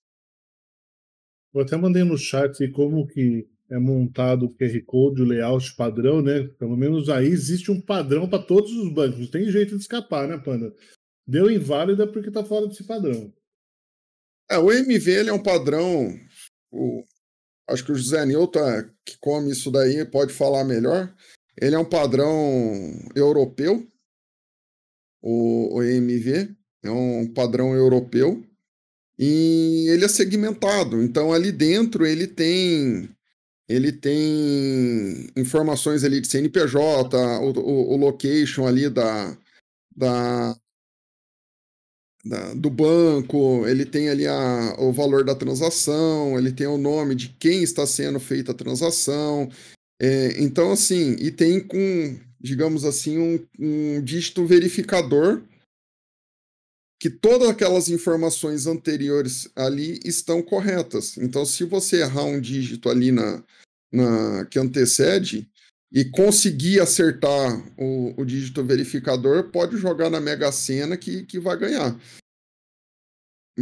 Eu 1.54 1.62
até 1.62 1.76
mandei 1.78 2.04
no 2.04 2.18
chat 2.18 2.68
como 2.72 3.08
que 3.08 3.48
é 3.70 3.80
montado 3.80 4.46
o 4.46 4.54
QR 4.54 4.82
Code, 4.86 5.22
o 5.22 5.26
layout 5.26 5.76
padrão, 5.76 6.22
né? 6.22 6.44
Pelo 6.60 6.78
menos 6.78 7.10
aí 7.10 7.28
existe 7.28 7.72
um 7.72 7.82
padrão 7.82 8.28
para 8.28 8.44
todos 8.44 8.72
os 8.72 8.94
bancos. 8.94 9.20
Não 9.20 9.28
tem 9.28 9.50
jeito 9.52 9.76
de 9.76 9.82
escapar, 9.82 10.28
né, 10.28 10.38
Panda? 10.38 10.74
Deu 11.26 11.50
inválida 11.50 12.06
porque 12.06 12.30
está 12.30 12.44
fora 12.44 12.68
desse 12.68 12.84
padrão. 12.84 13.34
É, 14.50 14.58
o 14.58 14.72
MV 14.72 15.12
ele 15.12 15.30
é 15.30 15.34
um 15.34 15.42
padrão. 15.42 16.20
O, 16.72 17.04
acho 17.70 17.86
que 17.86 17.92
o 17.92 17.96
José 17.96 18.26
Nilton, 18.26 18.90
que 19.06 19.18
come 19.20 19.52
isso 19.52 19.72
daí, 19.72 20.04
pode 20.06 20.34
falar 20.34 20.64
melhor. 20.64 21.14
Ele 21.60 21.76
é 21.76 21.80
um 21.80 21.86
padrão 21.86 22.34
europeu, 23.16 23.88
o, 25.22 25.78
o 25.78 25.84
EMV, 25.84 26.54
é 26.84 26.92
um 26.92 27.32
padrão 27.32 27.76
europeu, 27.76 28.44
e 29.18 29.88
ele 29.90 30.04
é 30.04 30.08
segmentado. 30.08 31.02
Então 31.02 31.32
ali 31.32 31.52
dentro 31.52 32.06
ele 32.06 32.28
tem 32.28 33.10
ele 33.70 33.94
tem 33.94 35.32
informações 35.38 36.04
ali 36.04 36.20
de 36.20 36.28
CNPJ, 36.28 37.18
o, 37.40 37.52
o, 37.60 37.94
o 37.94 37.98
location 37.98 38.68
ali 38.68 38.90
da, 38.90 39.38
da, 39.96 40.56
da, 42.24 42.54
do 42.54 42.70
banco, 42.70 43.68
ele 43.68 43.86
tem 43.86 44.10
ali 44.10 44.26
a, 44.26 44.76
o 44.80 44.94
valor 44.94 45.26
da 45.26 45.36
transação, 45.36 46.38
ele 46.38 46.52
tem 46.52 46.68
o 46.68 46.78
nome 46.78 47.16
de 47.16 47.30
quem 47.30 47.64
está 47.64 47.86
sendo 47.86 48.20
feita 48.20 48.52
a 48.52 48.56
transação. 48.56 49.50
É, 50.02 50.42
então, 50.42 50.72
assim, 50.72 51.16
e 51.20 51.32
tem 51.32 51.60
com, 51.60 52.18
digamos 52.40 52.86
assim, 52.86 53.18
um, 53.18 53.48
um 53.60 54.02
dígito 54.02 54.46
verificador 54.46 55.44
que 57.00 57.10
todas 57.10 57.50
aquelas 57.50 57.90
informações 57.90 58.66
anteriores 58.66 59.50
ali 59.58 60.00
estão 60.06 60.42
corretas. 60.42 61.18
Então, 61.18 61.46
se 61.46 61.66
você 61.66 62.02
errar 62.02 62.24
um 62.24 62.40
dígito 62.40 62.90
ali 62.90 63.12
na, 63.12 63.44
na 63.92 64.46
que 64.46 64.58
antecede 64.58 65.52
e 65.94 66.04
conseguir 66.06 66.80
acertar 66.80 67.64
o, 67.78 68.20
o 68.20 68.26
dígito 68.26 68.64
verificador, 68.64 69.52
pode 69.52 69.78
jogar 69.78 70.10
na 70.10 70.20
Mega 70.20 70.52
Sena 70.52 70.98
que, 70.98 71.24
que 71.24 71.40
vai 71.40 71.56
ganhar. 71.56 71.96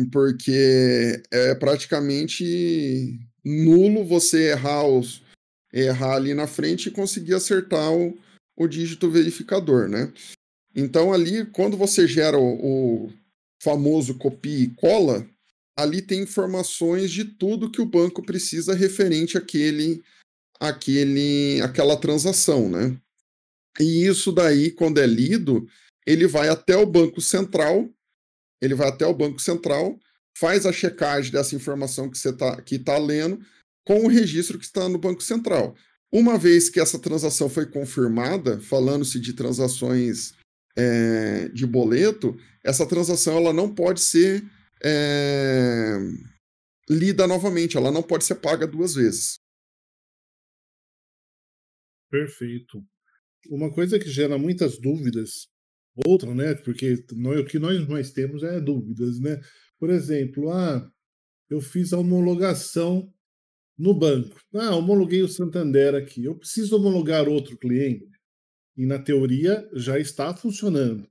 Porque 0.09 1.21
é 1.29 1.53
praticamente 1.55 3.19
nulo 3.43 4.05
você 4.05 4.51
errar, 4.51 4.87
os, 4.87 5.21
errar 5.73 6.15
ali 6.15 6.33
na 6.33 6.47
frente 6.47 6.87
e 6.87 6.91
conseguir 6.91 7.33
acertar 7.33 7.91
o, 7.91 8.17
o 8.55 8.65
dígito 8.65 9.11
verificador, 9.11 9.89
né? 9.89 10.13
Então 10.73 11.11
ali, 11.11 11.45
quando 11.47 11.75
você 11.75 12.07
gera 12.07 12.37
o, 12.37 13.07
o 13.07 13.13
famoso 13.61 14.17
copia 14.17 14.63
e 14.63 14.69
cola, 14.69 15.27
ali 15.77 16.01
tem 16.01 16.21
informações 16.21 17.11
de 17.11 17.25
tudo 17.25 17.69
que 17.69 17.81
o 17.81 17.85
banco 17.85 18.23
precisa 18.23 18.73
referente 18.73 19.37
àquele, 19.37 20.01
àquele, 20.61 21.59
àquela 21.61 21.97
transação, 21.97 22.69
né? 22.69 22.95
E 23.79 24.05
isso 24.05 24.31
daí, 24.31 24.69
quando 24.69 24.99
é 24.99 25.07
lido, 25.07 25.67
ele 26.05 26.27
vai 26.27 26.49
até 26.49 26.77
o 26.77 26.85
Banco 26.85 27.19
Central, 27.19 27.89
ele 28.61 28.75
vai 28.75 28.89
até 28.89 29.05
o 29.07 29.13
Banco 29.13 29.39
Central, 29.39 29.99
faz 30.37 30.67
a 30.67 30.71
checagem 30.71 31.31
dessa 31.31 31.55
informação 31.55 32.09
que 32.09 32.17
você 32.17 32.29
está 32.29 32.61
que 32.61 32.77
tá 32.77 32.97
lendo 32.97 33.39
com 33.83 34.05
o 34.05 34.07
registro 34.07 34.59
que 34.59 34.65
está 34.65 34.87
no 34.87 34.99
Banco 34.99 35.23
Central. 35.23 35.75
Uma 36.11 36.37
vez 36.37 36.69
que 36.69 36.79
essa 36.79 36.99
transação 36.99 37.49
foi 37.49 37.65
confirmada, 37.65 38.59
falando-se 38.59 39.19
de 39.19 39.33
transações 39.33 40.33
é, 40.75 41.47
de 41.49 41.65
boleto, 41.65 42.37
essa 42.63 42.85
transação 42.85 43.37
ela 43.37 43.53
não 43.53 43.73
pode 43.73 44.01
ser 44.01 44.43
é, 44.83 45.97
lida 46.89 47.25
novamente, 47.25 47.77
ela 47.77 47.91
não 47.91 48.03
pode 48.03 48.25
ser 48.25 48.35
paga 48.35 48.67
duas 48.67 48.93
vezes. 48.93 49.40
Perfeito. 52.11 52.85
Uma 53.49 53.73
coisa 53.73 53.97
que 53.97 54.09
gera 54.09 54.37
muitas 54.37 54.77
dúvidas, 54.77 55.47
outra, 56.05 56.35
né? 56.35 56.53
Porque 56.55 57.03
nós, 57.13 57.39
o 57.39 57.45
que 57.45 57.57
nós 57.57 57.87
mais 57.87 58.11
temos 58.11 58.43
é 58.43 58.59
dúvidas, 58.59 59.19
né? 59.19 59.39
Por 59.79 59.89
exemplo, 59.89 60.51
ah, 60.51 60.91
eu 61.49 61.61
fiz 61.61 61.93
a 61.93 61.97
homologação 61.97 63.11
no 63.77 63.93
banco. 63.93 64.39
Ah, 64.53 64.75
homologuei 64.75 65.23
o 65.23 65.27
Santander 65.27 65.95
aqui. 65.95 66.25
Eu 66.25 66.37
preciso 66.37 66.75
homologar 66.75 67.27
outro 67.27 67.57
cliente 67.57 68.07
e 68.77 68.85
na 68.85 68.99
teoria 68.99 69.67
já 69.73 69.97
está 69.97 70.35
funcionando. 70.35 71.09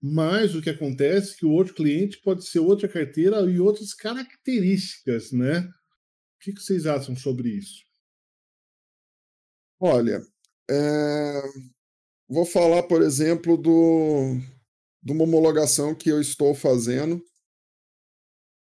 Mas 0.00 0.54
o 0.54 0.62
que 0.62 0.70
acontece 0.70 1.34
é 1.34 1.38
que 1.38 1.46
o 1.46 1.50
outro 1.50 1.74
cliente 1.74 2.20
pode 2.22 2.46
ser 2.46 2.60
outra 2.60 2.88
carteira 2.88 3.40
e 3.50 3.58
outras 3.58 3.94
características, 3.94 5.32
né? 5.32 5.60
O 5.60 6.40
que 6.40 6.52
vocês 6.52 6.86
acham 6.86 7.16
sobre 7.16 7.48
isso? 7.50 7.87
Olha, 9.80 10.20
é... 10.70 11.42
vou 12.28 12.44
falar, 12.44 12.82
por 12.84 13.02
exemplo, 13.02 13.56
do... 13.56 14.36
de 15.02 15.12
uma 15.12 15.24
homologação 15.24 15.94
que 15.94 16.08
eu 16.10 16.20
estou 16.20 16.54
fazendo 16.54 17.22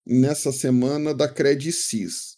nessa 0.06 0.52
semana 0.52 1.14
da 1.14 1.32
Credicis. 1.32 2.38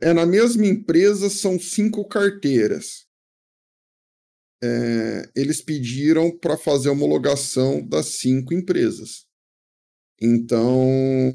É 0.00 0.12
na 0.12 0.26
mesma 0.26 0.66
empresa, 0.66 1.30
são 1.30 1.58
cinco 1.58 2.06
carteiras 2.06 3.06
é, 4.62 5.30
eles 5.34 5.60
pediram 5.60 6.36
para 6.36 6.56
fazer 6.56 6.88
a 6.88 6.92
homologação 6.92 7.86
das 7.86 8.06
cinco 8.06 8.54
empresas. 8.54 9.26
Então, 10.20 11.32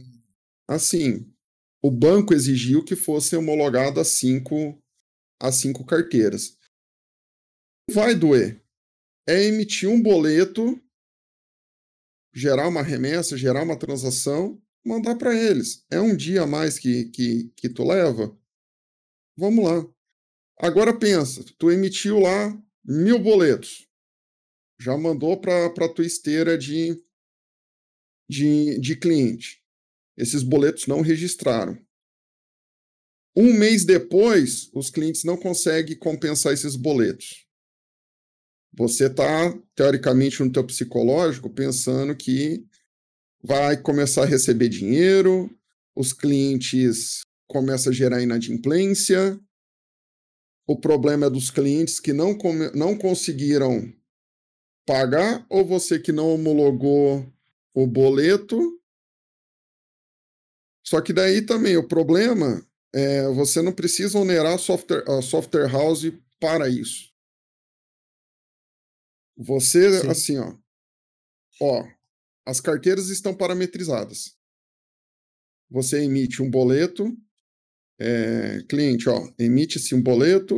assim, 0.67 1.30
o 1.81 1.89
banco 1.89 2.33
exigiu 2.33 2.83
que 2.83 2.95
fosse 2.95 3.35
homologado 3.35 3.99
as 3.99 4.09
cinco, 4.09 4.79
as 5.41 5.55
cinco 5.55 5.83
carteiras. 5.85 6.57
Vai 7.89 8.13
doer. 8.15 8.61
É 9.27 9.43
emitir 9.43 9.89
um 9.89 10.01
boleto, 10.01 10.79
gerar 12.33 12.67
uma 12.67 12.81
remessa, 12.81 13.37
gerar 13.37 13.63
uma 13.63 13.77
transação, 13.77 14.61
mandar 14.85 15.15
para 15.15 15.33
eles. 15.35 15.85
É 15.89 15.99
um 15.99 16.15
dia 16.15 16.43
a 16.43 16.47
mais 16.47 16.77
que, 16.77 17.05
que, 17.05 17.49
que 17.55 17.69
tu 17.69 17.83
leva? 17.83 18.37
Vamos 19.37 19.65
lá. 19.65 19.93
Agora 20.59 20.97
pensa, 20.97 21.43
tu 21.57 21.71
emitiu 21.71 22.19
lá 22.19 22.61
mil 22.83 23.17
boletos. 23.19 23.87
Já 24.79 24.97
mandou 24.97 25.39
para 25.39 25.65
a 25.65 25.93
tua 25.93 26.05
esteira 26.05 26.57
de, 26.57 27.03
de, 28.29 28.79
de 28.79 28.95
cliente. 28.95 29.60
Esses 30.17 30.43
boletos 30.43 30.87
não 30.87 31.01
registraram. 31.01 31.77
Um 33.35 33.53
mês 33.53 33.85
depois, 33.85 34.69
os 34.73 34.89
clientes 34.89 35.23
não 35.23 35.37
conseguem 35.37 35.97
compensar 35.97 36.53
esses 36.53 36.75
boletos. 36.75 37.47
Você 38.73 39.07
está, 39.07 39.57
teoricamente, 39.75 40.43
no 40.43 40.51
teu 40.51 40.65
psicológico, 40.65 41.49
pensando 41.49 42.15
que 42.15 42.65
vai 43.43 43.81
começar 43.81 44.23
a 44.23 44.27
receber 44.27 44.69
dinheiro, 44.69 45.49
os 45.95 46.13
clientes 46.13 47.21
começam 47.47 47.91
a 47.91 47.95
gerar 47.95 48.21
inadimplência, 48.21 49.39
o 50.67 50.77
problema 50.77 51.25
é 51.25 51.29
dos 51.29 51.49
clientes 51.49 51.99
que 51.99 52.13
não, 52.13 52.37
não 52.73 52.97
conseguiram 52.97 53.91
pagar 54.85 55.45
ou 55.49 55.65
você 55.65 55.99
que 55.99 56.11
não 56.11 56.33
homologou 56.33 57.25
o 57.73 57.85
boleto. 57.85 58.80
Só 60.83 61.01
que 61.01 61.13
daí 61.13 61.41
também 61.41 61.77
o 61.77 61.87
problema 61.87 62.65
é 62.93 63.27
você 63.29 63.61
não 63.61 63.71
precisa 63.71 64.17
onerar 64.17 64.53
a 64.53 64.57
software, 64.57 65.03
a 65.07 65.21
software 65.21 65.71
house 65.71 66.11
para 66.39 66.67
isso. 66.67 67.11
Você, 69.37 70.01
Sim. 70.01 70.09
assim, 70.09 70.37
ó, 70.37 70.55
ó, 71.61 71.87
as 72.45 72.59
carteiras 72.59 73.09
estão 73.09 73.35
parametrizadas. 73.35 74.35
você 75.69 76.03
emite 76.03 76.41
um 76.41 76.49
boleto, 76.49 77.17
é, 77.97 78.61
cliente, 78.67 79.07
ó, 79.07 79.31
emite-se 79.39 79.95
um 79.95 80.01
boleto, 80.01 80.57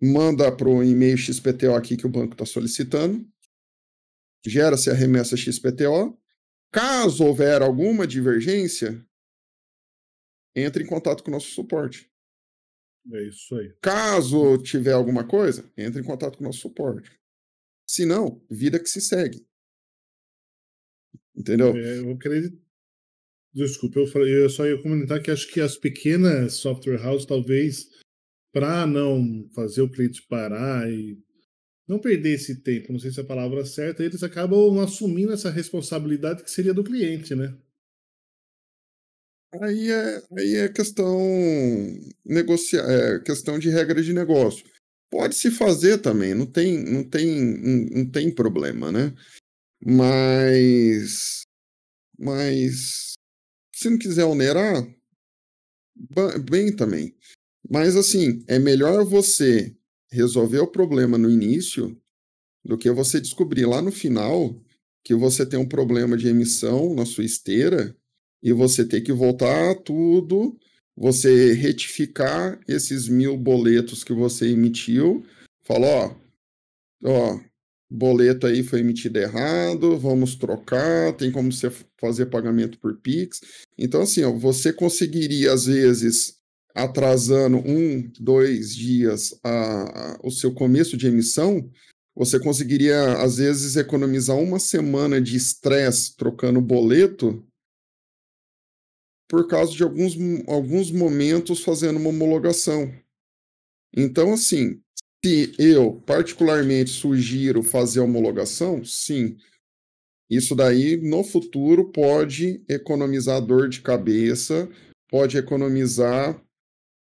manda 0.00 0.50
para 0.50 0.68
o 0.68 0.82
e-mail 0.82 1.18
XPTO 1.18 1.74
aqui 1.74 1.96
que 1.96 2.06
o 2.06 2.10
banco 2.10 2.32
está 2.32 2.46
solicitando, 2.46 3.28
gera-se 4.46 4.88
a 4.88 4.94
remessa 4.94 5.36
XPTO. 5.36 6.18
Caso 6.72 7.24
houver 7.24 7.62
alguma 7.62 8.06
divergência, 8.06 9.04
entre 10.54 10.84
em 10.84 10.86
contato 10.86 11.22
com 11.22 11.30
o 11.30 11.34
nosso 11.34 11.48
suporte. 11.48 12.10
É 13.12 13.22
isso 13.26 13.54
aí. 13.56 13.74
Caso 13.80 14.58
tiver 14.58 14.92
alguma 14.92 15.26
coisa, 15.26 15.70
entre 15.76 16.00
em 16.00 16.04
contato 16.04 16.36
com 16.36 16.44
o 16.44 16.46
nosso 16.46 16.60
suporte. 16.60 17.18
Se 17.86 18.04
não, 18.04 18.44
vida 18.48 18.78
que 18.78 18.88
se 18.88 19.00
segue. 19.00 19.46
Entendeu? 21.34 21.76
É, 21.76 21.98
eu 21.98 22.12
acredito. 22.12 22.60
Desculpa, 23.52 23.98
eu, 23.98 24.06
falei, 24.06 24.32
eu 24.32 24.48
só 24.48 24.64
ia 24.64 24.80
comentar 24.80 25.20
que 25.20 25.30
acho 25.30 25.48
que 25.48 25.60
as 25.60 25.76
pequenas 25.76 26.54
software 26.54 27.04
houses, 27.04 27.26
talvez, 27.26 27.88
para 28.52 28.86
não 28.86 29.48
fazer 29.54 29.82
o 29.82 29.90
cliente 29.90 30.22
parar 30.22 30.88
e 30.88 31.18
não 31.90 31.98
perder 31.98 32.34
esse 32.34 32.62
tempo, 32.62 32.92
não 32.92 33.00
sei 33.00 33.10
se 33.10 33.18
é 33.18 33.22
a 33.24 33.26
palavra 33.26 33.64
certa, 33.66 34.04
eles 34.04 34.22
acabam 34.22 34.78
assumindo 34.78 35.32
essa 35.32 35.50
responsabilidade 35.50 36.44
que 36.44 36.50
seria 36.50 36.72
do 36.72 36.84
cliente, 36.84 37.34
né? 37.34 37.52
Aí 39.60 39.90
é, 39.90 40.22
aí 40.38 40.54
é 40.54 40.68
questão 40.68 41.18
negociar, 42.24 42.84
é 42.88 43.18
questão 43.18 43.58
de 43.58 43.68
regra 43.68 44.00
de 44.00 44.12
negócio. 44.12 44.64
Pode 45.10 45.34
se 45.34 45.50
fazer 45.50 45.98
também, 45.98 46.32
não 46.32 46.46
tem, 46.46 46.78
não 46.84 47.02
tem, 47.02 47.90
não, 47.90 48.08
tem 48.08 48.32
problema, 48.32 48.92
né? 48.92 49.12
Mas, 49.84 51.42
mas 52.16 53.14
se 53.74 53.90
não 53.90 53.98
quiser 53.98 54.26
onerar, 54.26 54.86
bem 56.48 56.74
também. 56.74 57.16
Mas 57.68 57.96
assim, 57.96 58.44
é 58.46 58.60
melhor 58.60 59.04
você 59.04 59.76
resolver 60.12 60.60
o 60.60 60.66
problema 60.66 61.16
no 61.16 61.30
início 61.30 61.96
do 62.64 62.76
que 62.76 62.90
você 62.90 63.20
descobrir 63.20 63.66
lá 63.66 63.80
no 63.80 63.92
final 63.92 64.60
que 65.02 65.14
você 65.14 65.46
tem 65.46 65.58
um 65.58 65.68
problema 65.68 66.16
de 66.16 66.28
emissão 66.28 66.94
na 66.94 67.06
sua 67.06 67.24
esteira 67.24 67.96
e 68.42 68.52
você 68.52 68.84
ter 68.84 69.00
que 69.00 69.12
voltar 69.12 69.74
tudo, 69.76 70.58
você 70.96 71.52
retificar 71.54 72.60
esses 72.68 73.08
mil 73.08 73.36
boletos 73.36 74.04
que 74.04 74.12
você 74.12 74.48
emitiu, 74.48 75.24
falar, 75.62 75.88
ó, 75.88 76.16
ó, 77.04 77.40
boleto 77.90 78.46
aí 78.46 78.62
foi 78.62 78.80
emitido 78.80 79.18
errado, 79.18 79.98
vamos 79.98 80.36
trocar, 80.36 81.14
tem 81.16 81.32
como 81.32 81.50
você 81.50 81.70
fazer 81.98 82.26
pagamento 82.26 82.78
por 82.78 82.96
Pix. 82.98 83.40
Então, 83.76 84.02
assim, 84.02 84.22
ó, 84.22 84.32
você 84.32 84.72
conseguiria, 84.72 85.52
às 85.52 85.66
vezes, 85.66 86.39
atrasando 86.74 87.58
um, 87.58 88.10
dois 88.18 88.74
dias 88.74 89.38
a, 89.42 90.14
a, 90.14 90.20
o 90.22 90.30
seu 90.30 90.54
começo 90.54 90.96
de 90.96 91.06
emissão, 91.06 91.70
você 92.14 92.38
conseguiria, 92.38 93.22
às 93.22 93.38
vezes, 93.38 93.76
economizar 93.76 94.36
uma 94.36 94.58
semana 94.58 95.20
de 95.20 95.36
estresse 95.36 96.16
trocando 96.16 96.60
boleto 96.60 97.46
por 99.28 99.46
causa 99.46 99.72
de 99.72 99.82
alguns, 99.82 100.16
alguns 100.48 100.90
momentos 100.90 101.62
fazendo 101.62 101.98
uma 101.98 102.10
homologação. 102.10 102.92
Então, 103.96 104.32
assim, 104.32 104.82
se 105.24 105.54
eu 105.58 106.00
particularmente 106.04 106.90
sugiro 106.90 107.62
fazer 107.62 108.00
homologação, 108.00 108.84
sim. 108.84 109.36
Isso 110.28 110.54
daí, 110.54 110.96
no 110.96 111.22
futuro, 111.22 111.90
pode 111.90 112.64
economizar 112.68 113.40
dor 113.40 113.68
de 113.68 113.80
cabeça, 113.80 114.68
pode 115.08 115.36
economizar 115.36 116.40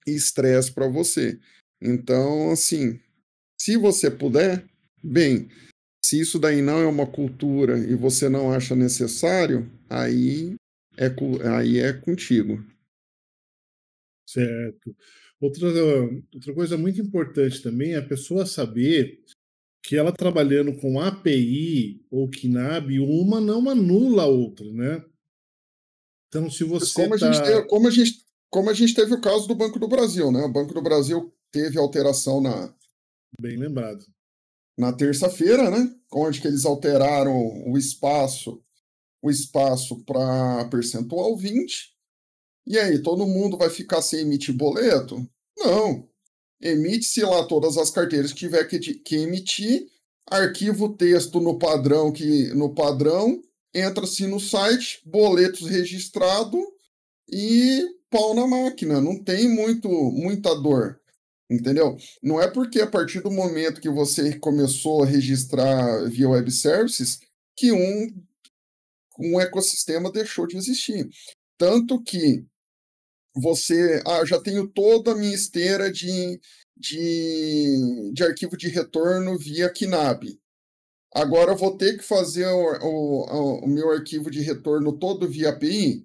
estresse 0.06 0.72
para 0.72 0.88
você. 0.88 1.38
Então, 1.80 2.50
assim, 2.50 3.00
se 3.60 3.76
você 3.76 4.10
puder, 4.10 4.64
bem. 5.02 5.48
Se 6.04 6.20
isso 6.20 6.38
daí 6.38 6.60
não 6.60 6.78
é 6.78 6.86
uma 6.86 7.06
cultura 7.06 7.78
e 7.78 7.94
você 7.94 8.28
não 8.28 8.52
acha 8.52 8.76
necessário, 8.76 9.70
aí 9.88 10.54
é, 10.96 11.06
aí 11.56 11.78
é 11.78 11.92
contigo. 11.92 12.64
Certo. 14.28 14.94
Outra, 15.40 15.68
outra 16.34 16.54
coisa 16.54 16.76
muito 16.76 17.00
importante 17.00 17.62
também 17.62 17.94
é 17.94 17.98
a 17.98 18.06
pessoa 18.06 18.46
saber 18.46 19.22
que 19.82 19.96
ela 19.96 20.12
trabalhando 20.12 20.74
com 20.76 20.98
API 20.98 22.02
ou 22.10 22.30
KNAB, 22.30 23.00
uma 23.00 23.40
não 23.40 23.68
anula 23.68 24.22
a 24.22 24.26
outra, 24.26 24.66
né? 24.72 25.04
Então, 26.28 26.50
se 26.50 26.64
você. 26.64 26.94
Como, 26.94 27.18
tá... 27.18 27.28
a 27.28 27.32
gente 27.32 27.66
como, 27.68 27.86
a 27.86 27.90
gente, 27.90 28.23
como 28.54 28.70
a 28.70 28.72
gente 28.72 28.94
teve 28.94 29.12
o 29.12 29.20
caso 29.20 29.48
do 29.48 29.54
Banco 29.56 29.80
do 29.80 29.88
Brasil, 29.88 30.30
né? 30.30 30.44
O 30.44 30.48
Banco 30.48 30.72
do 30.72 30.80
Brasil 30.80 31.34
teve 31.50 31.76
alteração 31.76 32.40
na. 32.40 32.72
Bem 33.40 33.56
lembrado. 33.56 34.06
Na 34.78 34.92
terça-feira, 34.92 35.68
né? 35.72 35.92
Onde 36.12 36.40
que 36.40 36.46
eles 36.46 36.64
alteraram 36.64 37.36
o 37.66 37.76
espaço 37.76 38.62
o 39.20 39.28
espaço 39.28 40.04
para 40.04 40.66
percentual 40.66 41.36
20. 41.36 41.96
E 42.64 42.78
aí, 42.78 43.02
todo 43.02 43.26
mundo 43.26 43.56
vai 43.56 43.70
ficar 43.70 44.02
sem 44.02 44.20
emitir 44.20 44.54
boleto? 44.54 45.28
Não. 45.58 46.08
Emite-se 46.60 47.22
lá 47.22 47.44
todas 47.46 47.76
as 47.76 47.90
carteiras 47.90 48.32
que 48.32 48.38
tiver 48.38 48.62
que, 48.66 48.78
que 48.78 49.16
emitir, 49.16 49.88
arquivo 50.28 50.94
texto 50.94 51.40
no 51.40 51.58
padrão 51.58 52.12
que 52.12 52.54
no 52.54 52.72
padrão, 52.72 53.42
entra-se 53.74 54.28
no 54.28 54.38
site, 54.38 55.00
boletos 55.04 55.68
registrado 55.68 56.58
e 57.28 57.82
pau 58.14 58.32
na 58.32 58.46
máquina. 58.46 59.00
Não 59.00 59.18
tem 59.22 59.48
muito 59.48 59.88
muita 59.88 60.54
dor. 60.54 61.00
Entendeu? 61.50 61.96
Não 62.22 62.40
é 62.40 62.48
porque 62.48 62.80
a 62.80 62.86
partir 62.86 63.20
do 63.20 63.30
momento 63.30 63.80
que 63.80 63.90
você 63.90 64.38
começou 64.38 65.02
a 65.02 65.06
registrar 65.06 66.08
via 66.08 66.28
web 66.28 66.50
services 66.50 67.18
que 67.56 67.72
um 67.72 68.24
um 69.18 69.40
ecossistema 69.40 70.10
deixou 70.10 70.46
de 70.46 70.56
existir. 70.56 71.08
Tanto 71.56 72.02
que 72.02 72.44
você, 73.34 74.02
ah, 74.06 74.24
já 74.24 74.40
tenho 74.40 74.66
toda 74.68 75.12
a 75.12 75.14
minha 75.14 75.34
esteira 75.34 75.90
de, 75.90 76.40
de, 76.76 78.12
de 78.12 78.22
arquivo 78.24 78.56
de 78.56 78.68
retorno 78.68 79.38
via 79.38 79.72
KNAB. 79.72 80.38
Agora 81.12 81.52
eu 81.52 81.56
vou 81.56 81.76
ter 81.76 81.96
que 81.96 82.04
fazer 82.04 82.46
o, 82.46 82.76
o, 82.82 83.64
o 83.64 83.68
meu 83.68 83.90
arquivo 83.92 84.30
de 84.30 84.40
retorno 84.40 84.98
todo 84.98 85.28
via 85.28 85.50
API. 85.50 86.04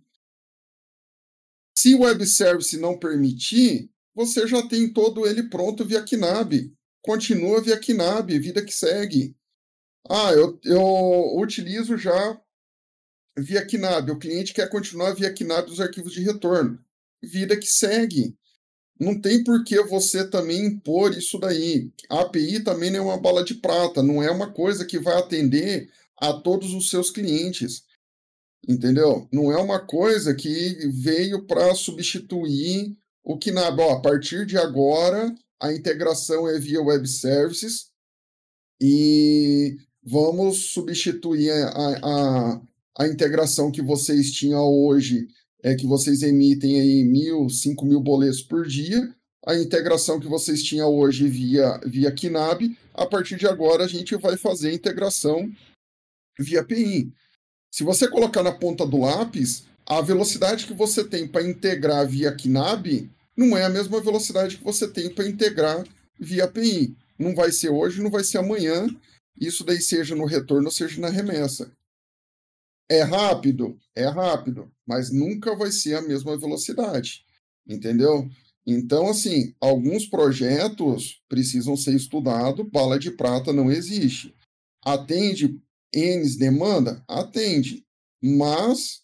Se 1.79 1.95
o 1.95 2.01
web 2.01 2.27
service 2.27 2.77
não 2.77 2.99
permitir, 2.99 3.89
você 4.13 4.45
já 4.45 4.61
tem 4.67 4.91
todo 4.91 5.25
ele 5.25 5.43
pronto 5.43 5.85
via 5.85 6.03
KNAB. 6.03 6.73
Continua 7.01 7.61
via 7.61 7.79
KNAB, 7.79 8.37
vida 8.37 8.61
que 8.65 8.73
segue. 8.73 9.33
Ah, 10.09 10.33
eu, 10.33 10.59
eu 10.65 11.37
utilizo 11.37 11.97
já 11.97 12.37
via 13.37 13.65
KNAB. 13.65 14.11
O 14.11 14.19
cliente 14.19 14.53
quer 14.53 14.69
continuar 14.69 15.13
via 15.13 15.33
KNAB 15.33 15.69
os 15.69 15.79
arquivos 15.79 16.11
de 16.11 16.19
retorno. 16.19 16.83
Vida 17.23 17.55
que 17.55 17.67
segue. 17.67 18.37
Não 18.99 19.17
tem 19.17 19.41
por 19.41 19.63
que 19.63 19.81
você 19.83 20.29
também 20.29 20.65
impor 20.65 21.17
isso 21.17 21.39
daí. 21.39 21.89
A 22.09 22.23
API 22.23 22.61
também 22.61 22.91
não 22.91 22.99
é 22.99 23.01
uma 23.03 23.21
bala 23.21 23.41
de 23.41 23.53
prata, 23.53 24.03
não 24.03 24.21
é 24.21 24.29
uma 24.29 24.51
coisa 24.51 24.83
que 24.83 24.99
vai 24.99 25.17
atender 25.17 25.89
a 26.17 26.33
todos 26.33 26.73
os 26.73 26.89
seus 26.89 27.09
clientes. 27.09 27.85
Entendeu? 28.67 29.27
Não 29.31 29.51
é 29.51 29.57
uma 29.57 29.79
coisa 29.79 30.35
que 30.35 30.87
veio 30.91 31.45
para 31.45 31.73
substituir 31.73 32.95
o 33.23 33.37
KNAB. 33.37 33.79
Ó, 33.79 33.93
a 33.93 34.01
partir 34.01 34.45
de 34.45 34.57
agora, 34.57 35.33
a 35.61 35.73
integração 35.73 36.47
é 36.47 36.59
via 36.59 36.81
web 36.81 37.07
services 37.07 37.89
e 38.81 39.77
vamos 40.03 40.71
substituir 40.71 41.51
a, 41.51 41.69
a, 41.69 42.61
a 42.99 43.07
integração 43.07 43.71
que 43.71 43.81
vocês 43.81 44.31
tinham 44.31 44.63
hoje 44.63 45.27
é 45.61 45.75
que 45.75 45.85
vocês 45.85 46.21
emitem 46.21 46.79
aí 46.79 47.03
mil, 47.03 47.49
cinco 47.49 47.85
mil 47.85 47.99
boletos 47.99 48.41
por 48.41 48.65
dia, 48.65 49.13
a 49.45 49.55
integração 49.55 50.19
que 50.19 50.27
vocês 50.27 50.63
tinham 50.63 50.89
hoje 50.89 51.27
via, 51.27 51.79
via 51.85 52.11
KNAB, 52.11 52.77
a 52.93 53.05
partir 53.05 53.37
de 53.37 53.47
agora 53.47 53.83
a 53.83 53.87
gente 53.87 54.15
vai 54.15 54.37
fazer 54.37 54.69
a 54.69 54.73
integração 54.73 55.51
via 56.39 56.61
API. 56.61 57.11
Se 57.71 57.83
você 57.83 58.07
colocar 58.07 58.43
na 58.43 58.51
ponta 58.51 58.85
do 58.85 59.01
lápis, 59.01 59.65
a 59.85 60.01
velocidade 60.01 60.65
que 60.65 60.73
você 60.73 61.03
tem 61.03 61.27
para 61.27 61.47
integrar 61.47 62.07
via 62.07 62.35
KNAB 62.35 63.09
não 63.35 63.57
é 63.57 63.63
a 63.63 63.69
mesma 63.69 64.01
velocidade 64.01 64.57
que 64.57 64.63
você 64.63 64.87
tem 64.87 65.09
para 65.09 65.27
integrar 65.27 65.85
via 66.19 66.45
API. 66.45 66.95
Não 67.17 67.33
vai 67.33 67.51
ser 67.51 67.69
hoje, 67.69 68.01
não 68.01 68.09
vai 68.09 68.23
ser 68.23 68.37
amanhã, 68.37 68.87
isso 69.39 69.63
daí 69.63 69.81
seja 69.81 70.15
no 70.15 70.25
retorno, 70.25 70.71
seja 70.71 70.99
na 70.99 71.09
remessa. 71.09 71.71
É 72.89 73.01
rápido? 73.01 73.79
É 73.95 74.05
rápido, 74.07 74.71
mas 74.85 75.11
nunca 75.11 75.55
vai 75.55 75.71
ser 75.71 75.95
a 75.95 76.01
mesma 76.01 76.37
velocidade, 76.37 77.23
entendeu? 77.67 78.29
Então, 78.65 79.09
assim, 79.09 79.53
alguns 79.59 80.05
projetos 80.05 81.21
precisam 81.27 81.77
ser 81.77 81.95
estudados, 81.95 82.67
bala 82.69 82.99
de 82.99 83.11
prata 83.11 83.53
não 83.53 83.71
existe. 83.71 84.35
Atende 84.83 85.59
N 85.93 86.37
demanda? 86.37 87.03
Atende, 87.07 87.85
mas 88.21 89.01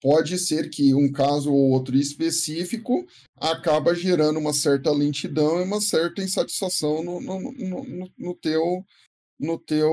pode 0.00 0.38
ser 0.38 0.68
que 0.68 0.94
um 0.94 1.10
caso 1.10 1.52
ou 1.52 1.70
outro 1.70 1.96
específico 1.96 3.06
acaba 3.36 3.94
gerando 3.94 4.38
uma 4.38 4.52
certa 4.52 4.90
lentidão 4.90 5.60
e 5.60 5.64
uma 5.64 5.80
certa 5.80 6.22
insatisfação 6.22 7.02
no, 7.04 7.20
no, 7.20 7.52
no, 7.52 8.12
no 8.18 8.34
teu 8.34 8.84
no 9.38 9.58
teu 9.58 9.90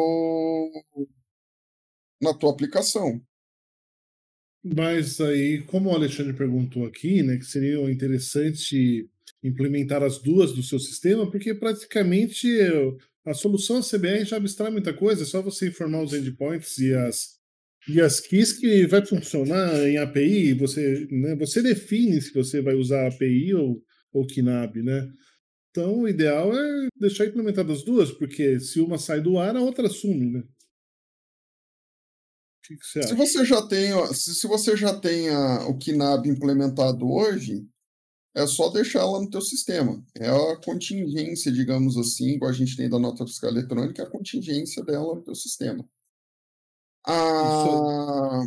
na 2.22 2.34
tua 2.34 2.52
aplicação. 2.52 3.22
Mas 4.64 5.22
aí, 5.22 5.64
como 5.64 5.90
o 5.90 5.96
Alexandre 5.96 6.34
perguntou 6.34 6.86
aqui, 6.86 7.24
né, 7.24 7.38
que 7.38 7.46
seria 7.46 7.80
interessante 7.90 9.10
implementar 9.42 10.04
as 10.04 10.20
duas 10.20 10.54
do 10.54 10.62
seu 10.62 10.80
sistema, 10.80 11.30
porque 11.32 11.54
praticamente 11.54 12.48
a 13.30 13.34
solução 13.34 13.78
a 13.78 13.82
CBR 13.82 14.26
já 14.26 14.38
abstrai 14.38 14.72
muita 14.72 14.94
coisa, 14.94 15.24
é 15.24 15.26
só 15.26 15.42
você 15.42 15.68
informar 15.68 16.04
os 16.04 16.14
endpoints 16.14 16.78
e 16.78 16.94
as 16.94 17.40
e 17.88 18.02
as 18.02 18.20
keys 18.20 18.54
que 18.54 18.86
vai 18.88 19.04
funcionar 19.06 19.74
em 19.88 19.98
API, 19.98 20.54
você, 20.54 21.08
né, 21.10 21.36
você 21.36 21.62
define 21.62 22.22
se 22.22 22.34
você 22.34 22.62
vai 22.62 22.76
usar 22.76 23.08
API 23.08 23.54
ou, 23.56 23.82
ou 24.12 24.28
KNAB, 24.28 24.84
né? 24.84 25.10
Então, 25.72 26.02
o 26.02 26.08
ideal 26.08 26.54
é 26.54 26.88
deixar 26.98 27.26
implementadas 27.26 27.80
as 27.80 27.86
duas, 27.86 28.12
porque 28.12 28.60
se 28.60 28.82
uma 28.82 28.98
sai 28.98 29.22
do 29.22 29.40
ar, 29.40 29.56
a 29.56 29.62
outra 29.62 29.88
assume, 29.88 30.30
né? 30.30 30.44
que, 32.70 32.78
que 32.78 32.86
você 32.86 33.00
acha? 33.00 33.08
Se 33.08 33.16
você 33.16 33.46
já 33.46 33.62
tem, 33.68 34.14
se, 34.14 34.36
se 34.36 34.48
você 34.48 34.78
já 34.78 35.00
tem 35.00 35.30
a, 35.30 35.68
o 35.68 35.78
KNAB 35.78 36.28
implementado 36.28 37.10
hoje, 37.10 37.66
é 38.40 38.48
só 38.48 38.70
deixar 38.70 39.00
ela 39.00 39.20
no 39.20 39.30
teu 39.30 39.42
sistema. 39.42 40.02
É 40.16 40.30
a 40.30 40.56
contingência, 40.58 41.52
digamos 41.52 41.98
assim, 41.98 42.30
igual 42.32 42.50
a 42.50 42.54
gente 42.54 42.76
tem 42.76 42.90
da 42.90 42.98
nota 42.98 43.26
fiscal 43.28 43.50
eletrônica, 43.50 44.02
é 44.02 44.06
a 44.06 44.10
contingência 44.10 44.84
dela 44.84 45.16
no 45.16 45.22
teu 45.22 45.36
sistema. 45.36 45.88
A, 47.06 48.44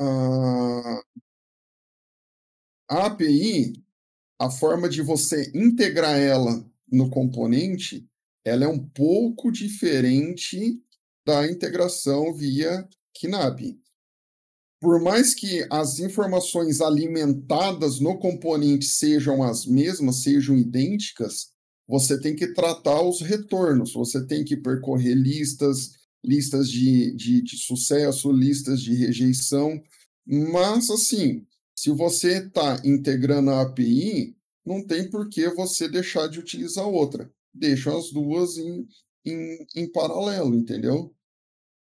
a, 0.00 1.02
a 2.90 3.06
API, 3.06 3.82
a 4.38 4.50
forma 4.50 4.88
de 4.88 5.00
você 5.00 5.50
integrar 5.54 6.18
ela 6.18 6.62
no 6.90 7.08
componente, 7.08 8.06
ela 8.44 8.64
é 8.64 8.68
um 8.68 8.78
pouco 8.78 9.50
diferente 9.50 10.78
da 11.24 11.48
integração 11.48 12.34
via 12.34 12.86
KNAB. 13.18 13.80
Por 14.82 15.00
mais 15.00 15.32
que 15.32 15.64
as 15.70 16.00
informações 16.00 16.80
alimentadas 16.80 18.00
no 18.00 18.18
componente 18.18 18.84
sejam 18.84 19.40
as 19.40 19.64
mesmas, 19.64 20.24
sejam 20.24 20.58
idênticas, 20.58 21.52
você 21.86 22.18
tem 22.20 22.34
que 22.34 22.52
tratar 22.52 23.00
os 23.00 23.20
retornos, 23.20 23.92
você 23.92 24.26
tem 24.26 24.42
que 24.42 24.56
percorrer 24.56 25.14
listas, 25.14 25.92
listas 26.24 26.68
de, 26.68 27.14
de, 27.14 27.42
de 27.42 27.58
sucesso, 27.58 28.32
listas 28.32 28.82
de 28.82 28.92
rejeição. 28.92 29.80
Mas, 30.26 30.90
assim, 30.90 31.46
se 31.76 31.90
você 31.92 32.38
está 32.38 32.82
integrando 32.84 33.50
a 33.50 33.62
API, 33.62 34.36
não 34.66 34.84
tem 34.84 35.08
por 35.08 35.28
que 35.28 35.48
você 35.50 35.88
deixar 35.88 36.26
de 36.26 36.40
utilizar 36.40 36.88
outra. 36.88 37.32
Deixa 37.54 37.96
as 37.96 38.10
duas 38.10 38.58
em, 38.58 38.84
em, 39.24 39.64
em 39.76 39.92
paralelo, 39.92 40.56
entendeu? 40.56 41.14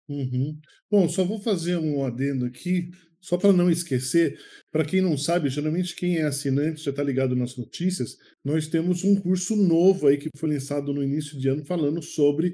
Uhum. 0.10 0.60
Bom, 0.89 1.07
só 1.07 1.24
vou 1.24 1.39
fazer 1.39 1.78
um 1.78 2.03
adendo 2.03 2.45
aqui, 2.45 2.89
só 3.22 3.38
para 3.38 3.53
não 3.53 3.70
esquecer. 3.70 4.39
Para 4.72 4.84
quem 4.84 5.01
não 5.01 5.16
sabe, 5.16 5.49
geralmente 5.49 5.95
quem 5.95 6.18
é 6.18 6.24
assinante 6.24 6.84
já 6.84 6.89
está 6.89 7.03
ligado 7.03 7.36
nas 7.36 7.55
notícias. 7.55 8.18
Nós 8.43 8.68
temos 8.68 9.03
um 9.03 9.16
curso 9.16 9.55
novo 9.55 10.07
aí 10.07 10.18
que 10.18 10.30
foi 10.36 10.49
lançado 10.49 10.91
no 10.91 11.03
início 11.03 11.39
de 11.39 11.47
ano 11.47 11.64
falando 11.64 12.01
sobre 12.01 12.53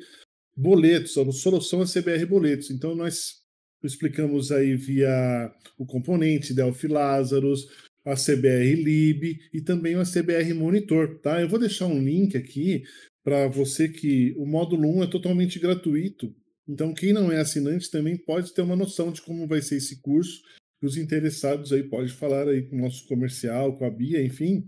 boletos, 0.55 1.17
a 1.17 1.31
solução 1.31 1.81
a 1.81 1.85
CBR 1.85 2.25
Boletos. 2.25 2.69
Então 2.69 2.93
nós 2.93 3.45
explicamos 3.81 4.51
aí 4.51 4.75
via 4.75 5.51
o 5.77 5.85
componente 5.85 6.53
Delphi 6.53 6.87
Lazarus, 6.87 7.67
a 8.03 8.15
CBR 8.15 8.75
Lib 8.75 9.37
e 9.53 9.61
também 9.61 9.95
a 9.95 10.03
CBR 10.03 10.53
Monitor, 10.53 11.19
tá? 11.19 11.41
Eu 11.41 11.47
vou 11.47 11.59
deixar 11.59 11.87
um 11.87 12.03
link 12.03 12.35
aqui 12.35 12.83
para 13.23 13.47
você 13.47 13.89
que 13.89 14.35
o 14.37 14.45
módulo 14.45 14.87
1 14.99 15.03
é 15.03 15.07
totalmente 15.07 15.57
gratuito. 15.57 16.35
Então, 16.67 16.93
quem 16.93 17.13
não 17.13 17.31
é 17.31 17.39
assinante 17.39 17.91
também 17.91 18.17
pode 18.17 18.53
ter 18.53 18.61
uma 18.61 18.75
noção 18.75 19.11
de 19.11 19.21
como 19.21 19.47
vai 19.47 19.61
ser 19.61 19.77
esse 19.77 20.01
curso. 20.01 20.41
Os 20.81 20.97
interessados 20.97 21.71
aí 21.71 21.83
podem 21.83 22.09
falar 22.09 22.47
aí 22.47 22.67
com 22.67 22.75
o 22.75 22.81
nosso 22.81 23.07
comercial, 23.07 23.77
com 23.77 23.85
a 23.85 23.89
Bia, 23.89 24.23
enfim. 24.23 24.67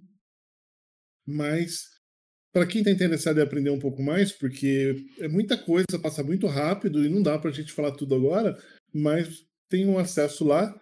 Mas 1.25 1.97
para 2.53 2.65
quem 2.65 2.79
está 2.79 2.89
interessado 2.89 3.39
em 3.39 3.43
aprender 3.43 3.69
um 3.69 3.79
pouco 3.79 4.01
mais, 4.01 4.31
porque 4.31 4.95
é 5.19 5.27
muita 5.27 5.57
coisa, 5.57 5.99
passa 6.01 6.23
muito 6.23 6.47
rápido 6.47 7.05
e 7.05 7.09
não 7.09 7.21
dá 7.21 7.37
para 7.37 7.51
a 7.51 7.53
gente 7.53 7.71
falar 7.71 7.91
tudo 7.91 8.15
agora, 8.15 8.57
mas 8.93 9.45
tem 9.69 9.85
um 9.85 9.99
acesso 9.99 10.43
lá. 10.43 10.75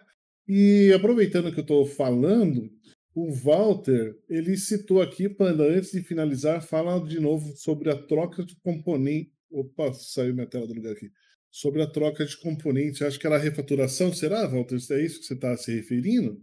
E 0.48 0.92
aproveitando 0.94 1.52
que 1.52 1.58
eu 1.58 1.62
estou 1.62 1.84
falando, 1.84 2.70
o 3.14 3.30
Walter, 3.30 4.14
ele 4.28 4.56
citou 4.56 5.02
aqui, 5.02 5.28
Panda, 5.28 5.64
antes 5.64 5.90
de 5.90 6.02
finalizar, 6.02 6.62
fala 6.62 6.98
de 7.06 7.18
novo 7.20 7.54
sobre 7.56 7.90
a 7.90 7.96
troca 7.96 8.44
de 8.44 8.56
componente, 8.60 9.32
Opa, 9.50 9.92
saiu 9.94 10.34
minha 10.34 10.46
tela 10.46 10.66
do 10.66 10.74
lugar 10.74 10.92
aqui. 10.92 11.10
Sobre 11.50 11.82
a 11.82 11.90
troca 11.90 12.24
de 12.24 12.36
componente, 12.38 13.04
acho 13.04 13.18
que 13.18 13.26
era 13.26 13.36
a 13.36 13.38
refaturação, 13.40 14.12
será, 14.12 14.46
Walter? 14.46 14.76
É 14.90 15.04
isso 15.04 15.20
que 15.20 15.26
você 15.26 15.34
está 15.34 15.56
se 15.56 15.74
referindo? 15.74 16.42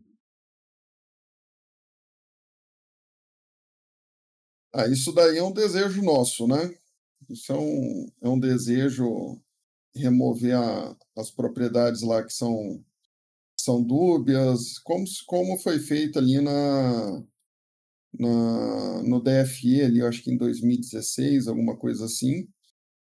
Ah, 4.74 4.88
isso 4.88 5.12
daí 5.12 5.38
é 5.38 5.43
um 5.43 5.54
desejo 5.54 6.01
nosso, 6.01 6.47
né? 6.47 6.74
Isso 7.30 7.51
é 7.51 7.56
um, 7.58 8.08
é 8.24 8.30
um 8.30 8.39
desejo 8.39 9.39
remover 9.95 10.56
a, 10.58 10.97
as 11.18 11.32
propriedades 11.32 12.01
lá 12.01 12.24
que 12.24 12.34
são, 12.34 12.84
são 13.58 13.84
dúbias, 13.84 14.80
como, 14.80 15.06
como 15.28 15.58
foi 15.60 15.80
feito 15.80 16.20
ali 16.20 16.41
na, 16.41 17.24
na, 18.20 19.04
no 19.04 19.22
DFE, 19.22 19.82
ali, 19.84 20.01
acho 20.01 20.24
que 20.24 20.32
em 20.32 20.38
2016, 20.38 21.47
alguma 21.47 21.78
coisa 21.78 22.06
assim 22.06 22.47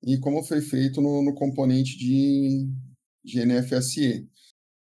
e 0.06 0.20
como 0.20 0.44
foi 0.44 0.62
feito 0.62 1.02
no, 1.02 1.24
no 1.24 1.34
componente 1.34 1.98
de, 1.98 2.70
de 3.24 3.44
NFSE. 3.44 4.30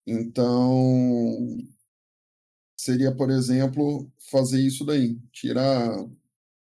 Então, 0.07 1.57
seria, 2.77 3.15
por 3.15 3.31
exemplo, 3.31 4.11
fazer 4.31 4.61
isso 4.61 4.85
daí, 4.85 5.17
tirar 5.33 5.97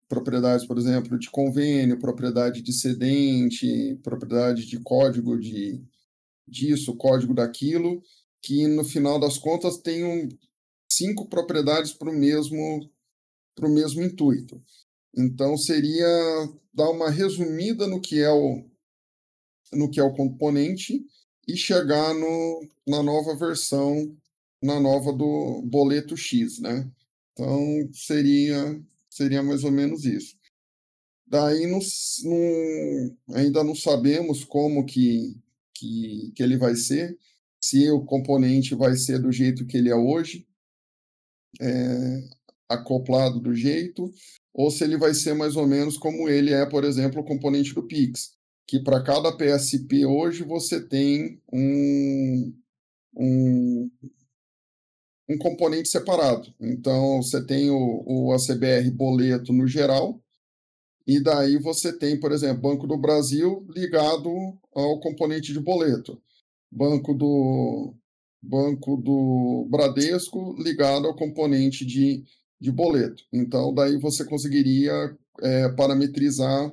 propriedades, 0.08 0.66
por 0.66 0.78
exemplo, 0.78 1.18
de 1.18 1.30
convênio, 1.32 2.00
propriedade 2.00 2.62
de 2.62 2.72
cedente, 2.72 3.96
propriedade 4.04 4.66
de 4.68 4.80
código 4.80 5.40
de 5.40 5.84
disso, 6.48 6.96
código 6.96 7.34
daquilo, 7.34 8.04
que 8.42 8.68
no 8.68 8.84
final 8.84 9.20
das 9.20 9.40
contas 9.40 9.78
tenham 9.78 10.30
cinco 10.88 11.28
propriedades 11.28 11.92
para 11.92 12.12
o 12.12 12.14
mesmo, 12.14 12.88
pro 13.56 13.68
mesmo 13.70 14.04
intuito. 14.04 14.62
Então 15.16 15.58
seria 15.58 16.08
dar 16.74 16.90
uma 16.90 17.10
resumida 17.10 17.88
no 17.88 18.02
que 18.02 18.22
é 18.22 18.32
o 18.32 18.64
no 19.74 19.90
que 19.90 20.00
é 20.00 20.04
o 20.04 20.14
componente 20.14 21.06
e 21.48 21.58
chegar 21.58 22.14
no, 22.14 22.68
na 22.88 23.04
nova 23.04 23.36
versão, 23.36 24.16
na 24.62 24.80
nova 24.80 25.12
do 25.12 25.62
boleto 25.64 26.16
X, 26.16 26.60
né? 26.60 26.90
Então 27.34 27.90
seria 27.94 28.82
seria 29.10 29.42
mais 29.42 29.64
ou 29.64 29.72
menos 29.72 30.06
isso. 30.06 30.36
Daí 31.28 31.66
ainda 33.34 33.64
não 33.64 33.76
sabemos 33.76 34.44
como 34.44 34.86
que, 34.86 35.36
que, 35.74 36.32
que 36.36 36.44
ele 36.44 36.58
vai 36.58 36.76
ser, 36.76 37.18
se 37.60 37.90
o 37.90 38.06
componente 38.06 38.76
vai 38.76 38.96
ser 38.96 39.20
do 39.20 39.32
jeito 39.32 39.66
que 39.66 39.78
ele 39.78 39.90
é 39.90 39.96
hoje, 39.96 40.48
é, 41.60 42.24
acoplado 42.70 43.40
do 43.40 43.54
jeito, 43.54 44.12
ou 44.54 44.72
se 44.72 44.84
ele 44.84 44.98
vai 44.98 45.14
ser 45.14 45.34
mais 45.34 45.56
ou 45.56 45.68
menos 45.68 45.98
como 45.98 46.30
ele 46.30 46.54
é, 46.54 46.66
por 46.66 46.84
exemplo, 46.84 47.22
o 47.22 47.26
componente 47.26 47.74
do 47.74 47.84
Pix, 47.84 48.34
que 48.68 48.80
para 48.80 49.04
cada 49.04 49.36
PSP 49.36 50.06
hoje 50.06 50.44
você 50.44 50.82
tem 50.82 51.42
um, 51.52 52.54
um, 53.16 53.92
um 55.30 55.38
componente 55.38 55.90
separado. 55.90 56.54
Então, 56.60 57.22
você 57.22 57.46
tem 57.46 57.70
o, 57.70 58.04
o 58.06 58.34
ACBR 58.34 58.90
boleto 58.92 59.54
no 59.54 59.68
geral, 59.68 60.22
e 61.08 61.20
daí 61.20 61.58
você 61.58 61.94
tem, 61.94 62.20
por 62.20 62.32
exemplo, 62.32 62.64
Banco 62.64 62.88
do 62.88 62.98
Brasil 62.98 63.66
ligado 63.70 64.58
ao 64.74 65.00
componente 65.00 65.54
de 65.54 65.60
boleto. 65.60 66.20
Banco 66.72 67.14
do 67.14 67.94
Banco 68.42 68.98
do 68.98 69.68
Bradesco 69.70 70.56
ligado 70.60 71.08
ao 71.08 71.16
componente 71.16 71.86
de 71.86 72.24
de 72.60 72.72
boleto. 72.72 73.24
Então, 73.32 73.74
daí 73.74 73.98
você 73.98 74.26
conseguiria 74.26 75.18
é, 75.42 75.70
parametrizar 75.70 76.72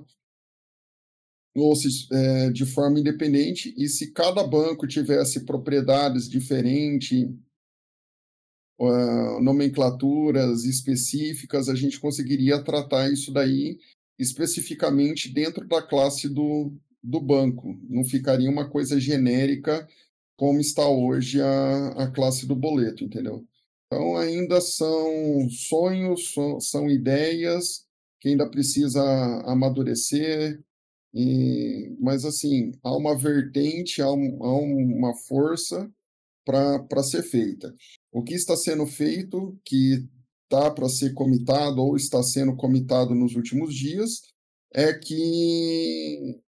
ou 1.54 1.76
se, 1.76 1.88
é, 2.10 2.50
de 2.50 2.64
forma 2.64 2.98
independente, 2.98 3.74
e 3.76 3.86
se 3.86 4.10
cada 4.10 4.42
banco 4.42 4.86
tivesse 4.86 5.44
propriedades 5.44 6.28
diferentes, 6.28 7.28
uh, 8.82 9.40
nomenclaturas 9.40 10.64
específicas, 10.64 11.68
a 11.68 11.74
gente 11.74 12.00
conseguiria 12.00 12.62
tratar 12.62 13.10
isso 13.12 13.32
daí 13.32 13.78
especificamente 14.18 15.28
dentro 15.28 15.66
da 15.66 15.82
classe 15.82 16.28
do, 16.28 16.72
do 17.02 17.20
banco. 17.20 17.78
Não 17.88 18.04
ficaria 18.04 18.50
uma 18.50 18.68
coisa 18.68 18.98
genérica 18.98 19.88
como 20.36 20.60
está 20.60 20.88
hoje 20.88 21.40
a, 21.40 21.88
a 22.04 22.10
classe 22.10 22.46
do 22.46 22.56
boleto, 22.56 23.04
entendeu? 23.04 23.46
Então, 23.92 24.16
ainda 24.16 24.58
são 24.58 25.50
sonhos, 25.50 26.32
são 26.60 26.88
ideias 26.88 27.84
que 28.18 28.30
ainda 28.30 28.48
precisa 28.48 29.02
amadurecer, 29.44 30.64
e, 31.12 31.94
mas, 32.00 32.24
assim, 32.24 32.72
há 32.82 32.96
uma 32.96 33.14
vertente, 33.14 34.00
há, 34.00 34.10
um, 34.10 34.42
há 34.42 34.56
uma 34.56 35.14
força 35.14 35.92
para 36.42 37.02
ser 37.02 37.22
feita. 37.22 37.74
O 38.10 38.22
que 38.22 38.32
está 38.32 38.56
sendo 38.56 38.86
feito, 38.86 39.60
que 39.62 40.08
está 40.44 40.70
para 40.70 40.88
ser 40.88 41.12
comitado 41.12 41.82
ou 41.82 41.94
está 41.94 42.22
sendo 42.22 42.56
comitado 42.56 43.14
nos 43.14 43.36
últimos 43.36 43.74
dias, 43.74 44.22
é 44.72 44.94
que 44.94 46.40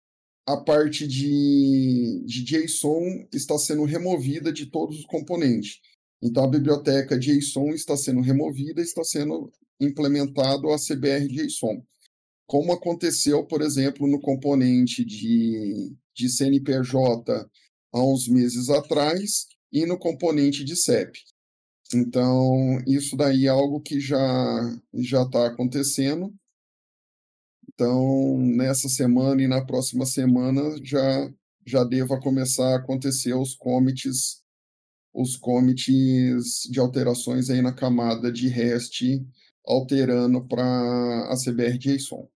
a 0.48 0.56
parte 0.56 1.06
de, 1.06 2.24
de 2.26 2.44
JSON 2.46 3.28
está 3.34 3.58
sendo 3.58 3.84
removida 3.84 4.54
de 4.54 4.66
todos 4.68 5.00
os 5.00 5.06
componentes. 5.06 5.82
Então, 6.26 6.46
a 6.46 6.48
biblioteca 6.48 7.20
JSON 7.20 7.74
está 7.74 7.98
sendo 7.98 8.22
removida 8.22 8.82
está 8.82 9.04
sendo 9.04 9.52
implementado 9.78 10.70
a 10.72 10.78
CBR 10.78 11.28
JSON. 11.28 11.84
Como 12.48 12.72
aconteceu, 12.72 13.46
por 13.46 13.62
exemplo, 13.62 14.08
no 14.08 14.22
componente 14.22 15.04
de, 15.04 15.94
de 16.16 16.30
CNPJ 16.30 17.50
há 17.92 18.02
uns 18.02 18.30
meses 18.30 18.70
atrás 18.70 19.48
e 19.70 19.86
no 19.86 19.98
componente 20.00 20.64
de 20.64 20.78
CEP. 20.78 21.20
Então, 21.94 22.82
isso 22.88 23.18
daí 23.18 23.46
é 23.46 23.50
algo 23.50 23.82
que 23.82 24.00
já 24.00 24.18
já 24.94 25.24
está 25.24 25.48
acontecendo. 25.48 26.34
Então, 27.74 28.38
nessa 28.40 28.88
semana 28.88 29.42
e 29.42 29.48
na 29.48 29.66
próxima 29.66 30.06
semana 30.06 30.62
já 30.82 31.34
já 31.66 31.84
deva 31.84 32.20
começar 32.20 32.74
a 32.74 32.78
acontecer 32.78 33.34
os 33.34 33.56
commits 33.56 34.43
os 35.14 35.36
commits 35.36 36.64
de 36.70 36.80
alterações 36.80 37.50
aí 37.50 37.62
na 37.62 37.74
camada 37.74 38.32
de 38.32 38.48
REST, 38.48 39.24
alterando 39.66 40.46
para 40.48 40.64
a 41.30 41.36
CBR 41.38 41.78
JSON. 41.78 42.28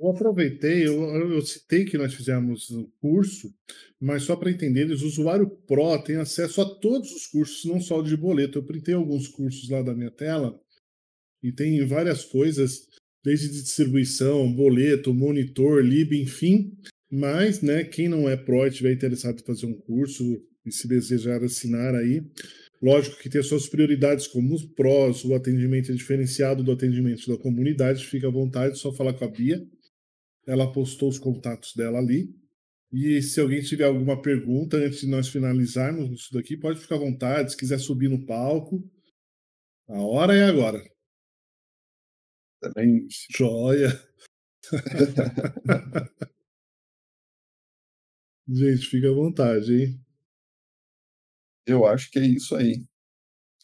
Eu 0.00 0.10
aproveitei, 0.10 0.86
eu, 0.86 1.02
eu, 1.32 1.42
citei 1.42 1.84
que 1.84 1.98
nós 1.98 2.14
fizemos 2.14 2.70
um 2.70 2.88
curso, 3.00 3.52
mas 4.00 4.22
só 4.22 4.36
para 4.36 4.50
entender, 4.50 4.88
o 4.88 4.92
usuário 4.92 5.50
Pro 5.66 6.00
tem 6.00 6.16
acesso 6.16 6.60
a 6.60 6.74
todos 6.76 7.10
os 7.10 7.26
cursos, 7.26 7.64
não 7.64 7.80
só 7.80 8.00
de 8.00 8.16
boleto. 8.16 8.58
Eu 8.58 8.64
printei 8.64 8.94
alguns 8.94 9.26
cursos 9.26 9.68
lá 9.68 9.82
da 9.82 9.94
minha 9.94 10.10
tela 10.10 10.56
e 11.42 11.50
tem 11.50 11.84
várias 11.84 12.24
coisas, 12.24 12.86
desde 13.24 13.48
distribuição, 13.48 14.52
boleto, 14.52 15.12
monitor, 15.12 15.82
lib, 15.82 16.12
enfim. 16.12 16.76
Mas, 17.10 17.60
né, 17.60 17.82
quem 17.82 18.08
não 18.08 18.28
é 18.28 18.36
Pro 18.36 18.66
e 18.66 18.68
estiver 18.68 18.92
interessado 18.92 19.40
em 19.40 19.44
fazer 19.44 19.66
um 19.66 19.80
curso, 19.80 20.22
e 20.64 20.72
se 20.72 20.86
desejar 20.88 21.42
assinar 21.42 21.94
aí. 21.94 22.22
Lógico 22.80 23.18
que 23.18 23.28
tem 23.28 23.42
suas 23.42 23.68
prioridades 23.68 24.26
como 24.28 24.54
os 24.54 24.64
prós, 24.64 25.24
o 25.24 25.34
atendimento 25.34 25.90
é 25.90 25.94
diferenciado 25.94 26.62
do 26.62 26.72
atendimento 26.72 27.26
da 27.28 27.36
comunidade, 27.36 28.06
fica 28.06 28.28
à 28.28 28.30
vontade, 28.30 28.78
só 28.78 28.92
falar 28.92 29.14
com 29.14 29.24
a 29.24 29.28
Bia. 29.28 29.60
Ela 30.46 30.72
postou 30.72 31.08
os 31.08 31.18
contatos 31.18 31.74
dela 31.74 31.98
ali. 31.98 32.32
E 32.92 33.20
se 33.20 33.40
alguém 33.40 33.60
tiver 33.60 33.84
alguma 33.84 34.20
pergunta 34.22 34.76
antes 34.78 35.00
de 35.00 35.08
nós 35.08 35.28
finalizarmos 35.28 36.10
isso 36.10 36.32
daqui, 36.32 36.56
pode 36.56 36.80
ficar 36.80 36.94
à 36.94 36.98
vontade. 36.98 37.50
Se 37.50 37.56
quiser 37.56 37.78
subir 37.78 38.08
no 38.08 38.24
palco, 38.24 38.82
a 39.88 40.00
hora 40.00 40.34
é 40.34 40.44
agora. 40.44 40.82
Também. 42.60 43.06
Joia! 43.36 43.88
Gente, 48.48 48.86
fica 48.86 49.10
à 49.10 49.12
vontade, 49.12 49.74
hein? 49.74 50.00
Eu 51.68 51.86
acho 51.86 52.10
que 52.10 52.18
é 52.18 52.26
isso 52.26 52.56
aí. 52.56 52.82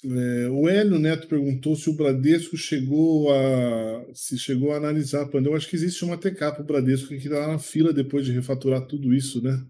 É, 0.05 0.49
o 0.51 0.69
Hélio 0.69 0.99
Neto 0.99 1.27
perguntou 1.27 1.75
se 1.75 1.89
o 1.89 1.97
Bradesco 1.97 2.59
chegou 2.59 3.33
a 3.33 4.15
se 4.15 4.39
chegou 4.39 4.73
a 4.73 4.77
analisar 4.77 5.27
Panda. 5.31 5.49
Eu 5.49 5.57
acho 5.57 5.69
que 5.69 5.77
existe 5.77 6.05
uma 6.05 6.19
TK 6.19 6.37
para 6.37 6.61
o 6.61 6.67
Bradesco 6.67 7.09
que 7.09 7.15
está 7.15 7.49
na 7.49 7.59
fila 7.59 7.93
depois 7.93 8.27
de 8.27 8.33
refaturar 8.33 8.87
tudo 8.87 9.15
isso, 9.15 9.43
né? 9.43 9.67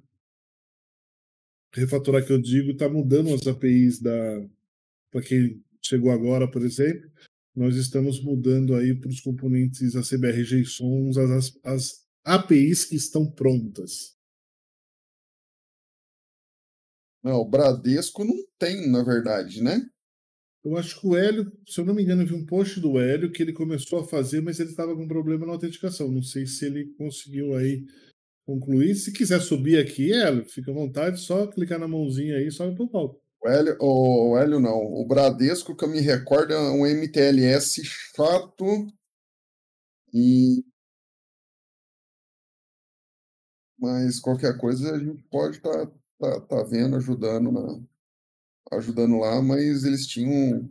Refaturar 1.73 2.25
que 2.27 2.33
eu 2.33 2.41
digo 2.41 2.73
está 2.73 2.89
mudando 2.89 3.33
as 3.33 3.47
APIs 3.47 4.01
da 4.01 4.45
para 5.13 5.23
quem 5.23 5.63
chegou 5.81 6.11
agora, 6.11 6.51
por 6.51 6.63
exemplo. 6.63 7.09
Nós 7.55 7.77
estamos 7.77 8.21
mudando 8.21 8.75
aí 8.75 8.93
para 8.95 9.11
os 9.11 9.21
componentes 9.21 9.95
ACBR 9.95 10.43
JSON 10.43 11.11
as, 11.37 11.57
as 11.63 12.05
APIs 12.25 12.85
que 12.85 12.97
estão 12.97 13.31
prontas. 13.31 14.14
Não, 17.25 17.41
o 17.41 17.49
Bradesco 17.49 18.23
não 18.23 18.35
tem, 18.59 18.91
na 18.91 19.03
verdade, 19.03 19.63
né? 19.63 19.81
Eu 20.63 20.77
acho 20.77 21.01
que 21.01 21.07
o 21.07 21.17
Hélio, 21.17 21.51
se 21.67 21.81
eu 21.81 21.85
não 21.85 21.95
me 21.95 22.03
engano, 22.03 22.23
eu 22.23 22.27
vi 22.27 22.35
um 22.35 22.45
post 22.45 22.81
do 22.81 22.99
Hélio 22.99 23.33
que 23.33 23.43
ele 23.43 23.53
começou 23.53 24.01
a 24.01 24.07
fazer, 24.07 24.43
mas 24.43 24.61
ele 24.61 24.71
estava 24.71 24.95
com 24.95 25.09
problema 25.09 25.47
na 25.47 25.53
autenticação. 25.53 26.11
Não 26.11 26.23
sei 26.23 26.47
se 26.47 26.67
ele 26.67 26.93
conseguiu 26.99 27.57
aí 27.57 27.85
concluir. 28.47 28.95
Se 28.95 29.13
quiser 29.13 29.41
subir 29.41 29.79
aqui, 29.79 30.13
Hélio, 30.13 30.45
fica 30.47 30.71
à 30.71 30.75
vontade, 30.75 31.21
só 31.21 31.47
clicar 31.47 31.79
na 31.79 31.89
mãozinha 31.89 32.37
aí 32.37 32.49
e 32.49 32.53
sobe 32.53 32.77
para 32.77 32.85
o 32.85 32.91
palco. 32.91 33.23
O 33.43 33.49
Hélio, 33.49 33.77
o 33.81 34.39
Hélio 34.39 34.61
não. 34.61 34.79
O 34.79 35.07
Bradesco, 35.07 35.77
que 35.77 35.85
eu 35.85 35.89
me 35.89 36.01
recordo, 36.01 36.53
é 36.53 36.59
um 36.59 36.87
MTLS 36.87 37.83
chato 37.85 38.87
e 40.13 40.63
mas 43.79 44.19
qualquer 44.21 44.57
coisa 44.57 44.95
a 44.95 44.99
gente 44.99 45.23
pode 45.31 45.57
estar 45.57 45.87
tá 45.87 45.93
tá, 46.19 46.41
tá 46.41 46.63
vendo, 46.65 46.97
ajudando, 46.97 47.53
na, 47.53 47.81
ajudando 48.77 49.19
lá, 49.19 49.41
mas 49.43 49.85
eles 49.85 50.07
tinham. 50.07 50.71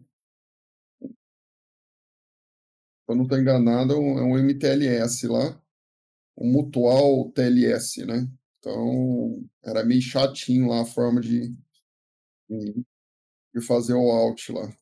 Se 3.05 3.11
eu 3.11 3.15
não 3.15 3.23
estou 3.23 3.37
enganado, 3.39 3.93
é 3.93 3.97
um 3.97 4.37
é 4.37 4.41
MTLS 4.41 5.27
lá, 5.27 5.61
um 6.37 6.51
Mutual 6.51 7.31
TLS, 7.31 8.05
né? 8.05 8.27
Então, 8.59 9.45
era 9.63 9.83
meio 9.83 10.01
chatinho 10.01 10.69
lá 10.69 10.81
a 10.81 10.85
forma 10.85 11.19
de, 11.19 11.53
de 12.49 13.61
fazer 13.61 13.93
o 13.93 14.09
out 14.11 14.51
lá. 14.51 14.73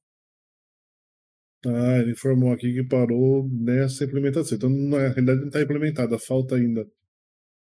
Ah, 1.65 1.99
ele 1.99 2.11
informou 2.11 2.51
aqui 2.51 2.73
que 2.73 2.83
parou 2.83 3.47
nessa 3.47 4.03
implementação. 4.03 4.57
Então, 4.57 4.69
na 4.69 4.97
realidade, 5.09 5.41
não 5.41 5.47
está 5.47 5.61
implementada, 5.61 6.17
falta 6.17 6.55
ainda 6.55 6.89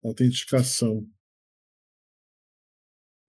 autenticação. 0.03 1.07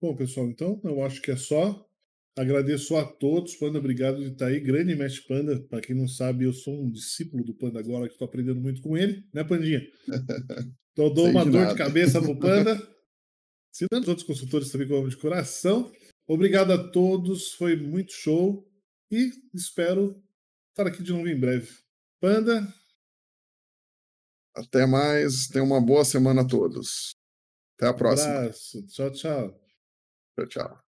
Bom, 0.03 0.13
pessoal, 0.13 0.47
então 0.49 0.81
eu 0.83 1.01
acho 1.01 1.21
que 1.21 1.31
é 1.31 1.37
só. 1.37 1.89
Agradeço 2.37 2.97
a 2.97 3.05
todos. 3.05 3.55
Panda, 3.55 3.79
obrigado 3.79 4.17
de 4.17 4.33
estar 4.33 4.47
aí. 4.47 4.59
Grande 4.59 4.97
mestre 4.97 5.25
Panda. 5.25 5.57
Para 5.69 5.79
quem 5.79 5.95
não 5.95 6.09
sabe, 6.09 6.43
eu 6.43 6.51
sou 6.51 6.83
um 6.83 6.91
discípulo 6.91 7.41
do 7.41 7.53
Panda 7.53 7.79
agora, 7.79 8.07
que 8.07 8.11
estou 8.11 8.25
aprendendo 8.25 8.59
muito 8.59 8.81
com 8.81 8.97
ele, 8.97 9.25
né, 9.33 9.45
Pandinha? 9.45 9.81
Então, 10.91 11.05
eu 11.05 11.13
dou 11.15 11.27
uma 11.27 11.43
de 11.43 11.49
dor 11.49 11.65
de 11.69 11.75
cabeça 11.75 12.21
pro 12.21 12.37
Panda. 12.37 12.75
Se 13.73 13.87
os 13.91 14.07
outros 14.07 14.27
consultores 14.27 14.69
também 14.69 14.87
com 14.87 15.09
de 15.09 15.17
coração. 15.17 15.91
Obrigado 16.27 16.71
a 16.71 16.91
todos. 16.91 17.53
Foi 17.53 17.75
muito 17.75 18.13
show. 18.13 18.63
E 19.09 19.31
espero 19.55 20.21
estar 20.69 20.85
aqui 20.85 21.01
de 21.01 21.11
novo 21.11 21.27
em 21.27 21.39
breve. 21.39 21.67
Panda. 22.21 22.71
Até 24.53 24.85
mais. 24.85 25.47
Tenha 25.47 25.63
uma 25.63 25.81
boa 25.81 26.05
semana 26.05 26.41
a 26.41 26.47
todos. 26.47 27.15
Até 27.75 27.87
a 27.87 27.93
próxima. 27.95 28.31
Um 28.31 28.37
abraço. 28.37 28.85
Tchau, 28.85 29.11
tchau. 29.11 29.62
Tchau, 30.37 30.45
tchau. 30.47 30.83